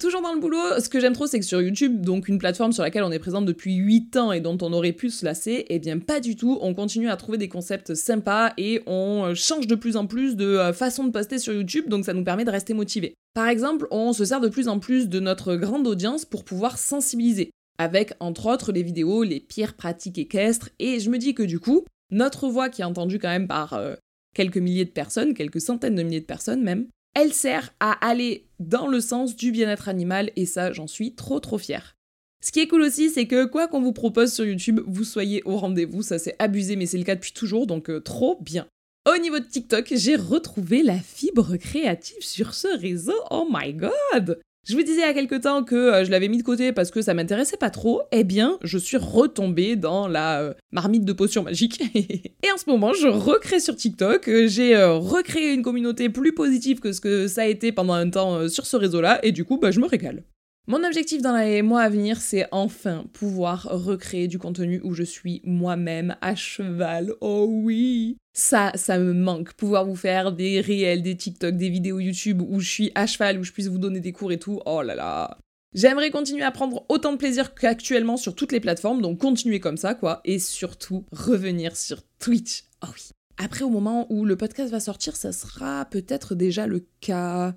Toujours 0.00 0.22
dans 0.22 0.32
le 0.32 0.40
boulot, 0.40 0.80
ce 0.80 0.88
que 0.88 0.98
j'aime 0.98 1.12
trop, 1.12 1.26
c'est 1.26 1.38
que 1.38 1.44
sur 1.44 1.60
YouTube, 1.60 2.00
donc 2.00 2.26
une 2.26 2.38
plateforme 2.38 2.72
sur 2.72 2.82
laquelle 2.82 3.02
on 3.02 3.12
est 3.12 3.18
présente 3.18 3.44
depuis 3.44 3.74
8 3.74 4.16
ans 4.16 4.32
et 4.32 4.40
dont 4.40 4.56
on 4.62 4.72
aurait 4.72 4.94
pu 4.94 5.10
se 5.10 5.26
lasser, 5.26 5.66
eh 5.68 5.78
bien 5.78 5.98
pas 5.98 6.20
du 6.20 6.36
tout, 6.36 6.58
on 6.62 6.72
continue 6.72 7.10
à 7.10 7.18
trouver 7.18 7.36
des 7.36 7.50
concepts 7.50 7.94
sympas 7.94 8.54
et 8.56 8.80
on 8.86 9.26
euh, 9.26 9.34
change 9.34 9.66
de 9.66 9.74
plus 9.74 9.98
en 9.98 10.06
plus 10.06 10.36
de 10.36 10.46
euh, 10.46 10.72
façon 10.72 11.04
de 11.04 11.10
poster 11.10 11.38
sur 11.38 11.52
YouTube, 11.52 11.90
donc 11.90 12.06
ça 12.06 12.14
nous 12.14 12.24
permet 12.24 12.46
de 12.46 12.50
rester 12.50 12.72
motivés. 12.72 13.12
Par 13.34 13.46
exemple, 13.46 13.86
on 13.90 14.14
se 14.14 14.24
sert 14.24 14.40
de 14.40 14.48
plus 14.48 14.68
en 14.68 14.78
plus 14.78 15.10
de 15.10 15.20
notre 15.20 15.56
grande 15.56 15.86
audience 15.86 16.24
pour 16.24 16.44
pouvoir 16.44 16.78
sensibiliser, 16.78 17.50
avec 17.76 18.14
entre 18.20 18.46
autres 18.46 18.72
les 18.72 18.82
vidéos, 18.82 19.22
les 19.22 19.40
pires 19.40 19.74
pratiques 19.74 20.16
équestres, 20.16 20.70
et 20.78 20.98
je 20.98 21.10
me 21.10 21.18
dis 21.18 21.34
que 21.34 21.42
du 21.42 21.60
coup, 21.60 21.84
notre 22.10 22.48
voix 22.48 22.70
qui 22.70 22.80
est 22.80 22.86
entendue 22.86 23.18
quand 23.18 23.28
même 23.28 23.48
par 23.48 23.74
euh, 23.74 23.96
quelques 24.34 24.56
milliers 24.56 24.86
de 24.86 24.90
personnes, 24.90 25.34
quelques 25.34 25.60
centaines 25.60 25.94
de 25.94 26.02
milliers 26.02 26.20
de 26.20 26.24
personnes 26.24 26.62
même, 26.62 26.86
elle 27.14 27.32
sert 27.32 27.72
à 27.80 27.92
aller 28.06 28.46
dans 28.58 28.86
le 28.86 29.00
sens 29.00 29.36
du 29.36 29.52
bien-être 29.52 29.88
animal 29.88 30.30
et 30.36 30.46
ça, 30.46 30.72
j'en 30.72 30.86
suis 30.86 31.14
trop 31.14 31.40
trop 31.40 31.58
fière. 31.58 31.96
Ce 32.42 32.52
qui 32.52 32.60
est 32.60 32.68
cool 32.68 32.82
aussi, 32.82 33.10
c'est 33.10 33.26
que 33.26 33.44
quoi 33.44 33.68
qu'on 33.68 33.82
vous 33.82 33.92
propose 33.92 34.32
sur 34.32 34.46
YouTube, 34.46 34.80
vous 34.86 35.04
soyez 35.04 35.42
au 35.44 35.58
rendez-vous. 35.58 36.02
Ça, 36.02 36.18
c'est 36.18 36.36
abusé, 36.38 36.76
mais 36.76 36.86
c'est 36.86 36.96
le 36.96 37.04
cas 37.04 37.14
depuis 37.14 37.32
toujours, 37.32 37.66
donc 37.66 37.90
euh, 37.90 38.00
trop 38.00 38.38
bien. 38.40 38.66
Au 39.08 39.18
niveau 39.18 39.38
de 39.38 39.44
TikTok, 39.44 39.92
j'ai 39.94 40.16
retrouvé 40.16 40.82
la 40.82 40.98
fibre 40.98 41.56
créative 41.56 42.22
sur 42.22 42.54
ce 42.54 42.68
réseau. 42.78 43.18
Oh 43.30 43.46
my 43.50 43.74
god! 43.74 44.40
Je 44.68 44.76
vous 44.76 44.82
disais 44.82 45.00
il 45.00 45.10
y 45.10 45.14
quelque 45.14 45.36
temps 45.36 45.64
que 45.64 45.74
euh, 45.74 46.04
je 46.04 46.10
l'avais 46.10 46.28
mis 46.28 46.36
de 46.36 46.42
côté 46.42 46.72
parce 46.72 46.90
que 46.90 47.00
ça 47.00 47.14
m'intéressait 47.14 47.56
pas 47.56 47.70
trop. 47.70 48.02
Eh 48.12 48.24
bien, 48.24 48.58
je 48.62 48.76
suis 48.76 48.98
retombée 48.98 49.74
dans 49.74 50.06
la 50.06 50.42
euh, 50.42 50.54
marmite 50.70 51.04
de 51.06 51.12
potions 51.14 51.42
magiques. 51.42 51.82
et 51.94 52.52
en 52.52 52.58
ce 52.58 52.68
moment, 52.68 52.92
je 52.92 53.08
recrée 53.08 53.58
sur 53.58 53.74
TikTok. 53.74 54.28
Euh, 54.28 54.48
j'ai 54.48 54.76
recréé 54.84 55.54
une 55.54 55.62
communauté 55.62 56.10
plus 56.10 56.34
positive 56.34 56.80
que 56.80 56.92
ce 56.92 57.00
que 57.00 57.26
ça 57.26 57.42
a 57.42 57.46
été 57.46 57.72
pendant 57.72 57.94
un 57.94 58.10
temps 58.10 58.48
sur 58.48 58.66
ce 58.66 58.76
réseau-là. 58.76 59.18
Et 59.22 59.32
du 59.32 59.44
coup, 59.44 59.58
bah, 59.58 59.70
je 59.70 59.80
me 59.80 59.86
régale. 59.86 60.24
Mon 60.70 60.84
objectif 60.84 61.20
dans 61.20 61.36
les 61.36 61.62
mois 61.62 61.82
à 61.82 61.88
venir, 61.88 62.20
c'est 62.20 62.46
enfin 62.52 63.04
pouvoir 63.12 63.64
recréer 63.64 64.28
du 64.28 64.38
contenu 64.38 64.80
où 64.84 64.94
je 64.94 65.02
suis 65.02 65.42
moi-même 65.42 66.14
à 66.20 66.36
cheval. 66.36 67.12
Oh 67.20 67.48
oui 67.50 68.18
Ça, 68.34 68.70
ça 68.76 68.96
me 68.96 69.12
manque. 69.12 69.54
Pouvoir 69.54 69.84
vous 69.84 69.96
faire 69.96 70.30
des 70.30 70.60
réels, 70.60 71.02
des 71.02 71.16
TikTok, 71.16 71.56
des 71.56 71.70
vidéos 71.70 71.98
YouTube 71.98 72.40
où 72.48 72.60
je 72.60 72.70
suis 72.70 72.92
à 72.94 73.08
cheval, 73.08 73.40
où 73.40 73.42
je 73.42 73.50
puisse 73.50 73.66
vous 73.66 73.78
donner 73.78 73.98
des 73.98 74.12
cours 74.12 74.30
et 74.30 74.38
tout. 74.38 74.60
Oh 74.64 74.80
là 74.80 74.94
là 74.94 75.38
J'aimerais 75.74 76.12
continuer 76.12 76.44
à 76.44 76.52
prendre 76.52 76.86
autant 76.88 77.10
de 77.14 77.18
plaisir 77.18 77.52
qu'actuellement 77.56 78.16
sur 78.16 78.36
toutes 78.36 78.52
les 78.52 78.60
plateformes, 78.60 79.02
donc 79.02 79.18
continuer 79.18 79.58
comme 79.58 79.76
ça, 79.76 79.96
quoi. 79.96 80.20
Et 80.24 80.38
surtout, 80.38 81.04
revenir 81.10 81.76
sur 81.76 82.04
Twitch. 82.20 82.66
Oh 82.84 82.90
oui. 82.94 83.10
Après, 83.38 83.64
au 83.64 83.70
moment 83.70 84.06
où 84.08 84.24
le 84.24 84.36
podcast 84.36 84.70
va 84.70 84.78
sortir, 84.78 85.16
ça 85.16 85.32
sera 85.32 85.84
peut-être 85.86 86.36
déjà 86.36 86.68
le 86.68 86.86
cas. 87.00 87.56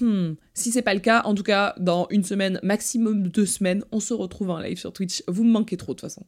Hmm. 0.00 0.34
Si 0.54 0.70
c'est 0.70 0.82
pas 0.82 0.94
le 0.94 1.00
cas, 1.00 1.22
en 1.24 1.34
tout 1.34 1.42
cas, 1.42 1.74
dans 1.78 2.06
une 2.10 2.24
semaine, 2.24 2.58
maximum 2.62 3.28
deux 3.28 3.46
semaines, 3.46 3.84
on 3.92 4.00
se 4.00 4.14
retrouve 4.14 4.50
en 4.50 4.58
live 4.58 4.78
sur 4.78 4.92
Twitch. 4.92 5.22
Vous 5.28 5.44
me 5.44 5.50
manquez 5.50 5.76
trop 5.76 5.92
de 5.92 6.00
toute 6.00 6.08
façon. 6.08 6.24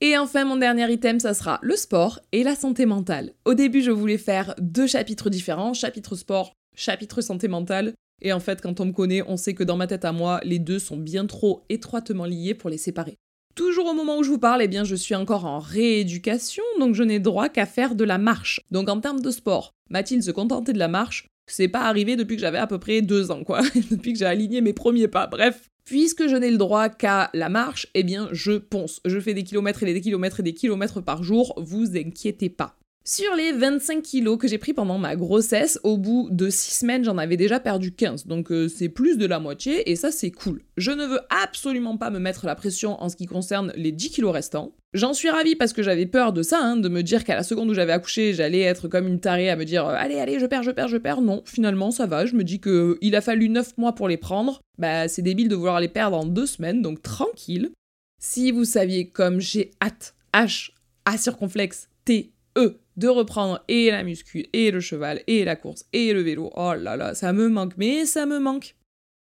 Et 0.00 0.18
enfin, 0.18 0.44
mon 0.44 0.56
dernier 0.56 0.92
item, 0.92 1.20
ça 1.20 1.34
sera 1.34 1.58
le 1.62 1.76
sport 1.76 2.20
et 2.32 2.42
la 2.42 2.56
santé 2.56 2.84
mentale. 2.84 3.32
Au 3.44 3.54
début, 3.54 3.82
je 3.82 3.90
voulais 3.90 4.18
faire 4.18 4.54
deux 4.58 4.86
chapitres 4.86 5.30
différents. 5.30 5.74
Chapitre 5.74 6.16
sport, 6.16 6.52
chapitre 6.74 7.20
santé 7.20 7.48
mentale. 7.48 7.94
Et 8.20 8.32
en 8.32 8.40
fait, 8.40 8.60
quand 8.60 8.80
on 8.80 8.86
me 8.86 8.92
connaît, 8.92 9.22
on 9.26 9.36
sait 9.36 9.54
que 9.54 9.64
dans 9.64 9.76
ma 9.76 9.86
tête 9.86 10.04
à 10.04 10.12
moi, 10.12 10.40
les 10.44 10.58
deux 10.58 10.78
sont 10.78 10.96
bien 10.96 11.26
trop 11.26 11.64
étroitement 11.68 12.24
liés 12.24 12.54
pour 12.54 12.70
les 12.70 12.78
séparer. 12.78 13.16
Toujours 13.54 13.86
au 13.86 13.94
moment 13.94 14.18
où 14.18 14.24
je 14.24 14.30
vous 14.30 14.38
parle, 14.38 14.62
eh 14.62 14.68
bien, 14.68 14.82
je 14.82 14.96
suis 14.96 15.14
encore 15.14 15.44
en 15.44 15.60
rééducation, 15.60 16.64
donc 16.80 16.94
je 16.94 17.04
n'ai 17.04 17.20
droit 17.20 17.48
qu'à 17.48 17.66
faire 17.66 17.94
de 17.94 18.02
la 18.02 18.18
marche. 18.18 18.60
Donc 18.72 18.88
en 18.88 19.00
termes 19.00 19.20
de 19.20 19.30
sport, 19.30 19.70
Mathilde 19.90 20.24
se 20.24 20.32
contentait 20.32 20.72
de 20.72 20.78
la 20.78 20.88
marche, 20.88 21.28
c'est 21.46 21.68
pas 21.68 21.82
arrivé 21.82 22.16
depuis 22.16 22.36
que 22.36 22.42
j'avais 22.42 22.58
à 22.58 22.66
peu 22.66 22.78
près 22.78 23.02
deux 23.02 23.30
ans, 23.30 23.44
quoi. 23.44 23.62
depuis 23.90 24.12
que 24.12 24.18
j'ai 24.18 24.26
aligné 24.26 24.60
mes 24.60 24.72
premiers 24.72 25.08
pas. 25.08 25.26
Bref, 25.26 25.70
Puisque 25.84 26.28
je 26.28 26.36
n'ai 26.36 26.50
le 26.50 26.56
droit 26.56 26.88
qu'à 26.88 27.28
la 27.34 27.50
marche, 27.50 27.88
eh 27.92 28.02
bien 28.04 28.28
je 28.32 28.52
ponce. 28.52 29.02
Je 29.04 29.20
fais 29.20 29.34
des 29.34 29.44
kilomètres 29.44 29.82
et 29.82 29.92
des 29.92 30.00
kilomètres 30.00 30.40
et 30.40 30.42
des 30.42 30.54
kilomètres 30.54 31.02
par 31.02 31.22
jour, 31.22 31.52
vous 31.58 31.96
inquiétez 31.96 32.48
pas. 32.48 32.78
Sur 33.06 33.34
les 33.36 33.52
25 33.52 34.00
kilos 34.00 34.38
que 34.38 34.48
j'ai 34.48 34.56
pris 34.56 34.72
pendant 34.72 34.96
ma 34.96 35.14
grossesse, 35.14 35.78
au 35.82 35.98
bout 35.98 36.28
de 36.30 36.48
6 36.48 36.78
semaines, 36.78 37.04
j'en 37.04 37.18
avais 37.18 37.36
déjà 37.36 37.60
perdu 37.60 37.92
15. 37.92 38.26
Donc 38.26 38.50
euh, 38.50 38.66
c'est 38.66 38.88
plus 38.88 39.18
de 39.18 39.26
la 39.26 39.40
moitié 39.40 39.90
et 39.90 39.94
ça 39.94 40.10
c'est 40.10 40.30
cool. 40.30 40.62
Je 40.78 40.90
ne 40.90 41.04
veux 41.04 41.20
absolument 41.28 41.98
pas 41.98 42.08
me 42.08 42.18
mettre 42.18 42.46
la 42.46 42.54
pression 42.54 42.98
en 43.02 43.10
ce 43.10 43.16
qui 43.16 43.26
concerne 43.26 43.74
les 43.76 43.92
10 43.92 44.08
kilos 44.08 44.32
restants. 44.32 44.72
J'en 44.94 45.12
suis 45.12 45.28
ravie 45.28 45.54
parce 45.54 45.74
que 45.74 45.82
j'avais 45.82 46.06
peur 46.06 46.32
de 46.32 46.42
ça, 46.42 46.60
hein, 46.62 46.78
de 46.78 46.88
me 46.88 47.02
dire 47.02 47.24
qu'à 47.24 47.34
la 47.34 47.42
seconde 47.42 47.68
où 47.68 47.74
j'avais 47.74 47.92
accouché, 47.92 48.32
j'allais 48.32 48.60
être 48.60 48.88
comme 48.88 49.06
une 49.06 49.20
tarée 49.20 49.50
à 49.50 49.56
me 49.56 49.66
dire 49.66 49.86
euh, 49.86 49.96
allez, 49.98 50.18
allez, 50.18 50.40
je 50.40 50.46
perds, 50.46 50.62
je 50.62 50.70
perds, 50.70 50.88
je 50.88 50.96
perds. 50.96 51.20
Non, 51.20 51.42
finalement 51.44 51.90
ça 51.90 52.06
va. 52.06 52.24
Je 52.24 52.34
me 52.34 52.42
dis 52.42 52.58
que 52.58 52.96
il 53.02 53.16
a 53.16 53.20
fallu 53.20 53.50
9 53.50 53.76
mois 53.76 53.94
pour 53.94 54.08
les 54.08 54.16
prendre. 54.16 54.62
Bah 54.78 55.08
c'est 55.08 55.20
débile 55.20 55.48
de 55.48 55.56
vouloir 55.56 55.78
les 55.78 55.88
perdre 55.88 56.16
en 56.16 56.24
2 56.24 56.46
semaines, 56.46 56.80
donc 56.80 57.02
tranquille. 57.02 57.70
Si 58.18 58.50
vous 58.50 58.64
saviez 58.64 59.10
comme 59.10 59.40
j'ai 59.40 59.72
hâte, 59.82 60.14
H, 60.32 60.70
A 61.04 61.18
circonflexe, 61.18 61.90
T, 62.06 62.33
E, 62.56 62.78
de 62.96 63.08
reprendre 63.08 63.64
et 63.68 63.90
la 63.90 64.04
muscu, 64.04 64.46
et 64.52 64.70
le 64.70 64.80
cheval, 64.80 65.22
et 65.26 65.44
la 65.44 65.56
course, 65.56 65.86
et 65.92 66.12
le 66.12 66.20
vélo. 66.20 66.50
Oh 66.56 66.74
là 66.74 66.96
là, 66.96 67.14
ça 67.14 67.32
me 67.32 67.48
manque, 67.48 67.76
mais 67.76 68.06
ça 68.06 68.26
me 68.26 68.38
manque. 68.38 68.76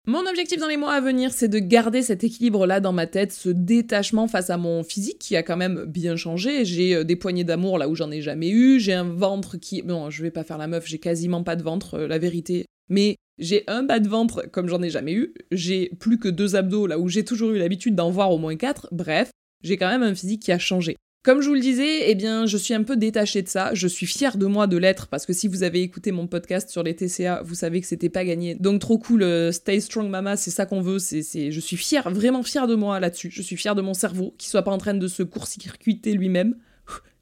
Mon 0.09 0.25
objectif 0.25 0.61
dans 0.61 0.69
les 0.69 0.77
mois 0.77 0.93
à 0.93 1.01
venir, 1.01 1.33
c'est 1.33 1.49
de 1.49 1.59
garder 1.59 2.01
cet 2.01 2.23
équilibre-là 2.23 2.79
dans 2.79 2.93
ma 2.93 3.09
tête, 3.09 3.33
ce 3.33 3.49
détachement 3.49 4.29
face 4.29 4.51
à 4.51 4.57
mon 4.57 4.85
physique 4.85 5.19
qui 5.19 5.35
a 5.35 5.43
quand 5.43 5.57
même 5.57 5.85
bien 5.85 6.15
changé. 6.15 6.65
J'ai 6.65 6.95
euh, 6.95 7.05
des 7.05 7.17
poignées 7.17 7.43
d'amour 7.43 7.77
là 7.77 7.89
où 7.89 7.97
j'en 7.97 8.13
ai 8.13 8.23
jamais 8.23 8.51
eu, 8.51 8.79
j'ai 8.79 8.93
un 8.93 9.03
ventre 9.03 9.57
qui... 9.57 9.83
Bon, 9.83 10.09
je 10.09 10.23
vais 10.23 10.31
pas 10.31 10.45
faire 10.45 10.59
la 10.59 10.69
meuf, 10.69 10.87
j'ai 10.87 11.01
quasiment 11.01 11.43
pas 11.43 11.57
de 11.57 11.65
ventre, 11.65 11.95
euh, 11.95 12.07
la 12.07 12.19
vérité. 12.19 12.67
Mais 12.89 13.17
j'ai 13.39 13.65
un 13.67 13.83
bas 13.83 13.99
de 13.99 14.09
ventre 14.09 14.49
comme 14.53 14.69
j'en 14.69 14.81
ai 14.81 14.91
jamais 14.91 15.13
eu, 15.13 15.35
j'ai 15.51 15.91
plus 15.99 16.21
que 16.21 16.29
deux 16.29 16.55
abdos 16.55 16.87
là 16.87 17.01
où 17.01 17.09
j'ai 17.09 17.25
toujours 17.25 17.51
eu 17.51 17.59
l'habitude 17.59 17.97
d'en 17.97 18.11
voir 18.11 18.31
au 18.31 18.39
moins 18.39 18.55
quatre, 18.55 18.89
bref, 18.93 19.31
j'ai 19.65 19.77
quand 19.77 19.89
même 19.89 20.05
un 20.05 20.15
physique 20.15 20.43
qui 20.43 20.53
a 20.53 20.59
changé. 20.61 20.97
Comme 21.27 21.43
je 21.43 21.49
vous 21.49 21.55
le 21.55 21.61
disais, 21.61 22.09
eh 22.09 22.15
bien, 22.15 22.47
je 22.47 22.57
suis 22.57 22.73
un 22.73 22.85
peu 22.85 22.97
détachée 22.97 23.43
de 23.43 23.49
ça. 23.49 23.75
Je 23.75 23.89
suis 23.89 24.07
fière 24.07 24.37
de 24.37 24.47
moi 24.47 24.69
de 24.69 24.77
l'être 24.77 25.09
parce 25.09 25.27
que 25.27 25.33
si 25.33 25.49
vous 25.49 25.65
avez 25.65 25.83
écouté 25.83 26.13
mon 26.13 26.29
podcast 26.29 26.71
sur 26.71 26.85
les 26.85 26.95
TCA, 26.95 27.43
vous 27.43 27.57
savez 27.57 27.81
que 27.81 27.89
c'était 27.89 28.09
pas 28.09 28.25
gagné. 28.25 28.55
Donc 28.55 28.81
trop 28.81 28.97
cool, 28.97 29.25
euh, 29.25 29.51
Stay 29.51 29.81
Strong 29.81 30.09
Mama, 30.09 30.37
c'est 30.37 30.53
ça 30.53 30.67
qu'on 30.67 30.81
veut. 30.81 31.01
C'est, 31.01 31.51
je 31.51 31.61
suis 31.61 31.77
fière, 31.77 32.09
vraiment 32.11 32.45
fière 32.45 32.69
de 32.69 32.77
moi 32.77 33.01
là-dessus. 33.01 33.31
Je 33.33 33.43
suis 33.43 33.57
fière 33.57 33.75
de 33.75 33.83
mon 33.83 33.93
cerveau 33.93 34.37
qui 34.39 34.49
soit 34.49 34.63
pas 34.63 34.71
en 34.71 34.79
train 34.79 34.95
de 34.95 35.09
se 35.09 35.25
court-circuiter 35.25 36.13
lui-même. 36.13 36.55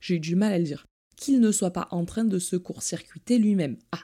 J'ai 0.01 0.17
eu 0.17 0.21
du 0.21 0.37
mal 0.37 0.53
à 0.53 0.59
le 0.59 0.65
dire. 0.65 0.85
Qu'il 1.17 1.41
ne 1.41 1.51
soit 1.51 1.71
pas 1.71 1.89
en 1.91 2.05
train 2.05 2.25
de 2.25 2.39
se 2.39 2.57
court-circuiter 2.57 3.39
lui-même. 3.39 3.79
Ah. 3.91 4.01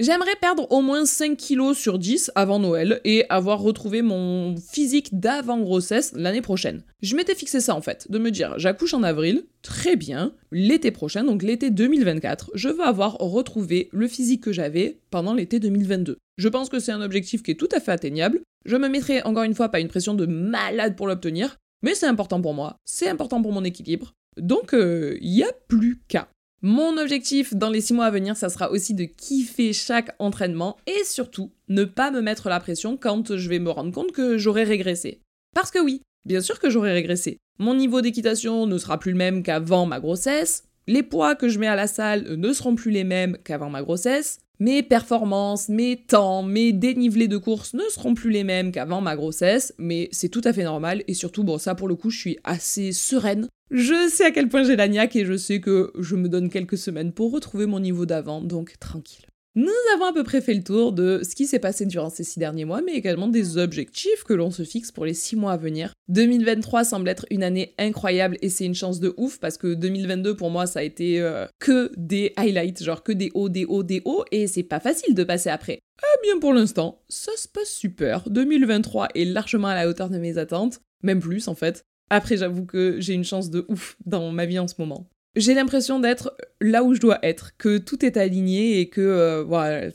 J'aimerais 0.00 0.34
perdre 0.40 0.66
au 0.72 0.82
moins 0.82 1.06
5 1.06 1.36
kilos 1.36 1.78
sur 1.78 2.00
10 2.00 2.32
avant 2.34 2.58
Noël 2.58 3.00
et 3.04 3.26
avoir 3.28 3.60
retrouvé 3.60 4.02
mon 4.02 4.56
physique 4.56 5.20
d'avant 5.20 5.60
grossesse 5.60 6.12
l'année 6.16 6.40
prochaine. 6.40 6.82
Je 7.00 7.14
m'étais 7.14 7.36
fixé 7.36 7.60
ça 7.60 7.76
en 7.76 7.80
fait, 7.80 8.10
de 8.10 8.18
me 8.18 8.32
dire 8.32 8.58
j'accouche 8.58 8.92
en 8.92 9.04
avril, 9.04 9.44
très 9.62 9.94
bien, 9.94 10.34
l'été 10.50 10.90
prochain, 10.90 11.22
donc 11.22 11.44
l'été 11.44 11.70
2024, 11.70 12.50
je 12.54 12.70
veux 12.70 12.82
avoir 12.82 13.18
retrouvé 13.18 13.88
le 13.92 14.08
physique 14.08 14.42
que 14.42 14.52
j'avais 14.52 14.98
pendant 15.10 15.32
l'été 15.32 15.60
2022. 15.60 16.18
Je 16.38 16.48
pense 16.48 16.70
que 16.70 16.80
c'est 16.80 16.90
un 16.90 17.00
objectif 17.00 17.44
qui 17.44 17.52
est 17.52 17.60
tout 17.60 17.68
à 17.70 17.78
fait 17.78 17.92
atteignable. 17.92 18.40
Je 18.66 18.74
me 18.74 18.88
mettrai 18.88 19.22
encore 19.22 19.44
une 19.44 19.54
fois 19.54 19.68
pas 19.68 19.78
une 19.78 19.86
pression 19.86 20.14
de 20.14 20.26
malade 20.26 20.96
pour 20.96 21.06
l'obtenir, 21.06 21.58
mais 21.84 21.94
c'est 21.94 22.08
important 22.08 22.40
pour 22.40 22.54
moi, 22.54 22.78
c'est 22.84 23.08
important 23.08 23.40
pour 23.42 23.52
mon 23.52 23.62
équilibre. 23.62 24.12
Donc 24.38 24.70
il 24.72 24.78
euh, 24.78 25.18
n'y 25.22 25.44
a 25.44 25.52
plus 25.68 26.02
qu'à. 26.08 26.26
Mon 26.66 26.96
objectif 26.96 27.54
dans 27.54 27.68
les 27.68 27.82
6 27.82 27.92
mois 27.92 28.06
à 28.06 28.10
venir, 28.10 28.38
ça 28.38 28.48
sera 28.48 28.70
aussi 28.70 28.94
de 28.94 29.04
kiffer 29.04 29.74
chaque 29.74 30.16
entraînement 30.18 30.78
et 30.86 31.04
surtout 31.04 31.52
ne 31.68 31.84
pas 31.84 32.10
me 32.10 32.22
mettre 32.22 32.48
la 32.48 32.58
pression 32.58 32.96
quand 32.96 33.36
je 33.36 33.48
vais 33.50 33.58
me 33.58 33.68
rendre 33.68 33.92
compte 33.92 34.12
que 34.12 34.38
j'aurai 34.38 34.64
régressé. 34.64 35.20
Parce 35.54 35.70
que 35.70 35.78
oui, 35.78 36.00
bien 36.24 36.40
sûr 36.40 36.58
que 36.58 36.70
j'aurai 36.70 36.94
régressé. 36.94 37.36
Mon 37.58 37.74
niveau 37.74 38.00
d'équitation 38.00 38.64
ne 38.64 38.78
sera 38.78 38.98
plus 38.98 39.12
le 39.12 39.18
même 39.18 39.42
qu'avant 39.42 39.84
ma 39.84 40.00
grossesse, 40.00 40.62
les 40.86 41.02
poids 41.02 41.34
que 41.34 41.50
je 41.50 41.58
mets 41.58 41.66
à 41.66 41.76
la 41.76 41.86
salle 41.86 42.34
ne 42.34 42.52
seront 42.54 42.76
plus 42.76 42.90
les 42.90 43.04
mêmes 43.04 43.36
qu'avant 43.44 43.68
ma 43.68 43.82
grossesse, 43.82 44.38
mes 44.58 44.82
performances, 44.82 45.68
mes 45.68 45.96
temps, 45.96 46.42
mes 46.42 46.72
dénivelés 46.72 47.28
de 47.28 47.36
course 47.36 47.74
ne 47.74 47.86
seront 47.90 48.14
plus 48.14 48.30
les 48.30 48.42
mêmes 48.42 48.72
qu'avant 48.72 49.02
ma 49.02 49.16
grossesse, 49.16 49.74
mais 49.76 50.08
c'est 50.12 50.30
tout 50.30 50.40
à 50.44 50.54
fait 50.54 50.64
normal 50.64 51.02
et 51.08 51.14
surtout, 51.14 51.44
bon, 51.44 51.58
ça 51.58 51.74
pour 51.74 51.88
le 51.88 51.94
coup, 51.94 52.08
je 52.08 52.18
suis 52.18 52.38
assez 52.42 52.92
sereine 52.92 53.48
je 53.70 54.08
sais 54.08 54.24
à 54.24 54.30
quel 54.30 54.48
point 54.48 54.64
j'ai 54.64 54.76
la 54.76 54.88
niaque 54.88 55.16
et 55.16 55.24
je 55.24 55.36
sais 55.36 55.60
que 55.60 55.92
je 55.98 56.16
me 56.16 56.28
donne 56.28 56.50
quelques 56.50 56.78
semaines 56.78 57.12
pour 57.12 57.32
retrouver 57.32 57.66
mon 57.66 57.80
niveau 57.80 58.06
d'avant, 58.06 58.40
donc 58.40 58.78
tranquille. 58.78 59.26
Nous 59.56 59.70
avons 59.94 60.06
à 60.06 60.12
peu 60.12 60.24
près 60.24 60.40
fait 60.40 60.54
le 60.54 60.64
tour 60.64 60.92
de 60.92 61.20
ce 61.22 61.36
qui 61.36 61.46
s'est 61.46 61.60
passé 61.60 61.86
durant 61.86 62.10
ces 62.10 62.24
six 62.24 62.40
derniers 62.40 62.64
mois, 62.64 62.82
mais 62.82 62.94
également 62.94 63.28
des 63.28 63.56
objectifs 63.56 64.24
que 64.24 64.34
l'on 64.34 64.50
se 64.50 64.64
fixe 64.64 64.90
pour 64.90 65.04
les 65.04 65.14
six 65.14 65.36
mois 65.36 65.52
à 65.52 65.56
venir. 65.56 65.92
2023 66.08 66.82
semble 66.82 67.08
être 67.08 67.24
une 67.30 67.44
année 67.44 67.72
incroyable 67.78 68.36
et 68.42 68.48
c'est 68.48 68.64
une 68.64 68.74
chance 68.74 68.98
de 68.98 69.14
ouf 69.16 69.38
parce 69.38 69.56
que 69.56 69.74
2022 69.74 70.34
pour 70.36 70.50
moi 70.50 70.66
ça 70.66 70.80
a 70.80 70.82
été 70.82 71.20
euh, 71.20 71.46
que 71.60 71.92
des 71.96 72.32
highlights, 72.36 72.82
genre 72.82 73.04
que 73.04 73.12
des 73.12 73.30
hauts, 73.34 73.48
des 73.48 73.64
hauts, 73.64 73.84
des 73.84 74.02
hauts 74.04 74.24
et 74.32 74.48
c'est 74.48 74.64
pas 74.64 74.80
facile 74.80 75.14
de 75.14 75.22
passer 75.22 75.50
après. 75.50 75.78
Eh 76.02 76.22
bien 76.24 76.40
pour 76.40 76.52
l'instant, 76.52 77.00
ça 77.08 77.30
se 77.36 77.46
passe 77.46 77.70
super. 77.70 78.28
2023 78.28 79.10
est 79.14 79.24
largement 79.24 79.68
à 79.68 79.76
la 79.76 79.88
hauteur 79.88 80.10
de 80.10 80.18
mes 80.18 80.36
attentes, 80.36 80.80
même 81.04 81.20
plus 81.20 81.46
en 81.46 81.54
fait. 81.54 81.84
Après, 82.10 82.36
j'avoue 82.36 82.66
que 82.66 82.96
j'ai 83.00 83.14
une 83.14 83.24
chance 83.24 83.50
de 83.50 83.64
ouf 83.68 83.96
dans 84.04 84.30
ma 84.30 84.46
vie 84.46 84.58
en 84.58 84.68
ce 84.68 84.74
moment. 84.78 85.08
J'ai 85.36 85.54
l'impression 85.54 85.98
d'être 85.98 86.36
là 86.60 86.84
où 86.84 86.94
je 86.94 87.00
dois 87.00 87.18
être, 87.22 87.56
que 87.56 87.78
tout 87.78 88.04
est 88.04 88.16
aligné 88.16 88.78
et 88.78 88.88
que, 88.88 89.00
euh, 89.00 89.42
voilà, 89.42 89.90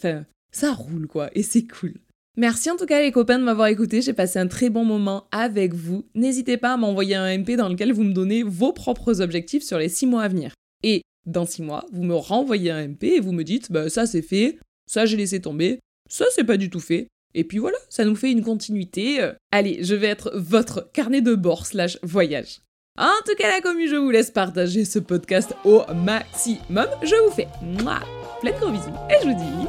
ça 0.52 0.74
roule 0.74 1.08
quoi, 1.08 1.30
et 1.34 1.44
c'est 1.44 1.66
cool. 1.66 1.94
Merci 2.38 2.72
en 2.72 2.78
tout 2.78 2.86
cas 2.86 3.02
les 3.02 3.12
copains 3.12 3.38
de 3.38 3.44
m'avoir 3.44 3.68
écouté, 3.68 4.02
j'ai 4.02 4.14
passé 4.14 4.40
un 4.40 4.48
très 4.48 4.70
bon 4.70 4.86
moment 4.86 5.28
avec 5.32 5.74
vous. 5.74 6.06
N'hésitez 6.16 6.58
pas 6.58 6.74
à 6.74 6.78
m'envoyer 6.78 7.16
un 7.16 7.38
MP 7.38 7.58
dans 7.58 7.68
lequel 7.68 7.92
vous 7.92 8.04
me 8.04 8.14
donnez 8.14 8.44
vos 8.44 8.72
propres 8.72 9.22
objectifs 9.22 9.64
sur 9.64 9.78
les 9.78 9.90
6 9.90 10.08
mois 10.08 10.24
à 10.24 10.28
venir. 10.30 10.54
Et 10.84 11.02
dans 11.26 11.46
6 11.46 11.64
mois, 11.64 11.86
vous 11.92 12.04
me 12.04 12.16
renvoyez 12.16 12.72
un 12.72 12.88
MP 12.88 13.04
et 13.06 13.20
vous 13.20 13.34
me 13.34 13.44
dites, 13.44 13.72
bah 13.72 13.90
ça 13.90 14.06
c'est 14.06 14.22
fait, 14.22 14.58
ça 14.88 15.06
j'ai 15.06 15.18
laissé 15.18 15.42
tomber, 15.42 15.80
ça 16.10 16.26
c'est 16.34 16.46
pas 16.46 16.58
du 16.58 16.70
tout 16.70 16.80
fait, 16.80 17.08
et 17.34 17.44
puis 17.44 17.58
voilà, 17.58 17.78
ça 17.90 18.06
nous 18.06 18.16
fait 18.16 18.32
une 18.32 18.44
continuité. 18.44 19.22
Euh, 19.22 19.34
allez, 19.52 19.84
je 19.84 19.96
vais 19.96 20.08
être 20.08 20.32
votre 20.36 20.92
carnet 20.92 21.22
de 21.22 21.36
bord 21.36 21.66
slash 21.66 21.98
voyage. 22.04 22.62
En 22.98 23.22
tout 23.26 23.36
cas, 23.36 23.50
la 23.50 23.62
commu, 23.62 23.88
je 23.88 23.96
vous 23.96 24.10
laisse 24.10 24.32
partager 24.32 24.84
ce 24.84 25.00
podcast 25.00 25.56
au 25.64 25.84
maximum. 25.94 26.88
Je 27.02 27.16
vous 27.26 27.32
fais 27.32 27.48
plein 27.78 28.52
de 28.52 28.60
gros 28.60 28.72
bisous 28.72 28.90
et 29.10 29.24
je 29.24 29.30
vous 29.30 29.36
dis 29.36 29.68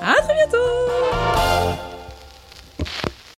à 0.00 0.14
très 0.14 0.34
bientôt 0.34 1.91